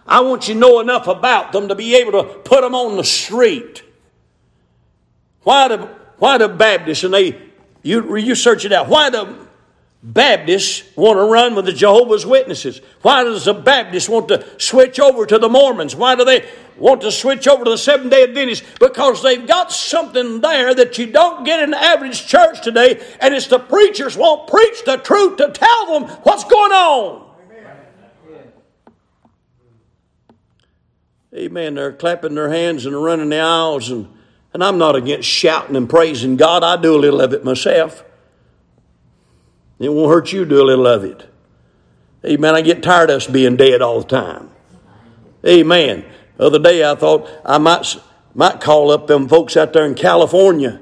I 0.06 0.20
want 0.20 0.48
you 0.48 0.54
to 0.54 0.60
know 0.60 0.80
enough 0.80 1.08
about 1.08 1.52
them 1.52 1.68
to 1.68 1.74
be 1.74 1.96
able 1.96 2.12
to 2.12 2.24
put 2.40 2.60
them 2.60 2.74
on 2.74 2.96
the 2.96 3.04
street. 3.04 3.82
Why 5.42 5.68
the, 5.68 5.78
why 6.18 6.38
the 6.38 6.48
Baptists, 6.48 7.04
and 7.04 7.14
they, 7.14 7.40
you, 7.82 8.16
you 8.16 8.34
search 8.34 8.64
it 8.64 8.72
out, 8.72 8.88
why 8.88 9.10
the 9.10 9.45
Baptists 10.08 10.84
want 10.94 11.18
to 11.18 11.24
run 11.24 11.56
with 11.56 11.64
the 11.64 11.72
Jehovah's 11.72 12.24
Witnesses? 12.24 12.80
Why 13.02 13.24
does 13.24 13.46
the 13.46 13.54
Baptist 13.54 14.08
want 14.08 14.28
to 14.28 14.46
switch 14.56 15.00
over 15.00 15.26
to 15.26 15.36
the 15.36 15.48
Mormons? 15.48 15.96
Why 15.96 16.14
do 16.14 16.24
they 16.24 16.48
want 16.76 17.00
to 17.00 17.10
switch 17.10 17.48
over 17.48 17.64
to 17.64 17.70
the 17.72 17.76
Seventh 17.76 18.12
day 18.12 18.22
Adventists? 18.22 18.64
Because 18.78 19.20
they've 19.20 19.44
got 19.44 19.72
something 19.72 20.40
there 20.40 20.72
that 20.76 20.96
you 20.96 21.06
don't 21.10 21.42
get 21.42 21.60
in 21.60 21.72
the 21.72 21.82
average 21.82 22.24
church 22.24 22.62
today, 22.62 23.04
and 23.20 23.34
it's 23.34 23.48
the 23.48 23.58
preachers 23.58 24.16
won't 24.16 24.48
preach 24.48 24.84
the 24.84 24.96
truth 24.98 25.38
to 25.38 25.50
tell 25.50 25.98
them 25.98 26.08
what's 26.22 26.44
going 26.44 26.70
on. 26.70 27.28
Amen. 31.34 31.74
They're 31.74 31.92
clapping 31.92 32.36
their 32.36 32.50
hands 32.50 32.86
and 32.86 33.02
running 33.02 33.30
the 33.30 33.40
aisles, 33.40 33.90
and, 33.90 34.08
and 34.54 34.62
I'm 34.62 34.78
not 34.78 34.94
against 34.94 35.28
shouting 35.28 35.74
and 35.74 35.90
praising 35.90 36.36
God. 36.36 36.62
I 36.62 36.80
do 36.80 36.94
a 36.94 36.96
little 36.96 37.20
of 37.20 37.32
it 37.32 37.44
myself. 37.44 38.04
It 39.78 39.90
won't 39.90 40.10
hurt 40.10 40.32
you 40.32 40.44
to 40.44 40.50
do 40.50 40.62
a 40.62 40.64
little 40.64 40.86
of 40.86 41.04
it. 41.04 41.28
Amen. 42.24 42.54
I 42.54 42.62
get 42.62 42.82
tired 42.82 43.10
of 43.10 43.18
us 43.18 43.26
being 43.26 43.56
dead 43.56 43.82
all 43.82 44.00
the 44.00 44.08
time. 44.08 44.50
Amen. 45.46 46.04
The 46.36 46.44
other 46.44 46.58
day 46.58 46.88
I 46.88 46.94
thought 46.94 47.28
I 47.44 47.58
might 47.58 47.96
might 48.34 48.60
call 48.60 48.90
up 48.90 49.06
them 49.06 49.28
folks 49.28 49.56
out 49.56 49.72
there 49.72 49.86
in 49.86 49.94
California 49.94 50.80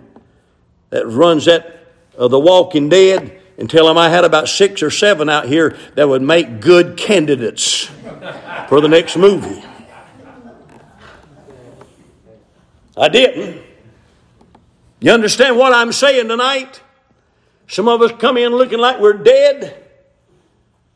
that 0.91 1.07
runs 1.07 1.45
that 1.45 1.87
uh, 2.19 2.29
the 2.29 2.39
Walking 2.39 2.89
Dead 2.89 3.41
and 3.59 3.71
tell 3.71 3.87
them 3.87 3.97
I 3.97 4.09
had 4.09 4.25
about 4.25 4.49
six 4.49 4.83
or 4.83 4.91
seven 4.91 5.29
out 5.29 5.47
here 5.47 5.77
that 5.95 6.09
would 6.09 6.23
make 6.23 6.61
good 6.61 6.97
candidates 6.97 7.85
for 8.69 8.81
the 8.81 8.89
next 8.89 9.17
movie. 9.17 9.63
I 12.97 13.09
didn't. 13.09 13.63
You 15.01 15.13
understand 15.13 15.57
what 15.57 15.73
I'm 15.73 15.93
saying 15.93 16.29
tonight? 16.29 16.81
Some 17.67 17.89
of 17.89 18.03
us 18.03 18.13
come 18.19 18.37
in 18.37 18.53
looking 18.53 18.79
like 18.79 19.01
we're 19.01 19.15
dead, 19.15 19.83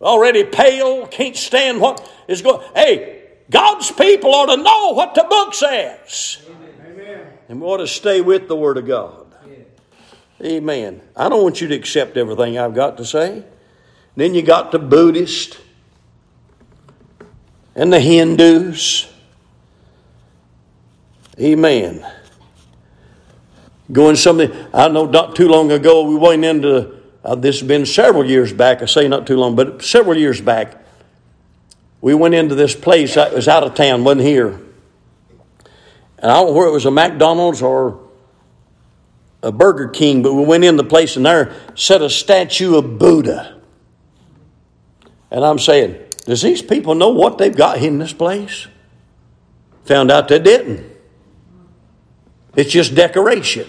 already 0.00 0.44
pale, 0.44 1.06
can't 1.06 1.36
stand 1.36 1.80
what 1.80 2.08
is 2.28 2.42
going. 2.42 2.66
Hey, 2.74 3.22
God's 3.50 3.90
people 3.90 4.34
ought 4.34 4.54
to 4.54 4.62
know 4.62 4.92
what 4.92 5.14
the 5.14 5.24
book 5.24 5.54
says. 5.54 6.42
Amen. 6.86 7.26
And 7.48 7.60
we 7.60 7.66
ought 7.66 7.78
to 7.78 7.86
stay 7.86 8.20
with 8.20 8.48
the 8.48 8.56
Word 8.56 8.76
of 8.76 8.86
God. 8.86 9.26
Amen. 10.44 11.00
I 11.16 11.28
don't 11.28 11.42
want 11.42 11.60
you 11.60 11.68
to 11.68 11.74
accept 11.74 12.16
everything 12.16 12.58
I've 12.58 12.74
got 12.74 12.98
to 12.98 13.04
say. 13.04 13.42
Then 14.14 14.34
you 14.34 14.42
got 14.42 14.70
the 14.70 14.78
Buddhist 14.78 15.58
and 17.74 17.92
the 17.92 17.98
Hindus. 17.98 19.12
Amen 21.40 22.06
going 23.90 24.16
something. 24.16 24.52
I 24.72 24.88
know 24.88 25.06
not 25.06 25.36
too 25.36 25.48
long 25.48 25.70
ago 25.72 26.04
we 26.04 26.16
went 26.16 26.44
into 26.44 26.98
uh, 27.24 27.34
this 27.34 27.60
has 27.60 27.68
been 27.68 27.84
several 27.84 28.24
years 28.24 28.52
back. 28.52 28.80
I 28.82 28.86
say 28.86 29.08
not 29.08 29.26
too 29.26 29.36
long, 29.36 29.56
but 29.56 29.82
several 29.82 30.16
years 30.16 30.40
back. 30.40 30.84
We 32.00 32.14
went 32.14 32.34
into 32.34 32.54
this 32.54 32.74
place. 32.74 33.16
I 33.16 33.28
was 33.34 33.48
out 33.48 33.64
of 33.64 33.74
town, 33.74 34.04
wasn't 34.04 34.22
here, 34.22 34.60
and 36.18 36.30
I 36.30 36.34
don't 36.34 36.48
know 36.48 36.52
where 36.52 36.68
it 36.68 36.72
was 36.72 36.86
a 36.86 36.90
McDonald's 36.90 37.60
or 37.60 38.00
a 39.42 39.52
Burger 39.52 39.88
King, 39.88 40.22
but 40.22 40.34
we 40.34 40.44
went 40.44 40.64
in 40.64 40.76
the 40.76 40.84
place 40.84 41.16
and 41.16 41.26
there 41.26 41.54
set 41.74 42.02
a 42.02 42.10
statue 42.10 42.76
of 42.76 42.98
Buddha. 42.98 43.60
And 45.30 45.44
I'm 45.44 45.58
saying, 45.58 45.96
does 46.24 46.42
these 46.42 46.62
people 46.62 46.94
know 46.94 47.10
what 47.10 47.38
they've 47.38 47.54
got 47.54 47.78
in 47.78 47.98
this 47.98 48.12
place? 48.12 48.66
Found 49.84 50.10
out 50.10 50.28
they 50.28 50.38
didn't. 50.38 50.84
It's 52.56 52.70
just 52.70 52.94
decoration. 52.94 53.68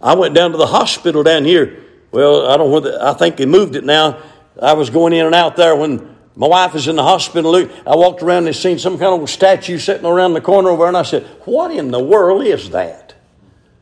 I 0.00 0.14
went 0.14 0.34
down 0.34 0.52
to 0.52 0.58
the 0.58 0.66
hospital 0.66 1.22
down 1.22 1.44
here. 1.44 1.84
Well, 2.10 2.46
I 2.46 2.56
don't 2.56 2.68
know 2.68 2.74
whether, 2.74 3.02
I 3.02 3.14
think 3.14 3.36
they 3.36 3.46
moved 3.46 3.76
it 3.76 3.84
now. 3.84 4.18
I 4.60 4.72
was 4.74 4.90
going 4.90 5.12
in 5.12 5.26
and 5.26 5.34
out 5.34 5.56
there 5.56 5.76
when 5.76 6.16
my 6.34 6.46
wife 6.46 6.74
was 6.74 6.88
in 6.88 6.96
the 6.96 7.02
hospital. 7.02 7.54
I 7.56 7.96
walked 7.96 8.22
around 8.22 8.46
and 8.46 8.56
seen 8.56 8.78
some 8.78 8.98
kind 8.98 9.20
of 9.20 9.28
statue 9.28 9.78
sitting 9.78 10.06
around 10.06 10.34
the 10.34 10.40
corner 10.40 10.70
over 10.70 10.86
and 10.86 10.96
I 10.96 11.02
said, 11.02 11.24
What 11.44 11.70
in 11.70 11.90
the 11.90 12.00
world 12.00 12.44
is 12.44 12.70
that? 12.70 13.14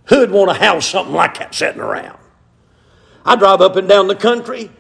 Who'd 0.06 0.30
want 0.30 0.50
to 0.50 0.54
house 0.54 0.86
something 0.86 1.14
like 1.14 1.38
that 1.38 1.54
sitting 1.54 1.80
around? 1.80 2.18
I 3.24 3.36
drive 3.36 3.60
up 3.60 3.76
and 3.76 3.88
down 3.88 4.06
the 4.06 4.14
country. 4.14 4.70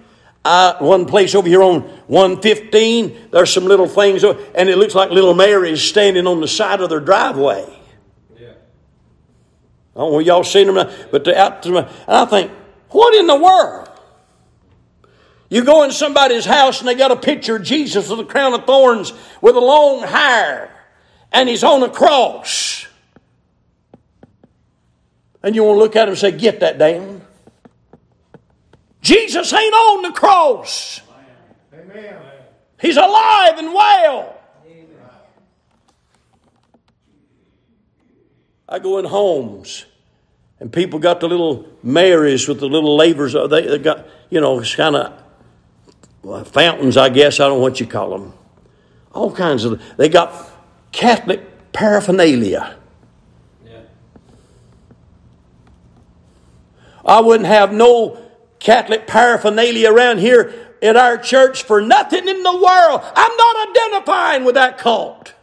I, 0.44 0.76
one 0.78 1.06
place 1.06 1.34
over 1.34 1.48
here 1.48 1.62
on 1.62 1.82
115, 2.06 3.30
there's 3.30 3.52
some 3.52 3.64
little 3.64 3.88
things, 3.88 4.22
and 4.24 4.68
it 4.68 4.76
looks 4.76 4.94
like 4.94 5.10
little 5.10 5.32
Mary's 5.32 5.80
standing 5.80 6.26
on 6.26 6.42
the 6.42 6.48
side 6.48 6.82
of 6.82 6.90
their 6.90 7.00
driveway. 7.00 7.64
I 9.96 10.00
don't 10.00 10.12
know 10.12 10.18
y'all 10.18 10.44
seen 10.44 10.72
them, 10.72 10.90
but 11.10 11.24
they're 11.24 11.38
out 11.38 11.62
to 11.62 11.70
my, 11.70 11.80
and 11.80 11.90
I 12.08 12.24
think, 12.24 12.50
what 12.90 13.14
in 13.14 13.26
the 13.26 13.36
world? 13.36 13.88
You 15.48 15.64
go 15.64 15.84
in 15.84 15.92
somebody's 15.92 16.44
house 16.44 16.80
and 16.80 16.88
they 16.88 16.94
got 16.94 17.12
a 17.12 17.16
picture 17.16 17.56
of 17.56 17.62
Jesus 17.62 18.08
with 18.08 18.18
a 18.18 18.24
crown 18.24 18.54
of 18.54 18.64
thorns 18.64 19.12
with 19.40 19.54
a 19.54 19.60
long 19.60 20.02
hair, 20.02 20.74
and 21.30 21.48
he's 21.48 21.62
on 21.62 21.82
a 21.82 21.88
cross. 21.88 22.86
And 25.44 25.54
you 25.54 25.62
want 25.62 25.76
to 25.76 25.80
look 25.80 25.96
at 25.96 26.04
him 26.04 26.10
and 26.10 26.18
say, 26.18 26.32
Get 26.32 26.60
that 26.60 26.78
down. 26.78 27.20
Jesus 29.02 29.52
ain't 29.52 29.74
on 29.74 30.02
the 30.02 30.12
cross. 30.12 31.02
Amen. 31.72 32.16
He's 32.80 32.96
alive 32.96 33.58
and 33.58 33.74
well. 33.74 34.33
I 38.68 38.78
go 38.78 38.98
in 38.98 39.04
homes 39.04 39.86
and 40.60 40.72
people 40.72 40.98
got 40.98 41.20
the 41.20 41.28
little 41.28 41.66
Marys 41.82 42.48
with 42.48 42.60
the 42.60 42.68
little 42.68 42.96
lavers. 42.96 43.34
Uh, 43.34 43.46
they, 43.46 43.66
they 43.66 43.78
got, 43.78 44.06
you 44.30 44.40
know, 44.40 44.58
it's 44.60 44.74
kind 44.74 44.96
of 44.96 46.48
fountains, 46.48 46.96
I 46.96 47.08
guess. 47.08 47.40
I 47.40 47.48
don't 47.48 47.58
know 47.58 47.62
what 47.62 47.80
you 47.80 47.86
call 47.86 48.10
them. 48.10 48.32
All 49.12 49.30
kinds 49.32 49.64
of, 49.64 49.82
they 49.96 50.08
got 50.08 50.32
Catholic 50.90 51.72
paraphernalia. 51.72 52.76
Yeah. 53.66 53.80
I 57.04 57.20
wouldn't 57.20 57.48
have 57.48 57.72
no 57.72 58.18
Catholic 58.58 59.06
paraphernalia 59.06 59.92
around 59.92 60.18
here 60.18 60.54
at 60.80 60.96
our 60.96 61.18
church 61.18 61.62
for 61.64 61.80
nothing 61.82 62.26
in 62.26 62.42
the 62.42 62.52
world. 62.52 63.02
I'm 63.14 63.36
not 63.36 63.68
identifying 63.68 64.44
with 64.44 64.54
that 64.54 64.78
cult. 64.78 65.33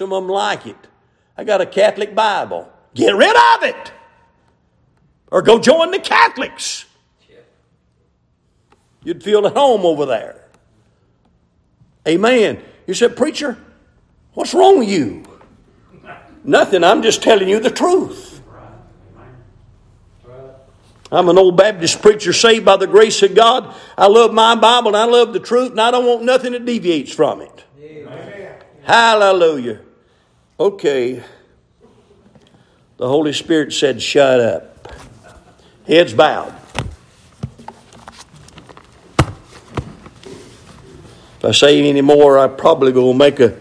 Some 0.00 0.14
of 0.14 0.22
them 0.22 0.30
like 0.30 0.66
it. 0.66 0.78
I 1.36 1.44
got 1.44 1.60
a 1.60 1.66
Catholic 1.66 2.14
Bible. 2.14 2.72
Get 2.94 3.14
rid 3.14 3.36
of 3.36 3.64
it. 3.64 3.92
Or 5.30 5.42
go 5.42 5.58
join 5.58 5.90
the 5.90 5.98
Catholics. 5.98 6.86
You'd 9.04 9.22
feel 9.22 9.46
at 9.46 9.52
home 9.54 9.84
over 9.84 10.06
there. 10.06 10.42
Amen. 12.08 12.62
You 12.86 12.94
said, 12.94 13.14
Preacher, 13.14 13.58
what's 14.32 14.54
wrong 14.54 14.78
with 14.78 14.88
you? 14.88 15.22
Nothing. 16.44 16.82
I'm 16.82 17.02
just 17.02 17.22
telling 17.22 17.50
you 17.50 17.60
the 17.60 17.68
truth. 17.68 18.40
I'm 21.12 21.28
an 21.28 21.36
old 21.36 21.58
Baptist 21.58 22.00
preacher 22.00 22.32
saved 22.32 22.64
by 22.64 22.78
the 22.78 22.86
grace 22.86 23.22
of 23.22 23.34
God. 23.34 23.74
I 23.98 24.06
love 24.06 24.32
my 24.32 24.54
Bible 24.54 24.96
and 24.96 24.96
I 24.96 25.04
love 25.04 25.34
the 25.34 25.40
truth 25.40 25.72
and 25.72 25.80
I 25.82 25.90
don't 25.90 26.06
want 26.06 26.22
nothing 26.22 26.52
that 26.52 26.64
deviates 26.64 27.12
from 27.12 27.42
it. 27.42 27.64
Amen. 27.78 28.54
Hallelujah. 28.82 29.80
Okay. 30.60 31.22
The 32.98 33.08
Holy 33.08 33.32
Spirit 33.32 33.72
said, 33.72 34.02
Shut 34.02 34.40
up. 34.40 34.94
Heads 35.86 36.12
bowed. 36.12 36.54
If 41.38 41.44
I 41.44 41.52
say 41.52 41.88
any 41.88 42.02
more, 42.02 42.38
I 42.38 42.46
probably 42.48 42.92
will 42.92 43.14
make 43.14 43.40
a 43.40 43.56